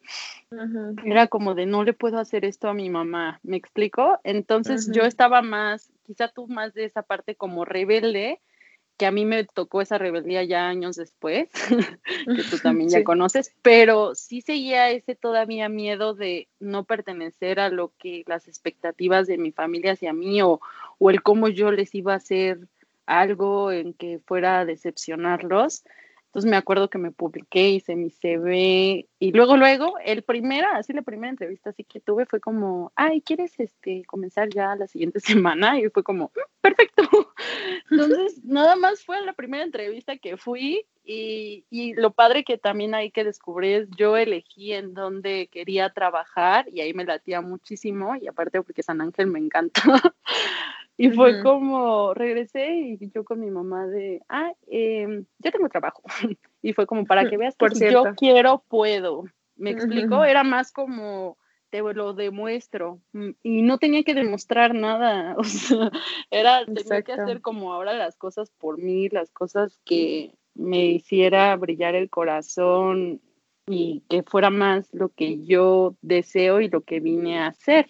era 1.04 1.26
como 1.26 1.54
de 1.54 1.66
no 1.66 1.84
le 1.84 1.92
puedo 1.92 2.18
hacer 2.18 2.44
esto 2.44 2.68
a 2.68 2.74
mi 2.74 2.88
mamá, 2.88 3.40
¿me 3.42 3.56
explico? 3.56 4.18
Entonces 4.24 4.90
yo 4.92 5.02
estaba 5.02 5.42
más, 5.42 5.90
quizá 6.04 6.28
tú 6.28 6.46
más 6.46 6.72
de 6.72 6.84
esa 6.84 7.02
parte 7.02 7.34
como 7.34 7.64
rebelde, 7.64 8.40
que 8.96 9.06
a 9.06 9.12
mí 9.12 9.24
me 9.24 9.44
tocó 9.44 9.80
esa 9.80 9.96
rebeldía 9.96 10.42
ya 10.42 10.68
años 10.68 10.96
después, 10.96 11.48
que 12.26 12.42
tú 12.50 12.58
también 12.62 12.88
ya 12.88 13.04
conoces, 13.04 13.54
pero 13.62 14.14
sí 14.14 14.40
seguía 14.42 14.90
ese 14.90 15.14
todavía 15.14 15.68
miedo 15.68 16.14
de 16.14 16.48
no 16.60 16.84
pertenecer 16.84 17.60
a 17.60 17.68
lo 17.68 17.92
que 17.98 18.24
las 18.26 18.48
expectativas 18.48 19.26
de 19.26 19.38
mi 19.38 19.52
familia 19.52 19.92
hacia 19.92 20.12
mí 20.12 20.40
o, 20.42 20.60
o 20.98 21.10
el 21.10 21.22
cómo 21.22 21.48
yo 21.48 21.70
les 21.70 21.94
iba 21.94 22.12
a 22.12 22.16
hacer 22.16 22.68
algo 23.08 23.72
en 23.72 23.94
que 23.94 24.20
fuera 24.24 24.60
a 24.60 24.64
decepcionarlos. 24.64 25.82
Entonces 26.26 26.50
me 26.50 26.58
acuerdo 26.58 26.90
que 26.90 26.98
me 26.98 27.10
publiqué, 27.10 27.70
hice 27.70 27.96
mi 27.96 28.10
CV 28.10 29.08
y 29.18 29.32
luego, 29.32 29.56
luego, 29.56 29.94
el 30.04 30.22
primera, 30.22 30.76
así 30.76 30.92
la 30.92 31.00
primera 31.00 31.30
entrevista 31.30 31.70
así 31.70 31.84
que 31.84 32.00
tuve 32.00 32.26
fue 32.26 32.38
como, 32.38 32.92
ay, 32.96 33.22
¿quieres 33.22 33.58
este, 33.58 34.04
comenzar 34.04 34.50
ya 34.50 34.76
la 34.76 34.86
siguiente 34.86 35.20
semana? 35.56 35.80
Y 35.80 35.88
fue 35.88 36.02
como, 36.02 36.26
mm, 36.26 36.60
perfecto. 36.60 37.02
Entonces, 37.90 38.44
nada 38.44 38.76
más 38.76 39.02
fue 39.04 39.24
la 39.24 39.32
primera 39.32 39.64
entrevista 39.64 40.18
que 40.18 40.36
fui 40.36 40.84
y, 41.02 41.64
y, 41.70 41.94
lo 41.94 42.10
padre 42.12 42.44
que 42.44 42.58
también 42.58 42.94
hay 42.94 43.10
que 43.10 43.24
descubrir 43.24 43.82
es 43.82 43.88
yo 43.96 44.14
elegí 44.18 44.74
en 44.74 44.92
dónde 44.92 45.48
quería 45.50 45.88
trabajar 45.94 46.68
y 46.70 46.82
ahí 46.82 46.92
me 46.92 47.06
latía 47.06 47.40
muchísimo 47.40 48.14
y 48.16 48.28
aparte 48.28 48.60
porque 48.60 48.82
San 48.82 49.00
Ángel 49.00 49.28
me 49.28 49.38
encanta. 49.38 49.80
Y 51.00 51.10
fue 51.10 51.42
como, 51.44 52.12
regresé 52.12 52.72
y 52.72 53.10
yo 53.14 53.22
con 53.22 53.38
mi 53.38 53.52
mamá 53.52 53.86
de, 53.86 54.20
ah, 54.28 54.52
eh, 54.66 55.22
yo 55.38 55.52
tengo 55.52 55.68
trabajo. 55.68 56.02
y 56.60 56.72
fue 56.72 56.86
como 56.86 57.06
para 57.06 57.30
que 57.30 57.36
veas 57.36 57.54
que 57.56 57.70
si 57.70 57.88
yo 57.88 58.02
quiero, 58.16 58.64
puedo. 58.68 59.24
¿Me 59.54 59.70
explico? 59.70 60.24
Era 60.24 60.42
más 60.42 60.72
como, 60.72 61.38
te 61.70 61.82
lo 61.82 62.14
demuestro. 62.14 63.00
Mm, 63.12 63.30
y 63.44 63.62
no 63.62 63.78
tenía 63.78 64.02
que 64.02 64.14
demostrar 64.14 64.74
nada. 64.74 65.36
O 65.38 65.44
sea, 65.44 65.92
era, 66.30 66.66
tenía 66.66 67.02
que 67.02 67.12
hacer 67.12 67.42
como 67.42 67.72
ahora 67.72 67.92
las 67.92 68.16
cosas 68.16 68.50
por 68.58 68.78
mí, 68.78 69.08
las 69.08 69.30
cosas 69.30 69.78
que 69.84 70.34
me 70.54 70.86
hiciera 70.86 71.54
brillar 71.54 71.94
el 71.94 72.10
corazón 72.10 73.20
y 73.68 74.02
que 74.08 74.24
fuera 74.24 74.50
más 74.50 74.92
lo 74.92 75.10
que 75.10 75.44
yo 75.44 75.94
deseo 76.02 76.60
y 76.60 76.68
lo 76.68 76.80
que 76.80 76.98
vine 76.98 77.38
a 77.38 77.48
hacer. 77.48 77.88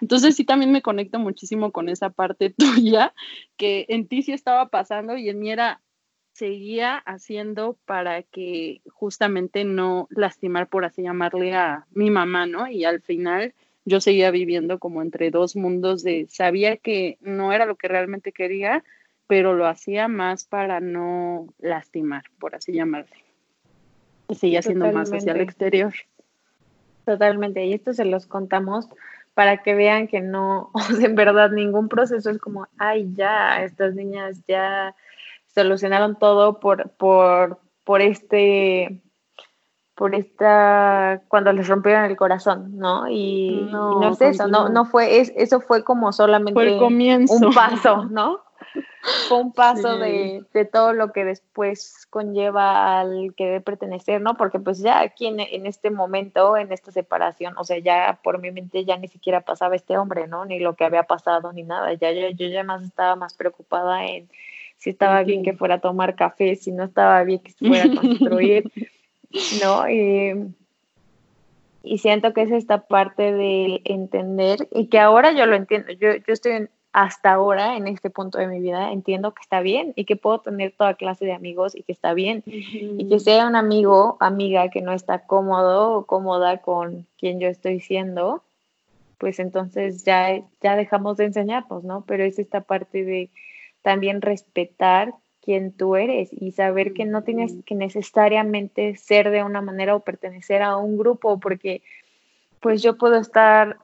Entonces 0.00 0.36
sí 0.36 0.44
también 0.44 0.72
me 0.72 0.82
conecto 0.82 1.18
muchísimo 1.18 1.72
con 1.72 1.88
esa 1.88 2.10
parte 2.10 2.50
tuya, 2.56 3.14
que 3.56 3.86
en 3.88 4.06
ti 4.06 4.22
sí 4.22 4.32
estaba 4.32 4.68
pasando 4.68 5.16
y 5.16 5.28
en 5.28 5.38
mí 5.40 5.50
era, 5.50 5.80
seguía 6.32 6.96
haciendo 6.98 7.76
para 7.84 8.22
que 8.22 8.80
justamente 8.90 9.64
no 9.64 10.06
lastimar, 10.10 10.68
por 10.68 10.84
así 10.84 11.02
llamarle, 11.02 11.54
a 11.54 11.86
mi 11.90 12.10
mamá, 12.10 12.46
¿no? 12.46 12.68
Y 12.68 12.84
al 12.84 13.00
final 13.02 13.54
yo 13.84 14.00
seguía 14.00 14.30
viviendo 14.30 14.78
como 14.78 15.02
entre 15.02 15.30
dos 15.30 15.56
mundos 15.56 16.02
de, 16.02 16.26
sabía 16.28 16.76
que 16.76 17.18
no 17.20 17.52
era 17.52 17.66
lo 17.66 17.76
que 17.76 17.88
realmente 17.88 18.32
quería, 18.32 18.84
pero 19.26 19.54
lo 19.54 19.66
hacía 19.66 20.08
más 20.08 20.44
para 20.44 20.80
no 20.80 21.52
lastimar, 21.58 22.24
por 22.38 22.54
así 22.54 22.72
llamarle. 22.72 23.24
Y 24.28 24.34
seguía 24.36 24.62
siendo 24.62 24.92
más 24.92 25.10
hacia 25.12 25.32
el 25.32 25.40
exterior. 25.40 25.94
Totalmente, 27.04 27.64
y 27.64 27.72
esto 27.72 27.94
se 27.94 28.04
los 28.04 28.26
contamos 28.26 28.88
para 29.38 29.58
que 29.58 29.76
vean 29.76 30.08
que 30.08 30.20
no, 30.20 30.70
o 30.74 30.80
sea, 30.80 31.06
en 31.06 31.14
verdad 31.14 31.52
ningún 31.52 31.88
proceso 31.88 32.28
es 32.28 32.38
como, 32.38 32.66
ay, 32.76 33.08
ya, 33.14 33.62
estas 33.62 33.94
niñas 33.94 34.42
ya 34.48 34.96
solucionaron 35.46 36.18
todo 36.18 36.58
por, 36.58 36.90
por, 36.96 37.60
por 37.84 38.02
este, 38.02 39.00
por 39.94 40.16
esta, 40.16 41.22
cuando 41.28 41.52
les 41.52 41.68
rompieron 41.68 42.06
el 42.06 42.16
corazón, 42.16 42.78
¿no? 42.78 43.08
Y 43.08 43.68
no, 43.70 44.10
es 44.10 44.20
eso, 44.20 44.48
no, 44.48 44.70
no 44.70 44.84
fue, 44.84 45.20
es, 45.20 45.32
eso 45.36 45.60
fue 45.60 45.84
como 45.84 46.12
solamente 46.12 46.76
un 46.80 47.54
paso, 47.54 48.06
¿no? 48.06 48.40
Fue 49.28 49.38
un 49.38 49.52
paso 49.52 49.98
de, 49.98 50.44
todo 50.72 50.92
lo 50.92 51.12
que 51.12 51.24
después 51.24 52.06
conlleva 52.10 53.00
al 53.00 53.34
que 53.36 53.44
debe 53.44 53.60
pertenecer, 53.60 54.20
¿no? 54.20 54.36
Porque 54.36 54.58
pues 54.58 54.78
ya 54.80 55.00
aquí 55.00 55.26
en, 55.26 55.66
este 55.66 55.90
momento, 55.90 56.56
en 56.56 56.72
esta 56.72 56.92
separación, 56.92 57.54
o 57.56 57.64
sea, 57.64 57.78
ya 57.78 58.20
por 58.22 58.40
mi 58.40 58.50
mente 58.50 58.84
ya 58.84 58.96
ni 58.96 59.08
siquiera 59.08 59.40
pasaba 59.40 59.76
este 59.76 59.96
hombre, 59.96 60.26
¿no? 60.28 60.44
Ni 60.44 60.58
lo 60.58 60.76
que 60.76 60.84
había 60.84 61.04
pasado, 61.04 61.52
ni 61.52 61.62
nada. 61.62 61.92
Ya 61.94 62.12
yo, 62.12 62.28
yo 62.30 62.48
ya 62.48 62.64
más 62.64 62.82
estaba 62.82 63.16
más 63.16 63.34
preocupada 63.34 64.06
en 64.06 64.28
si 64.76 64.90
estaba 64.90 65.22
bien 65.24 65.42
que 65.42 65.54
fuera 65.54 65.76
a 65.76 65.80
tomar 65.80 66.14
café, 66.14 66.54
si 66.56 66.72
no 66.72 66.84
estaba 66.84 67.22
bien 67.24 67.40
que 67.40 67.52
se 67.52 67.66
fuera 67.66 67.84
a 67.84 67.96
construir, 67.96 68.70
¿no? 69.62 69.88
Y, 69.88 70.54
y 71.82 71.98
siento 71.98 72.32
que 72.32 72.42
es 72.42 72.52
esta 72.52 72.86
parte 72.86 73.32
del 73.32 73.80
entender 73.84 74.68
y 74.70 74.86
que 74.86 74.98
ahora 74.98 75.32
yo 75.32 75.46
lo 75.46 75.56
entiendo. 75.56 75.92
Yo, 75.92 76.14
yo 76.14 76.32
estoy 76.32 76.52
en, 76.52 76.70
hasta 77.00 77.32
ahora, 77.32 77.76
en 77.76 77.86
este 77.86 78.10
punto 78.10 78.38
de 78.38 78.48
mi 78.48 78.58
vida, 78.58 78.90
entiendo 78.90 79.32
que 79.32 79.40
está 79.40 79.60
bien 79.60 79.92
y 79.94 80.04
que 80.04 80.16
puedo 80.16 80.40
tener 80.40 80.72
toda 80.76 80.94
clase 80.94 81.24
de 81.24 81.32
amigos 81.32 81.76
y 81.76 81.84
que 81.84 81.92
está 81.92 82.12
bien. 82.12 82.42
Y 82.44 83.08
que 83.08 83.20
sea 83.20 83.46
un 83.46 83.54
amigo, 83.54 84.16
amiga 84.18 84.68
que 84.68 84.82
no 84.82 84.92
está 84.92 85.20
cómodo 85.20 85.92
o 85.92 86.06
cómoda 86.06 86.58
con 86.58 87.06
quien 87.16 87.38
yo 87.38 87.46
estoy 87.46 87.78
siendo, 87.78 88.42
pues 89.16 89.38
entonces 89.38 90.02
ya, 90.02 90.42
ya 90.60 90.74
dejamos 90.74 91.16
de 91.18 91.26
enseñarnos, 91.26 91.84
¿no? 91.84 92.02
Pero 92.04 92.24
es 92.24 92.40
esta 92.40 92.62
parte 92.62 93.04
de 93.04 93.30
también 93.82 94.20
respetar 94.20 95.14
quién 95.40 95.70
tú 95.70 95.94
eres 95.94 96.30
y 96.32 96.50
saber 96.50 96.94
que 96.94 97.04
no 97.04 97.22
tienes 97.22 97.54
que 97.64 97.76
necesariamente 97.76 98.96
ser 98.96 99.30
de 99.30 99.44
una 99.44 99.60
manera 99.60 99.94
o 99.94 100.00
pertenecer 100.00 100.62
a 100.62 100.76
un 100.76 100.98
grupo, 100.98 101.38
porque 101.38 101.80
pues 102.58 102.82
yo 102.82 102.98
puedo 102.98 103.20
estar 103.20 103.78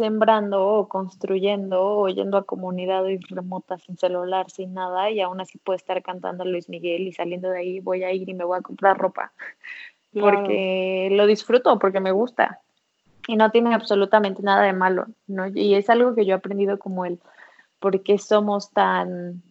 sembrando 0.00 0.66
o 0.66 0.88
construyendo 0.88 1.78
o 1.82 2.08
yendo 2.08 2.38
a 2.38 2.44
comunidades 2.44 3.20
remotas 3.28 3.82
sin 3.82 3.98
celular, 3.98 4.50
sin 4.50 4.72
nada, 4.72 5.10
y 5.10 5.20
aún 5.20 5.42
así 5.42 5.58
puedo 5.58 5.76
estar 5.76 6.02
cantando 6.02 6.42
a 6.42 6.46
Luis 6.46 6.70
Miguel 6.70 7.02
y 7.06 7.12
saliendo 7.12 7.50
de 7.50 7.58
ahí 7.58 7.80
voy 7.80 8.02
a 8.02 8.10
ir 8.10 8.26
y 8.30 8.32
me 8.32 8.44
voy 8.44 8.58
a 8.58 8.62
comprar 8.62 8.96
ropa, 8.96 9.32
porque 10.18 11.10
lo 11.12 11.26
disfruto, 11.26 11.78
porque 11.78 12.00
me 12.00 12.12
gusta. 12.12 12.60
Y 13.28 13.36
no 13.36 13.50
tiene 13.50 13.74
absolutamente 13.74 14.42
nada 14.42 14.62
de 14.62 14.72
malo, 14.72 15.04
¿no? 15.26 15.46
Y 15.48 15.74
es 15.74 15.90
algo 15.90 16.14
que 16.14 16.24
yo 16.24 16.32
he 16.32 16.38
aprendido 16.38 16.78
como 16.78 17.04
el, 17.04 17.20
¿por 17.78 18.02
qué 18.02 18.16
somos 18.16 18.70
tan, 18.70 19.42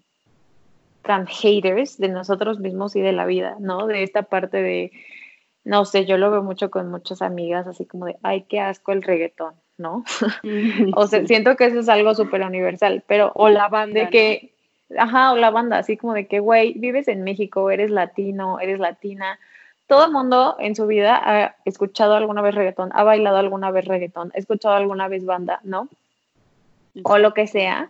tan 1.04 1.28
haters 1.28 2.00
de 2.00 2.10
nosotros 2.10 2.60
mismos 2.60 2.96
y 2.96 3.02
de 3.02 3.12
la 3.12 3.28
vida, 3.28 3.56
¿no? 3.60 3.86
De 3.86 4.02
esta 4.02 4.24
parte 4.24 4.64
de, 4.64 4.92
no 5.64 5.86
sé, 5.86 6.08
yo 6.08 6.18
lo 6.18 6.32
veo 6.32 6.42
mucho 6.42 6.72
con 6.72 6.90
muchas 6.90 7.22
amigas, 7.22 7.68
así 7.68 7.86
como 7.86 8.06
de, 8.08 8.18
ay, 8.24 8.46
qué 8.50 8.60
asco 8.60 8.92
el 8.92 9.04
reggaetón, 9.04 9.54
¿no? 9.80 10.04
o 10.96 11.08
sea, 11.08 11.26
siento 11.26 11.56
que 11.56 11.66
eso 11.66 11.80
es 11.80 11.90
algo 11.90 12.14
súper 12.14 12.42
universal, 12.44 13.04
pero... 13.08 13.32
O 13.36 13.50
la 13.50 13.70
banda. 13.70 14.02
De 14.02 14.10
que, 14.10 14.52
ajá, 14.98 15.32
o 15.32 15.38
la 15.38 15.50
banda, 15.50 15.78
así 15.80 15.98
como 15.98 16.14
de 16.14 16.28
que, 16.28 16.40
güey, 16.40 16.74
vives 16.74 17.08
en 17.08 17.24
México, 17.24 17.72
eres 17.72 17.90
latino, 17.90 18.60
eres 18.60 18.80
latina. 18.80 19.40
Todo 19.88 20.06
el 20.06 20.12
mundo 20.12 20.56
en 20.60 20.76
su 20.76 20.86
vida 20.86 21.20
ha 21.24 21.56
escuchado 21.66 22.14
alguna 22.14 22.42
vez 22.42 22.54
reggaetón, 22.54 22.92
ha 22.94 23.04
bailado 23.04 23.38
alguna 23.38 23.72
vez 23.72 23.86
reggaetón, 23.86 24.32
ha 24.36 24.38
escuchado 24.38 24.76
alguna 24.76 25.08
vez 25.08 25.26
banda, 25.26 25.62
¿no? 25.64 25.88
O 27.04 27.18
lo 27.18 27.34
que 27.34 27.48
sea. 27.48 27.90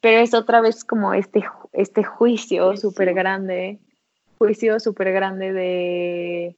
Pero 0.00 0.20
es 0.20 0.32
otra 0.32 0.62
vez 0.62 0.84
como 0.84 1.12
este, 1.12 1.44
este 1.72 2.04
juicio 2.04 2.76
súper 2.76 3.12
grande, 3.12 3.78
juicio 4.38 4.80
súper 4.80 5.12
grande 5.12 5.52
de 5.52 6.56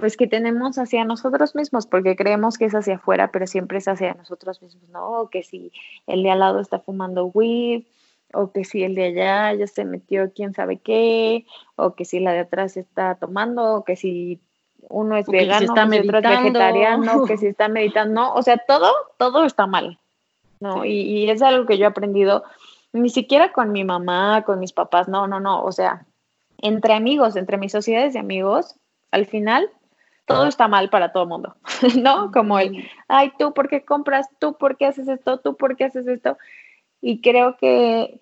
pues 0.00 0.16
que 0.16 0.26
tenemos 0.26 0.78
hacia 0.78 1.04
nosotros 1.04 1.54
mismos, 1.54 1.86
porque 1.86 2.16
creemos 2.16 2.58
que 2.58 2.64
es 2.64 2.74
hacia 2.74 2.96
afuera, 2.96 3.30
pero 3.30 3.46
siempre 3.46 3.78
es 3.78 3.86
hacia 3.86 4.14
nosotros 4.14 4.62
mismos, 4.62 4.88
¿no? 4.88 5.20
O 5.20 5.30
que 5.30 5.42
si 5.42 5.72
el 6.06 6.22
de 6.22 6.30
al 6.30 6.40
lado 6.40 6.60
está 6.60 6.80
fumando 6.80 7.26
weed, 7.26 7.84
o 8.32 8.50
que 8.52 8.64
si 8.64 8.82
el 8.82 8.94
de 8.94 9.06
allá 9.06 9.54
ya 9.54 9.66
se 9.66 9.84
metió 9.84 10.32
quién 10.32 10.54
sabe 10.54 10.78
qué, 10.78 11.44
o 11.76 11.94
que 11.94 12.04
si 12.04 12.20
la 12.20 12.32
de 12.32 12.40
atrás 12.40 12.76
está 12.76 13.16
tomando, 13.16 13.74
o 13.74 13.84
que 13.84 13.96
si 13.96 14.40
uno 14.88 15.16
es 15.16 15.26
vegano, 15.26 15.58
que 15.58 15.58
si 15.58 15.64
está 15.64 15.84
otro 15.84 16.18
es 16.18 16.22
vegetariano, 16.22 17.24
que 17.26 17.36
si 17.36 17.46
está 17.46 17.68
meditando, 17.68 18.32
o 18.32 18.42
sea, 18.42 18.58
todo, 18.58 18.90
todo 19.18 19.44
está 19.44 19.66
mal, 19.66 19.98
¿no? 20.60 20.84
Y, 20.84 21.00
y 21.00 21.30
es 21.30 21.42
algo 21.42 21.66
que 21.66 21.76
yo 21.76 21.84
he 21.84 21.88
aprendido, 21.88 22.44
ni 22.92 23.10
siquiera 23.10 23.52
con 23.52 23.72
mi 23.72 23.84
mamá, 23.84 24.42
con 24.44 24.58
mis 24.58 24.72
papás, 24.72 25.08
no, 25.08 25.26
no, 25.26 25.40
no, 25.40 25.62
o 25.62 25.72
sea, 25.72 26.06
entre 26.58 26.94
amigos, 26.94 27.36
entre 27.36 27.58
mis 27.58 27.72
sociedades 27.72 28.14
de 28.14 28.20
amigos, 28.20 28.76
al 29.10 29.26
final 29.26 29.70
todo 30.26 30.46
está 30.46 30.68
mal 30.68 30.90
para 30.90 31.12
todo 31.12 31.24
el 31.24 31.28
mundo, 31.28 31.56
¿no? 32.00 32.30
Como 32.32 32.58
el, 32.58 32.88
ay, 33.08 33.32
tú, 33.38 33.52
¿por 33.52 33.68
qué 33.68 33.84
compras? 33.84 34.28
¿Tú, 34.38 34.56
por 34.56 34.76
qué 34.76 34.86
haces 34.86 35.08
esto? 35.08 35.40
¿Tú, 35.40 35.56
por 35.56 35.76
qué 35.76 35.84
haces 35.84 36.06
esto? 36.06 36.38
Y 37.00 37.20
creo 37.20 37.56
que 37.56 38.20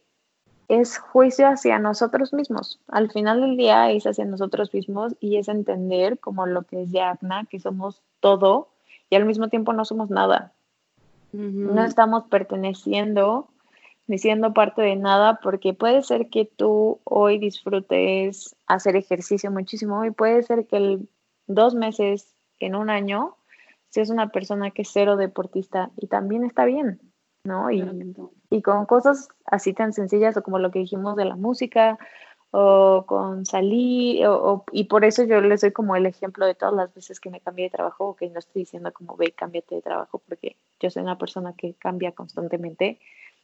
es 0.68 0.99
juicio 0.99 1.49
hacia 1.49 1.78
nosotros 1.78 2.32
mismos. 2.32 2.78
Al 2.88 3.11
final 3.11 3.40
del 3.40 3.57
día 3.57 3.90
es 3.90 4.07
hacia 4.07 4.24
nosotros 4.26 4.72
mismos 4.72 5.16
y 5.18 5.36
es 5.36 5.49
entender 5.49 6.18
como 6.18 6.46
lo 6.46 6.62
que 6.62 6.82
es 6.82 6.90
Yagna, 6.90 7.46
que 7.46 7.59
somos 7.59 8.03
todo 8.20 8.68
y 9.11 9.16
al 9.16 9.24
mismo 9.24 9.49
tiempo 9.49 9.72
no 9.72 9.84
somos 9.84 10.11
nada. 10.11 10.53
No 11.32 11.84
estamos 11.84 12.24
perteneciendo 12.24 13.49
ni 14.07 14.16
siendo 14.16 14.55
parte 14.55 14.80
de 14.80 14.96
nada 14.96 15.40
porque 15.42 15.74
puede 15.74 16.03
ser 16.03 16.30
que 16.30 16.46
tú 16.46 17.01
hoy 17.05 17.38
disfrutes 17.38 18.57
hacer 18.66 18.96
ejercicio 18.96 19.51
muchísimo 19.51 20.05
y 20.07 20.11
puede 20.11 20.42
ser 20.42 20.66
que 20.66 20.76
el 20.78 21.09
dos 21.49 21.74
meses 21.74 22.34
en 22.61 22.76
un 22.76 22.90
año 22.90 23.36
seas 23.90 24.11
una 24.11 24.28
persona 24.28 24.70
que 24.70 24.82
es 24.82 24.90
cero 24.92 25.16
deportista 25.16 25.90
y 25.96 26.07
también 26.07 26.44
está 26.44 26.64
bien. 26.64 27.01
¿no? 27.44 27.70
Y, 27.70 27.82
y 28.51 28.62
con 28.62 28.86
cosas 28.86 29.28
así 29.46 29.72
tan 29.72 29.92
sencillas 29.92 30.36
o 30.36 30.42
como 30.42 30.59
lo 30.59 30.70
que 30.70 30.80
dijimos 30.80 31.16
de 31.16 31.24
la 31.24 31.36
música 31.36 31.99
o 32.51 33.05
con 33.07 33.44
salir, 33.44 34.26
o, 34.26 34.64
y 34.72 34.84
por 34.84 35.05
eso 35.05 35.22
yo 35.24 35.40
les 35.40 35.61
doy 35.61 35.72
como 35.72 35.96
el 35.96 36.07
ejemplo 36.07 36.46
de 36.46 36.55
todas 36.55 36.74
las 36.74 36.94
veces 36.94 37.20
que 37.20 37.28
me 37.28 37.40
cambié 37.40 37.64
de 37.64 37.70
trabajo, 37.70 38.07
o 38.07 38.16
que 38.16 38.30
no 38.30 38.38
estoy 38.38 38.62
diciendo 38.62 38.90
como 38.92 39.16
ve, 39.16 39.32
cámbiate 39.32 39.74
de 39.74 39.82
trabajo, 39.82 40.22
porque 40.26 40.57
yo 40.80 40.88
soy 40.88 41.03
una 41.03 41.18
persona 41.18 41.53
que 41.53 41.74
cambia 41.74 42.12
constantemente, 42.12 43.01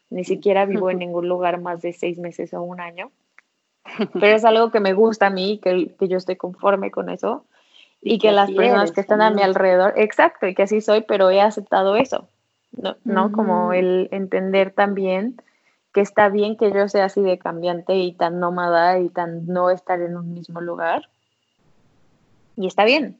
ni 0.08 0.24
siquiera 0.24 0.64
vivo 0.64 0.90
en 0.90 0.98
ningún 1.00 1.28
lugar 1.28 1.60
más 1.60 1.82
de 1.82 1.92
seis 1.92 2.18
meses 2.18 2.54
o 2.54 2.62
un 2.62 2.80
año, 2.80 3.10
pero 4.14 4.36
es 4.36 4.44
algo 4.46 4.70
que 4.70 4.80
me 4.80 4.94
gusta 4.94 5.26
a 5.26 5.30
mí, 5.30 5.60
que, 5.62 5.94
que 5.98 6.08
yo 6.08 6.16
estoy 6.16 6.36
conforme 6.36 6.90
con 6.90 7.10
eso, 7.10 7.44
y, 8.04 8.18
que, 8.18 8.32
las 8.32 8.50
personas 8.50 8.92
que 8.92 9.00
están 9.00 9.22
a 9.22 9.30
mi 9.30 9.42
alrededor, 9.42 9.94
exacto, 9.96 10.46
y 10.46 10.54
que 10.54 10.64
así 10.64 10.80
soy, 10.80 11.00
pero 11.00 11.30
he 11.30 11.40
aceptado 11.40 11.96
eso, 11.96 12.28
¿no? 12.72 12.96
¿no? 13.04 13.32
Como 13.32 13.72
el 13.72 14.08
entender 14.12 14.72
también 14.72 15.36
que 15.94 16.00
está 16.00 16.28
bien 16.28 16.56
que 16.56 16.72
yo 16.72 16.88
sea 16.88 17.06
así 17.06 17.22
de 17.22 17.38
cambiante 17.38 17.94
y 17.94 18.12
tan 18.12 18.40
nómada 18.40 18.98
y 18.98 19.08
tan 19.08 19.46
no 19.46 19.70
estar 19.70 20.00
en 20.00 20.16
un 20.16 20.34
mismo 20.34 20.60
lugar. 20.60 21.08
Y 22.56 22.66
está 22.66 22.84
bien. 22.84 23.16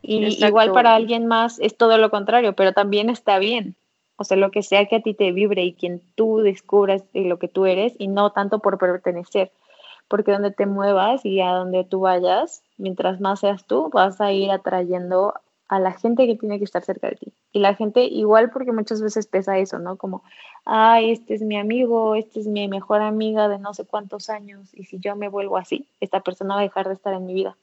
Y 0.00 0.44
igual 0.44 0.72
para 0.72 0.94
alguien 0.94 1.26
más 1.26 1.58
es 1.58 1.76
todo 1.76 1.98
lo 1.98 2.10
contrario, 2.10 2.54
pero 2.54 2.72
también 2.72 3.10
está 3.10 3.38
bien. 3.38 3.74
O 4.16 4.24
sea, 4.24 4.36
lo 4.36 4.52
que 4.52 4.62
sea 4.62 4.86
que 4.86 4.96
a 4.96 5.02
ti 5.02 5.12
te 5.12 5.32
vibre 5.32 5.64
y 5.64 5.74
quien 5.74 6.00
tú 6.14 6.38
descubras 6.38 7.02
y 7.12 7.24
lo 7.24 7.38
que 7.38 7.48
tú 7.48 7.66
eres 7.66 7.94
y 7.98 8.06
no 8.06 8.30
tanto 8.30 8.60
por 8.60 8.78
pertenecer. 8.78 9.50
Porque 10.08 10.32
donde 10.32 10.52
te 10.52 10.66
muevas 10.66 11.24
y 11.24 11.40
a 11.40 11.50
donde 11.50 11.84
tú 11.84 12.00
vayas, 12.00 12.62
mientras 12.78 13.20
más 13.20 13.40
seas 13.40 13.64
tú, 13.64 13.90
vas 13.90 14.20
a 14.20 14.32
ir 14.32 14.50
atrayendo 14.50 15.34
a 15.68 15.80
la 15.80 15.92
gente 15.92 16.26
que 16.26 16.36
tiene 16.36 16.58
que 16.58 16.64
estar 16.64 16.84
cerca 16.84 17.08
de 17.08 17.16
ti. 17.16 17.32
Y 17.52 17.58
la 17.58 17.74
gente 17.74 18.04
igual 18.04 18.50
porque 18.50 18.72
muchas 18.72 19.02
veces 19.02 19.26
pesa 19.26 19.58
eso, 19.58 19.78
¿no? 19.78 19.96
Como, 19.96 20.22
ay, 20.64 21.10
este 21.10 21.34
es 21.34 21.42
mi 21.42 21.58
amigo, 21.58 22.14
este 22.14 22.40
es 22.40 22.46
mi 22.46 22.68
mejor 22.68 23.02
amiga 23.02 23.48
de 23.48 23.58
no 23.58 23.74
sé 23.74 23.84
cuántos 23.84 24.30
años 24.30 24.68
y 24.74 24.84
si 24.84 24.98
yo 24.98 25.16
me 25.16 25.28
vuelvo 25.28 25.56
así, 25.56 25.86
esta 26.00 26.20
persona 26.20 26.54
va 26.54 26.60
a 26.60 26.64
dejar 26.64 26.86
de 26.86 26.94
estar 26.94 27.14
en 27.14 27.26
mi 27.26 27.34
vida. 27.34 27.56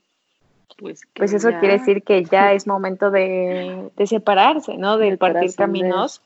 Pues, 0.78 1.02
pues 1.14 1.34
eso 1.34 1.50
quiere 1.60 1.78
decir 1.78 2.04
que 2.04 2.24
ya 2.26 2.52
es 2.54 2.68
momento 2.68 3.12
de, 3.12 3.92
separarse, 4.06 4.78
¿no? 4.78 4.98
De, 4.98 5.16
partir 5.18 5.56
caminos. 5.56 6.22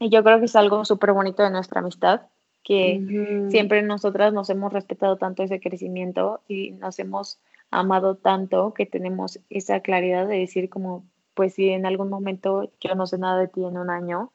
Y 0.00 0.10
yo 0.10 0.22
creo 0.22 0.38
que 0.38 0.46
es 0.46 0.56
algo 0.56 0.84
súper 0.84 1.12
bonito 1.12 1.42
de 1.42 1.50
nuestra 1.50 1.80
amistad, 1.80 2.22
que 2.62 3.46
siempre 3.50 3.82
nosotras 3.82 4.32
nos 4.32 4.50
hemos 4.50 4.72
respetado 4.72 5.16
tanto 5.16 5.42
ese 5.42 5.60
crecimiento 5.60 6.40
y 6.48 6.72
nos 6.72 6.98
hemos 6.98 7.38
amado 7.70 8.16
tanto 8.16 8.74
que 8.74 8.86
tenemos 8.86 9.40
esa 9.50 9.80
claridad 9.80 10.26
de 10.26 10.38
decir 10.38 10.68
como, 10.68 11.04
pues 11.34 11.54
si 11.54 11.70
en 11.70 11.86
algún 11.86 12.08
momento 12.08 12.70
yo 12.80 12.94
no 12.94 13.06
sé 13.06 13.18
nada 13.18 13.38
de 13.38 13.48
ti 13.48 13.64
en 13.64 13.76
un 13.78 13.90
año 13.90 14.32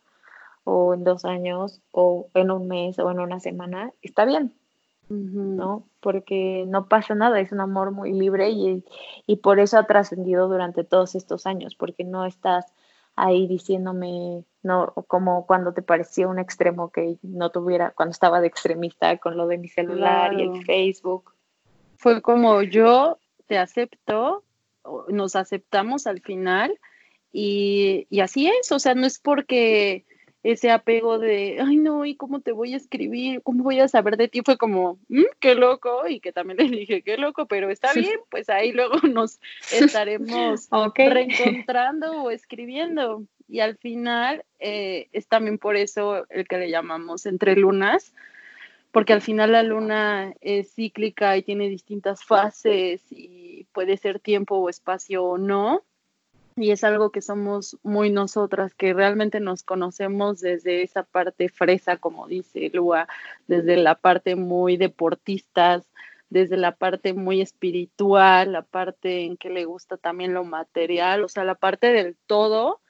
o 0.63 0.93
en 0.93 1.03
dos 1.03 1.25
años 1.25 1.81
o 1.91 2.29
en 2.33 2.51
un 2.51 2.67
mes 2.67 2.97
o 2.99 3.11
en 3.11 3.19
una 3.19 3.39
semana, 3.39 3.91
está 4.01 4.25
bien, 4.25 4.53
¿no? 5.09 5.83
Porque 5.99 6.65
no 6.67 6.87
pasa 6.87 7.13
nada, 7.13 7.39
es 7.39 7.51
un 7.51 7.59
amor 7.59 7.91
muy 7.91 8.13
libre 8.13 8.49
y, 8.49 8.83
y 9.27 9.35
por 9.37 9.59
eso 9.59 9.77
ha 9.77 9.85
trascendido 9.85 10.47
durante 10.47 10.83
todos 10.83 11.15
estos 11.15 11.45
años, 11.45 11.75
porque 11.75 12.03
no 12.03 12.25
estás 12.25 12.72
ahí 13.15 13.47
diciéndome, 13.47 14.43
no, 14.63 14.93
como 15.07 15.45
cuando 15.45 15.73
te 15.73 15.81
parecía 15.81 16.27
un 16.27 16.39
extremo 16.39 16.91
que 16.91 17.17
no 17.21 17.51
tuviera, 17.51 17.91
cuando 17.91 18.11
estaba 18.11 18.41
de 18.41 18.47
extremista 18.47 19.17
con 19.17 19.37
lo 19.37 19.47
de 19.47 19.57
mi 19.57 19.67
celular 19.67 20.33
y 20.33 20.43
el 20.43 20.65
Facebook. 20.65 21.33
Fue 21.97 22.21
como 22.21 22.61
yo 22.63 23.17
te 23.47 23.57
acepto, 23.57 24.43
nos 25.09 25.35
aceptamos 25.35 26.07
al 26.07 26.21
final 26.21 26.79
y, 27.31 28.07
así 28.21 28.47
es, 28.47 28.71
o 28.71 28.79
sea, 28.79 28.95
no 28.95 29.05
es 29.05 29.19
porque 29.19 30.05
ese 30.43 30.71
apego 30.71 31.19
de, 31.19 31.57
ay 31.65 31.77
no, 31.77 32.05
¿y 32.05 32.15
cómo 32.15 32.41
te 32.41 32.51
voy 32.51 32.73
a 32.73 32.77
escribir? 32.77 33.41
¿Cómo 33.41 33.63
voy 33.63 33.79
a 33.79 33.87
saber 33.87 34.17
de 34.17 34.27
ti? 34.27 34.41
Fue 34.43 34.57
como, 34.57 34.99
mm, 35.07 35.23
qué 35.39 35.55
loco, 35.55 36.07
y 36.07 36.19
que 36.19 36.33
también 36.33 36.57
le 36.57 36.67
dije, 36.77 37.01
qué 37.01 37.17
loco, 37.17 37.47
pero 37.47 37.69
está 37.69 37.93
bien, 37.93 38.19
pues 38.29 38.49
ahí 38.49 38.73
luego 38.73 38.95
nos 39.07 39.39
estaremos 39.71 40.69
reencontrando 40.95 42.23
o 42.23 42.31
escribiendo. 42.31 43.23
Y 43.47 43.61
al 43.61 43.77
final 43.77 44.43
eh, 44.59 45.07
es 45.13 45.27
también 45.27 45.57
por 45.57 45.75
eso 45.75 46.25
el 46.29 46.47
que 46.47 46.57
le 46.57 46.69
llamamos 46.69 47.25
entre 47.25 47.55
lunas, 47.55 48.13
porque 48.91 49.13
al 49.13 49.21
final 49.21 49.53
la 49.53 49.63
luna 49.63 50.33
es 50.41 50.73
cíclica 50.73 51.37
y 51.37 51.43
tiene 51.43 51.69
distintas 51.69 52.23
fases 52.23 53.01
y 53.11 53.65
puede 53.71 53.97
ser 53.97 54.19
tiempo 54.19 54.55
o 54.55 54.69
espacio 54.69 55.23
o 55.23 55.37
no. 55.37 55.83
Y 56.55 56.71
es 56.71 56.83
algo 56.83 57.11
que 57.11 57.21
somos 57.21 57.77
muy 57.83 58.09
nosotras, 58.09 58.75
que 58.75 58.93
realmente 58.93 59.39
nos 59.39 59.63
conocemos 59.63 60.39
desde 60.39 60.83
esa 60.83 61.03
parte 61.03 61.49
fresa, 61.49 61.97
como 61.97 62.27
dice 62.27 62.69
Lua, 62.73 63.07
desde 63.47 63.77
la 63.77 63.95
parte 63.95 64.35
muy 64.35 64.77
deportistas, 64.77 65.89
desde 66.29 66.57
la 66.57 66.75
parte 66.75 67.13
muy 67.13 67.41
espiritual, 67.41 68.51
la 68.51 68.61
parte 68.63 69.25
en 69.25 69.37
que 69.37 69.49
le 69.49 69.65
gusta 69.65 69.97
también 69.97 70.33
lo 70.33 70.43
material, 70.43 71.23
o 71.23 71.29
sea, 71.29 71.43
la 71.43 71.55
parte 71.55 71.87
del 71.87 72.15
todo 72.27 72.81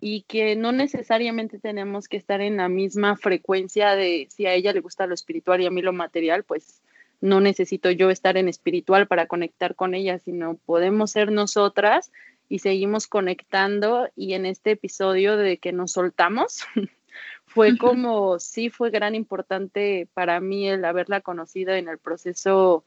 y 0.00 0.22
que 0.22 0.56
no 0.56 0.72
necesariamente 0.72 1.60
tenemos 1.60 2.08
que 2.08 2.16
estar 2.16 2.40
en 2.40 2.56
la 2.56 2.68
misma 2.68 3.16
frecuencia 3.16 3.94
de 3.94 4.26
si 4.30 4.46
a 4.46 4.54
ella 4.54 4.72
le 4.72 4.80
gusta 4.80 5.06
lo 5.06 5.14
espiritual 5.14 5.60
y 5.60 5.66
a 5.66 5.70
mí 5.70 5.80
lo 5.80 5.92
material, 5.92 6.42
pues 6.42 6.82
no 7.20 7.40
necesito 7.40 7.90
yo 7.92 8.10
estar 8.10 8.36
en 8.36 8.48
espiritual 8.48 9.06
para 9.06 9.26
conectar 9.26 9.76
con 9.76 9.94
ella, 9.94 10.18
sino 10.18 10.56
podemos 10.56 11.12
ser 11.12 11.30
nosotras 11.30 12.10
y 12.48 12.58
seguimos 12.58 13.06
conectando 13.06 14.08
y 14.16 14.34
en 14.34 14.46
este 14.46 14.72
episodio 14.72 15.36
de 15.36 15.58
que 15.58 15.72
nos 15.72 15.92
soltamos 15.92 16.64
fue 17.46 17.78
como 17.78 18.38
sí 18.38 18.70
fue 18.70 18.90
gran 18.90 19.14
importante 19.14 20.08
para 20.14 20.40
mí 20.40 20.68
el 20.68 20.84
haberla 20.84 21.20
conocido 21.20 21.74
en 21.74 21.88
el 21.88 21.98
proceso 21.98 22.84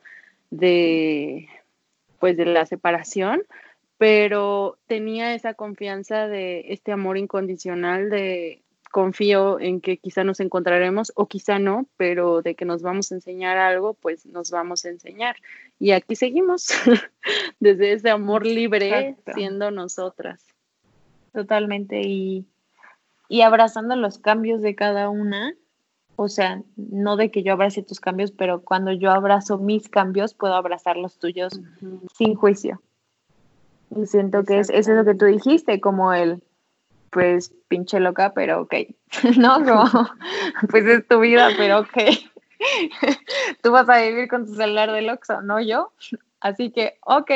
de 0.50 1.48
pues 2.20 2.38
de 2.38 2.46
la 2.46 2.66
separación 2.66 3.44
pero 3.98 4.78
tenía 4.88 5.34
esa 5.34 5.54
confianza 5.54 6.28
de 6.28 6.66
este 6.70 6.92
amor 6.92 7.18
incondicional 7.18 8.10
de 8.10 8.62
confío 8.96 9.60
en 9.60 9.82
que 9.82 9.98
quizá 9.98 10.24
nos 10.24 10.40
encontraremos 10.40 11.12
o 11.18 11.28
quizá 11.28 11.60
no, 11.60 11.86
pero 11.98 12.42
de 12.42 12.56
que 12.56 12.64
nos 12.64 12.82
vamos 12.82 13.12
a 13.12 13.16
enseñar 13.16 13.58
algo, 13.58 13.94
pues 13.94 14.26
nos 14.26 14.52
vamos 14.52 14.86
a 14.86 14.90
enseñar. 14.90 15.36
Y 15.80 15.92
aquí 15.92 16.16
seguimos, 16.16 16.70
desde 17.60 17.92
ese 17.92 18.10
amor 18.10 18.46
libre, 18.46 19.18
siendo 19.34 19.70
nosotras. 19.70 20.46
Totalmente, 21.34 22.04
y, 22.08 22.46
y 23.28 23.42
abrazando 23.42 23.98
los 23.98 24.18
cambios 24.18 24.62
de 24.62 24.76
cada 24.76 25.10
una, 25.10 25.54
o 26.16 26.30
sea, 26.30 26.64
no 26.78 27.18
de 27.18 27.32
que 27.32 27.44
yo 27.44 27.52
abrace 27.52 27.84
tus 27.84 28.00
cambios, 28.00 28.32
pero 28.32 28.62
cuando 28.62 28.94
yo 28.94 29.12
abrazo 29.12 29.58
mis 29.58 29.90
cambios, 29.90 30.34
puedo 30.34 30.54
abrazar 30.54 30.96
los 30.96 31.20
tuyos 31.20 31.60
sin 32.14 32.34
juicio. 32.36 32.82
Y 33.94 34.06
siento 34.06 34.46
que 34.46 34.60
es, 34.60 34.70
eso 34.70 34.92
es 34.92 34.98
lo 34.98 35.04
que 35.04 35.16
tú 35.16 35.26
dijiste, 35.26 35.82
como 35.82 36.14
el, 36.14 36.42
pues, 37.16 37.54
pinche 37.70 38.02
loca, 38.02 38.34
pero 38.34 38.60
ok. 38.64 38.74
no, 39.38 39.64
como, 39.64 39.86
pues 40.70 40.86
es 40.86 41.08
tu 41.08 41.22
vida, 41.22 41.48
pero 41.56 41.80
ok. 41.80 41.98
tú 43.64 43.72
vas 43.72 43.88
a 43.88 44.02
vivir 44.02 44.28
con 44.28 44.46
tu 44.46 44.54
celular 44.54 44.92
de 44.92 45.10
Oxxo, 45.10 45.42
no 45.42 45.62
yo. 45.62 45.94
Así 46.42 46.72
que, 46.72 46.98
ok. 47.06 47.32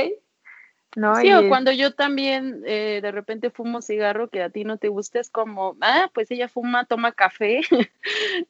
¿no? 0.98 1.16
Sí, 1.16 1.32
o 1.32 1.48
cuando 1.48 1.72
yo 1.72 1.94
también 1.94 2.62
eh, 2.66 3.00
de 3.02 3.12
repente 3.12 3.52
fumo 3.52 3.82
cigarro 3.82 4.28
que 4.28 4.44
a 4.44 4.50
ti 4.50 4.66
no 4.66 4.78
te 4.78 4.90
gusta, 4.90 5.22
es 5.22 5.30
como, 5.30 5.78
ah, 5.80 6.10
pues 6.14 6.30
ella 6.30 6.50
fuma, 6.50 6.84
toma 6.84 7.14
café. 7.14 7.62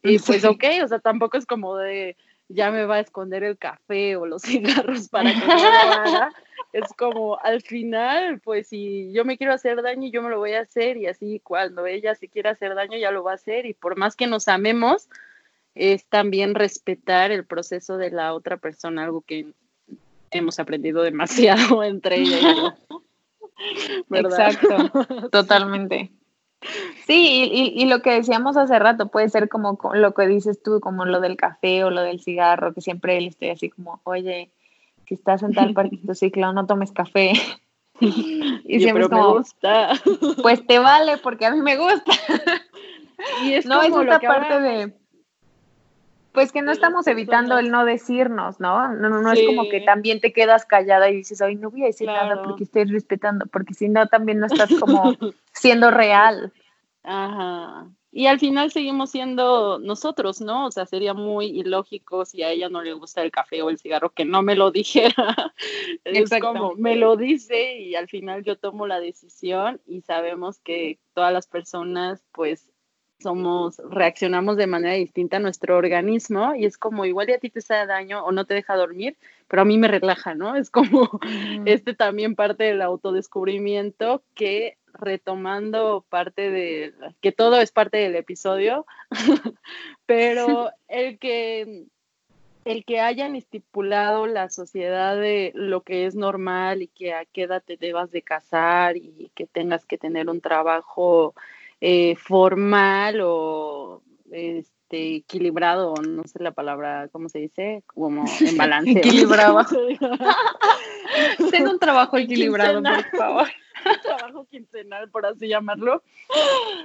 y 0.01 0.17
pues 0.17 0.43
ok, 0.45 0.63
o 0.83 0.87
sea, 0.87 0.97
tampoco 0.97 1.37
es 1.37 1.45
como 1.45 1.77
de 1.77 2.17
ya 2.47 2.71
me 2.71 2.85
va 2.85 2.95
a 2.95 3.01
esconder 3.01 3.43
el 3.43 3.59
café 3.59 4.15
o 4.15 4.25
los 4.25 4.41
cigarros 4.41 5.09
para 5.09 5.31
que 5.31 5.45
no 5.45 5.45
lo 5.45 5.61
haga 5.61 6.31
es 6.71 6.93
como 6.93 7.39
al 7.39 7.61
final, 7.61 8.39
pues 8.39 8.67
si 8.67 9.11
yo 9.11 9.25
me 9.25 9.37
quiero 9.37 9.53
hacer 9.53 9.81
daño, 9.81 10.09
yo 10.09 10.21
me 10.21 10.29
lo 10.29 10.37
voy 10.37 10.53
a 10.53 10.61
hacer 10.61 10.97
y 10.97 11.07
así 11.07 11.39
cuando 11.43 11.85
ella 11.85 12.15
se 12.15 12.27
quiera 12.27 12.51
hacer 12.51 12.75
daño, 12.75 12.97
ya 12.97 13.11
lo 13.11 13.23
va 13.23 13.31
a 13.31 13.35
hacer 13.35 13.65
y 13.65 13.73
por 13.73 13.97
más 13.97 14.15
que 14.15 14.27
nos 14.27 14.47
amemos, 14.47 15.09
es 15.75 16.05
también 16.05 16.55
respetar 16.55 17.31
el 17.31 17.45
proceso 17.45 17.97
de 17.97 18.11
la 18.11 18.33
otra 18.33 18.57
persona, 18.57 19.03
algo 19.03 19.21
que 19.21 19.47
hemos 20.31 20.59
aprendido 20.59 21.01
demasiado 21.01 21.83
entre 21.83 22.21
ella 22.21 22.37
y 22.37 22.41
yo. 22.41 22.73
Exacto, 24.11 25.29
totalmente. 25.31 26.11
Sí, 27.07 27.49
y, 27.51 27.81
y, 27.81 27.85
lo 27.85 28.01
que 28.01 28.11
decíamos 28.11 28.57
hace 28.57 28.77
rato 28.79 29.07
puede 29.07 29.29
ser 29.29 29.47
como 29.47 29.79
lo 29.93 30.13
que 30.13 30.27
dices 30.27 30.61
tú, 30.61 30.81
como 30.81 31.05
lo 31.05 31.21
del 31.21 31.37
café 31.37 31.85
o 31.85 31.89
lo 31.89 32.01
del 32.01 32.19
cigarro, 32.19 32.73
que 32.73 32.81
siempre 32.81 33.19
le 33.21 33.27
estoy 33.27 33.49
así 33.49 33.69
como, 33.69 34.01
oye, 34.03 34.51
si 35.09 35.15
estás 35.15 35.41
en 35.41 35.53
tal 35.53 35.73
tu 35.73 36.13
ciclo, 36.13 36.53
no 36.53 36.67
tomes 36.67 36.91
café. 36.91 37.33
y 37.99 38.79
siempre 38.79 39.03
es 39.03 39.09
como, 39.09 39.31
me 39.31 39.37
gusta. 39.39 39.89
pues 40.41 40.65
te 40.65 40.77
vale 40.77 41.17
porque 41.17 41.47
a 41.47 41.51
mí 41.51 41.59
me 41.61 41.77
gusta. 41.77 42.13
Y 43.43 43.53
es 43.53 43.65
no, 43.65 43.81
es 43.81 43.91
otra 43.91 44.19
parte 44.19 44.61
de 44.61 44.93
pues 46.31 46.51
que 46.51 46.61
no 46.61 46.71
estamos 46.71 47.07
evitando 47.07 47.57
el 47.57 47.71
no 47.71 47.85
decirnos, 47.85 48.59
¿no? 48.59 48.93
No, 48.93 49.09
no, 49.09 49.31
es 49.31 49.41
como 49.45 49.67
que 49.67 49.81
también 49.81 50.21
te 50.21 50.31
quedas 50.31 50.65
callada 50.65 51.09
y 51.09 51.17
dices, 51.17 51.41
ay, 51.41 51.55
no 51.55 51.71
voy 51.71 51.83
a 51.83 51.87
decir 51.87 52.07
nada 52.07 52.43
porque 52.43 52.63
estoy 52.63 52.85
respetando, 52.85 53.47
porque 53.47 53.73
si 53.73 53.89
no, 53.89 54.07
también 54.07 54.39
no 54.39 54.45
estás 54.45 54.69
como 54.79 55.15
siendo 55.53 55.89
real. 55.89 56.53
Ajá. 57.03 57.87
Y 58.11 58.25
al 58.25 58.39
final 58.39 58.71
seguimos 58.71 59.11
siendo 59.11 59.77
nosotros, 59.77 60.41
¿no? 60.41 60.65
O 60.65 60.71
sea, 60.71 60.87
sería 60.87 61.13
muy 61.13 61.45
ilógico 61.45 62.25
si 62.25 62.41
a 62.41 62.49
ella 62.49 62.67
no 62.67 62.81
le 62.81 62.93
gusta 62.93 63.21
el 63.21 63.31
café 63.31 63.61
o 63.61 63.69
el 63.69 63.77
cigarro 63.77 64.09
que 64.09 64.25
no 64.25 64.41
me 64.41 64.55
lo 64.55 64.71
dijera. 64.71 65.53
es 66.03 66.29
como 66.41 66.73
me 66.75 66.95
lo 66.95 67.17
dice 67.17 67.77
y 67.77 67.95
al 67.95 68.07
final 68.07 68.43
yo 68.43 68.57
tomo 68.57 68.87
la 68.87 68.99
decisión 68.99 69.79
y 69.85 70.01
sabemos 70.01 70.59
que 70.59 70.99
todas 71.13 71.31
las 71.31 71.47
personas 71.47 72.23
pues 72.31 72.71
somos, 73.21 73.81
reaccionamos 73.89 74.57
de 74.57 74.67
manera 74.67 74.93
distinta 74.93 75.37
a 75.37 75.41
nuestro 75.41 75.77
organismo 75.77 76.55
y 76.55 76.65
es 76.65 76.77
como 76.77 77.05
igual 77.05 77.29
y 77.29 77.33
a 77.33 77.39
ti 77.39 77.49
te 77.49 77.59
hace 77.59 77.85
daño 77.85 78.23
o 78.23 78.31
no 78.31 78.45
te 78.45 78.53
deja 78.53 78.75
dormir, 78.75 79.17
pero 79.47 79.61
a 79.61 79.65
mí 79.65 79.77
me 79.77 79.87
relaja, 79.87 80.35
¿no? 80.35 80.55
Es 80.55 80.69
como 80.69 81.19
este 81.65 81.93
también 81.93 82.35
parte 82.35 82.63
del 82.63 82.81
autodescubrimiento 82.81 84.23
que 84.35 84.77
retomando 84.93 86.05
parte 86.09 86.49
de, 86.49 86.93
que 87.21 87.31
todo 87.31 87.59
es 87.59 87.71
parte 87.71 87.97
del 87.97 88.15
episodio, 88.15 88.85
pero 90.05 90.71
el 90.87 91.19
que 91.19 91.85
el 92.65 92.85
que 92.85 92.99
hayan 92.99 93.35
estipulado 93.35 94.27
la 94.27 94.49
sociedad 94.49 95.15
de 95.15 95.51
lo 95.55 95.81
que 95.81 96.05
es 96.05 96.15
normal 96.15 96.81
y 96.81 96.87
que 96.87 97.13
a 97.13 97.25
qué 97.25 97.43
edad 97.43 97.63
te 97.65 97.77
debas 97.77 98.11
de 98.11 98.21
casar 98.21 98.97
y 98.97 99.31
que 99.33 99.47
tengas 99.47 99.85
que 99.85 99.97
tener 99.97 100.29
un 100.29 100.41
trabajo 100.41 101.33
eh, 101.81 102.15
formal 102.17 103.21
o 103.23 104.03
este, 104.31 105.15
equilibrado, 105.15 105.93
no 106.07 106.23
sé 106.25 106.43
la 106.43 106.51
palabra, 106.51 107.07
¿cómo 107.11 107.29
se 107.29 107.39
dice? 107.39 107.83
Como 107.87 108.25
en 108.41 108.57
balance. 108.57 108.91
equilibrado. 108.97 109.65
Tengo 111.51 111.71
un 111.71 111.79
trabajo 111.79 112.17
equilibrado, 112.17 112.81
por 112.83 113.17
favor. 113.17 113.47
Un 113.85 114.01
trabajo 114.01 114.47
quincenal, 114.49 115.09
por 115.09 115.25
así 115.25 115.47
llamarlo, 115.47 116.03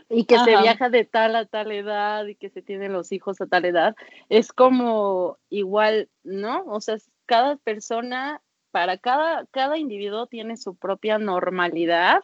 y 0.08 0.24
que 0.24 0.38
se 0.38 0.56
viaja 0.56 0.88
de 0.88 1.04
tal 1.04 1.36
a 1.36 1.46
tal 1.46 1.72
edad 1.72 2.26
y 2.26 2.34
que 2.34 2.50
se 2.50 2.62
tienen 2.62 2.92
los 2.92 3.12
hijos 3.12 3.40
a 3.40 3.46
tal 3.46 3.64
edad, 3.64 3.96
es 4.28 4.52
como 4.52 5.38
igual, 5.50 6.08
¿no? 6.22 6.64
O 6.66 6.80
sea, 6.80 6.96
cada 7.26 7.56
persona, 7.56 8.42
para 8.70 8.98
cada, 8.98 9.46
cada 9.46 9.78
individuo 9.78 10.26
tiene 10.26 10.56
su 10.56 10.74
propia 10.74 11.18
normalidad 11.18 12.22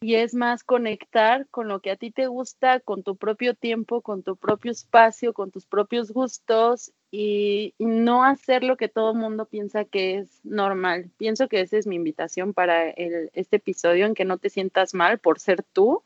y 0.00 0.16
es 0.16 0.34
más 0.34 0.62
conectar 0.62 1.46
con 1.50 1.68
lo 1.68 1.80
que 1.80 1.90
a 1.90 1.96
ti 1.96 2.10
te 2.10 2.26
gusta, 2.26 2.80
con 2.80 3.02
tu 3.02 3.16
propio 3.16 3.54
tiempo, 3.54 4.02
con 4.02 4.22
tu 4.22 4.36
propio 4.36 4.70
espacio, 4.70 5.32
con 5.32 5.50
tus 5.50 5.66
propios 5.66 6.12
gustos 6.12 6.92
y, 7.10 7.74
no 7.78 8.24
hacer 8.24 8.62
lo 8.62 8.76
que 8.76 8.88
todo 8.88 9.12
el 9.12 9.18
mundo 9.18 9.46
piensa 9.46 9.84
que 9.84 10.18
es 10.18 10.40
normal. 10.44 11.10
Pienso 11.16 11.48
que 11.48 11.60
esa 11.60 11.78
es 11.78 11.86
mi 11.86 11.96
invitación 11.96 12.52
para 12.52 12.88
este 12.90 13.56
episodio, 13.56 14.06
en 14.06 14.14
que 14.14 14.24
no 14.24 14.38
te 14.38 14.50
sientas 14.50 14.92
mal 14.94 15.18
por 15.18 15.40
ser 15.40 15.62
tú 15.62 16.02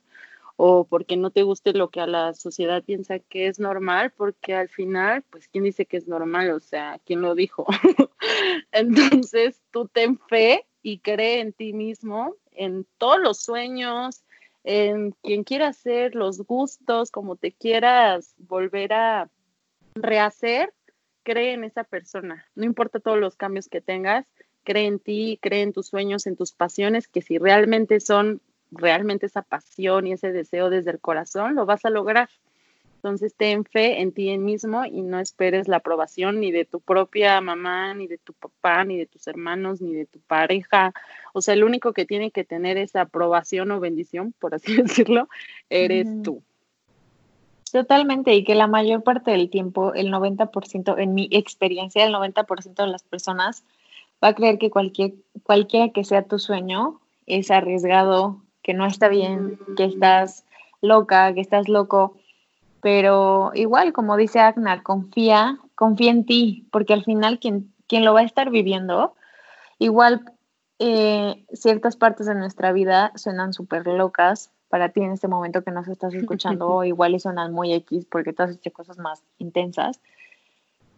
o 0.56 0.84
porque 0.84 1.16
no 1.16 1.30
te 1.30 1.42
guste 1.42 1.72
lo 1.72 1.88
que 1.88 2.00
a 2.00 2.06
la 2.06 2.34
sociedad 2.34 2.82
piensa 2.84 3.18
que 3.18 3.48
es 3.48 3.58
normal, 3.58 4.12
porque 4.16 4.54
al 4.54 4.68
final, 4.68 5.24
pues, 5.30 5.48
¿quién 5.48 5.64
dice 5.64 5.86
que 5.86 5.96
es 5.96 6.06
normal? 6.06 6.50
O 6.50 6.60
sea, 6.60 7.00
¿quién 7.04 7.22
lo 7.22 7.34
dijo? 7.34 7.66
Entonces, 8.72 9.60
tú 9.70 9.88
ten 9.88 10.18
fe 10.18 10.66
y 10.82 11.00
cree 11.00 11.40
en 11.40 11.52
ti 11.52 11.72
mismo 11.72 12.36
en 12.52 12.86
todos 12.98 13.18
los 13.20 13.40
sueños, 13.40 14.22
en 14.64 15.12
quien 15.22 15.44
quiera 15.44 15.68
hacer, 15.68 16.14
los 16.14 16.42
gustos, 16.42 17.10
como 17.10 17.36
te 17.36 17.52
quieras 17.52 18.34
volver 18.38 18.92
a 18.92 19.30
rehacer, 19.94 20.74
cree 21.22 21.54
en 21.54 21.64
esa 21.64 21.84
persona. 21.84 22.46
No 22.54 22.64
importa 22.64 23.00
todos 23.00 23.18
los 23.18 23.36
cambios 23.36 23.68
que 23.68 23.80
tengas, 23.80 24.26
cree 24.64 24.86
en 24.86 24.98
ti, 24.98 25.38
cree 25.40 25.62
en 25.62 25.72
tus 25.72 25.86
sueños, 25.86 26.26
en 26.26 26.36
tus 26.36 26.52
pasiones, 26.52 27.08
que 27.08 27.22
si 27.22 27.38
realmente 27.38 28.00
son 28.00 28.42
realmente 28.70 29.26
esa 29.26 29.42
pasión 29.42 30.06
y 30.06 30.12
ese 30.12 30.32
deseo 30.32 30.70
desde 30.70 30.90
el 30.90 31.00
corazón, 31.00 31.54
lo 31.54 31.66
vas 31.66 31.84
a 31.84 31.90
lograr. 31.90 32.28
Entonces 33.02 33.34
ten 33.34 33.64
fe 33.64 34.02
en 34.02 34.12
ti 34.12 34.36
mismo 34.36 34.84
y 34.84 35.00
no 35.00 35.20
esperes 35.20 35.68
la 35.68 35.78
aprobación 35.78 36.38
ni 36.38 36.52
de 36.52 36.66
tu 36.66 36.80
propia 36.80 37.40
mamá, 37.40 37.94
ni 37.94 38.06
de 38.06 38.18
tu 38.18 38.34
papá, 38.34 38.84
ni 38.84 38.98
de 38.98 39.06
tus 39.06 39.26
hermanos, 39.26 39.80
ni 39.80 39.94
de 39.94 40.04
tu 40.04 40.20
pareja. 40.20 40.92
O 41.32 41.40
sea, 41.40 41.54
el 41.54 41.64
único 41.64 41.94
que 41.94 42.04
tiene 42.04 42.30
que 42.30 42.44
tener 42.44 42.76
esa 42.76 43.00
aprobación 43.00 43.70
o 43.70 43.80
bendición, 43.80 44.34
por 44.38 44.54
así 44.54 44.76
decirlo, 44.82 45.30
eres 45.70 46.08
tú. 46.22 46.42
Totalmente, 47.72 48.34
y 48.34 48.44
que 48.44 48.54
la 48.54 48.66
mayor 48.66 49.02
parte 49.02 49.30
del 49.30 49.48
tiempo, 49.48 49.94
el 49.94 50.12
90%, 50.12 50.98
en 50.98 51.14
mi 51.14 51.26
experiencia, 51.32 52.04
el 52.04 52.12
90% 52.12 52.74
de 52.84 52.86
las 52.86 53.04
personas 53.04 53.64
va 54.22 54.28
a 54.28 54.34
creer 54.34 54.58
que 54.58 54.68
cualquier, 54.68 55.14
cualquiera 55.44 55.88
que 55.88 56.04
sea 56.04 56.24
tu 56.24 56.38
sueño 56.38 57.00
es 57.24 57.50
arriesgado, 57.50 58.42
que 58.62 58.74
no 58.74 58.84
está 58.84 59.08
bien, 59.08 59.58
que 59.78 59.84
estás 59.84 60.44
loca, 60.82 61.32
que 61.32 61.40
estás 61.40 61.66
loco 61.66 62.19
pero 62.80 63.52
igual, 63.54 63.92
como 63.92 64.16
dice 64.16 64.40
Agna, 64.40 64.82
confía, 64.82 65.58
confía 65.74 66.10
en 66.10 66.24
ti, 66.24 66.66
porque 66.72 66.92
al 66.92 67.04
final 67.04 67.38
quien, 67.38 67.72
quien 67.86 68.04
lo 68.04 68.14
va 68.14 68.20
a 68.20 68.24
estar 68.24 68.50
viviendo, 68.50 69.14
igual 69.78 70.24
eh, 70.78 71.44
ciertas 71.52 71.96
partes 71.96 72.26
de 72.26 72.34
nuestra 72.34 72.72
vida 72.72 73.12
suenan 73.16 73.52
súper 73.52 73.86
locas 73.86 74.50
para 74.68 74.90
ti 74.90 75.00
en 75.00 75.12
este 75.12 75.28
momento 75.28 75.62
que 75.62 75.72
nos 75.72 75.88
estás 75.88 76.14
escuchando, 76.14 76.84
igual 76.84 77.14
y 77.14 77.20
suenan 77.20 77.52
muy 77.52 77.72
X 77.74 78.06
porque 78.10 78.32
tú 78.32 78.44
has 78.44 78.52
hecho 78.52 78.72
cosas 78.72 78.98
más 78.98 79.22
intensas, 79.38 80.00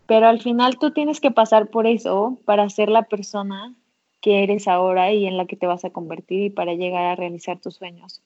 pero 0.06 0.28
al 0.28 0.40
final 0.40 0.78
tú 0.78 0.92
tienes 0.92 1.20
que 1.20 1.30
pasar 1.30 1.68
por 1.68 1.86
eso 1.86 2.38
para 2.44 2.68
ser 2.68 2.90
la 2.90 3.02
persona 3.02 3.74
que 4.20 4.44
eres 4.44 4.68
ahora 4.68 5.12
y 5.12 5.26
en 5.26 5.36
la 5.36 5.46
que 5.46 5.56
te 5.56 5.66
vas 5.66 5.84
a 5.84 5.90
convertir 5.90 6.42
y 6.42 6.50
para 6.50 6.74
llegar 6.74 7.06
a 7.06 7.16
realizar 7.16 7.58
tus 7.58 7.74
sueños. 7.74 8.22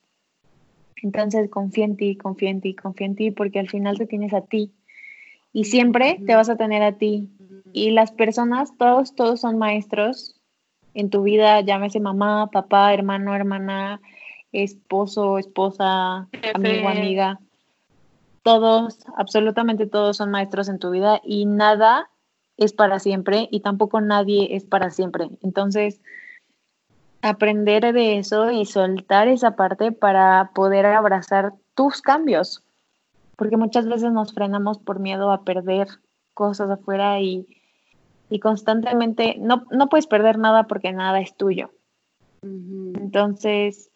Entonces 1.02 1.50
confía 1.50 1.84
en 1.84 1.96
ti, 1.96 2.16
confía 2.16 2.50
en 2.50 2.60
ti, 2.60 2.74
confía 2.74 3.06
en 3.06 3.16
ti, 3.16 3.30
porque 3.30 3.58
al 3.58 3.68
final 3.68 3.98
te 3.98 4.06
tienes 4.06 4.32
a 4.32 4.42
ti 4.42 4.72
y 5.52 5.64
siempre 5.64 6.20
te 6.26 6.34
vas 6.34 6.48
a 6.48 6.56
tener 6.56 6.82
a 6.82 6.92
ti. 6.92 7.30
Y 7.72 7.90
las 7.90 8.12
personas, 8.12 8.76
todos, 8.78 9.14
todos 9.14 9.40
son 9.40 9.58
maestros 9.58 10.40
en 10.94 11.10
tu 11.10 11.22
vida, 11.22 11.60
llámese 11.60 12.00
mamá, 12.00 12.50
papá, 12.50 12.94
hermano, 12.94 13.34
hermana, 13.34 14.00
esposo, 14.52 15.38
esposa, 15.38 16.28
amigo, 16.54 16.88
amiga. 16.88 17.40
Todos, 18.42 19.00
absolutamente 19.16 19.86
todos 19.86 20.16
son 20.16 20.30
maestros 20.30 20.68
en 20.68 20.78
tu 20.78 20.90
vida 20.90 21.20
y 21.24 21.46
nada 21.46 22.10
es 22.56 22.72
para 22.72 22.98
siempre 22.98 23.48
y 23.50 23.60
tampoco 23.60 24.00
nadie 24.00 24.56
es 24.56 24.64
para 24.64 24.90
siempre. 24.90 25.28
Entonces, 25.42 26.00
aprender 27.22 27.92
de 27.92 28.18
eso 28.18 28.50
y 28.50 28.64
soltar 28.64 29.28
esa 29.28 29.56
parte 29.56 29.92
para 29.92 30.50
poder 30.54 30.86
abrazar 30.86 31.52
tus 31.74 32.00
cambios, 32.02 32.62
porque 33.36 33.56
muchas 33.56 33.86
veces 33.86 34.12
nos 34.12 34.32
frenamos 34.32 34.78
por 34.78 35.00
miedo 35.00 35.30
a 35.30 35.42
perder 35.44 35.88
cosas 36.34 36.70
afuera 36.70 37.20
y, 37.20 37.46
constantemente 38.42 39.36
no, 39.38 39.64
no, 39.70 39.88
puedes 39.88 40.06
perder 40.06 40.38
nada 40.38 40.64
porque 40.64 40.92
nada 40.92 41.20
es 41.20 41.36
tuyo. 41.36 41.70
Entonces, 42.42 43.90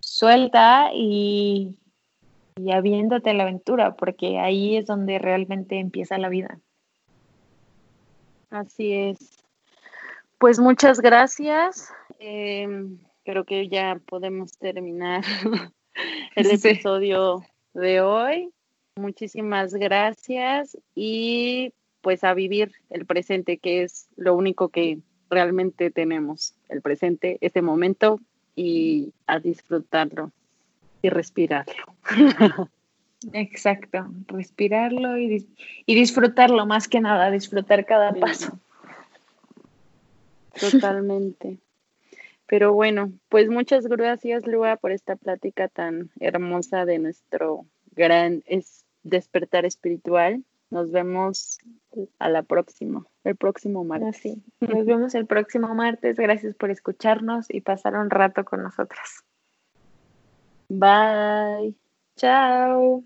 suelta 0.00 0.90
y, 0.94 1.74
y 2.56 2.72
aviéndote 2.72 3.34
la 3.34 3.42
aventura, 3.42 3.96
porque 3.96 4.38
ahí 4.38 4.76
es 4.76 4.86
donde 4.86 5.18
realmente 5.18 5.78
empieza 5.78 6.18
la 6.18 6.28
vida. 6.28 6.58
Así 8.50 8.92
es. 8.92 9.44
Pues 10.38 10.58
muchas 10.58 11.00
gracias. 11.00 11.92
Em, 12.26 12.96
creo 13.22 13.44
que 13.44 13.68
ya 13.68 14.00
podemos 14.06 14.56
terminar 14.56 15.22
el 16.36 16.50
episodio 16.50 17.44
de 17.74 18.00
hoy. 18.00 18.48
Muchísimas 18.96 19.74
gracias 19.74 20.78
y 20.94 21.74
pues 22.00 22.24
a 22.24 22.32
vivir 22.32 22.72
el 22.88 23.04
presente, 23.04 23.58
que 23.58 23.82
es 23.82 24.08
lo 24.16 24.34
único 24.34 24.70
que 24.70 25.00
realmente 25.28 25.90
tenemos, 25.90 26.54
el 26.70 26.80
presente, 26.80 27.36
este 27.42 27.60
momento 27.60 28.20
y 28.56 29.12
a 29.26 29.38
disfrutarlo 29.38 30.32
y 31.02 31.10
respirarlo. 31.10 31.94
Exacto, 33.34 34.06
respirarlo 34.28 35.18
y, 35.18 35.46
y 35.84 35.94
disfrutarlo 35.94 36.64
más 36.64 36.88
que 36.88 37.00
nada, 37.00 37.30
disfrutar 37.30 37.84
cada 37.84 38.14
paso. 38.14 38.58
Totalmente. 40.58 41.58
Pero 42.46 42.72
bueno, 42.72 43.12
pues 43.28 43.48
muchas 43.48 43.86
gracias, 43.86 44.46
Lua, 44.46 44.76
por 44.76 44.92
esta 44.92 45.16
plática 45.16 45.68
tan 45.68 46.10
hermosa 46.20 46.84
de 46.84 46.98
nuestro 46.98 47.66
gran 47.92 48.42
despertar 49.02 49.64
espiritual. 49.64 50.44
Nos 50.70 50.90
vemos 50.90 51.58
a 52.18 52.28
la 52.28 52.42
próxima, 52.42 53.06
el 53.22 53.36
próximo 53.36 53.84
martes. 53.84 54.16
Así. 54.16 54.42
Nos 54.60 54.84
vemos 54.84 55.14
el 55.14 55.26
próximo 55.26 55.74
martes. 55.74 56.16
Gracias 56.16 56.54
por 56.56 56.70
escucharnos 56.70 57.46
y 57.48 57.60
pasar 57.60 57.96
un 57.96 58.10
rato 58.10 58.44
con 58.44 58.62
nosotras. 58.62 59.24
Bye. 60.68 61.74
Chao. 62.16 63.04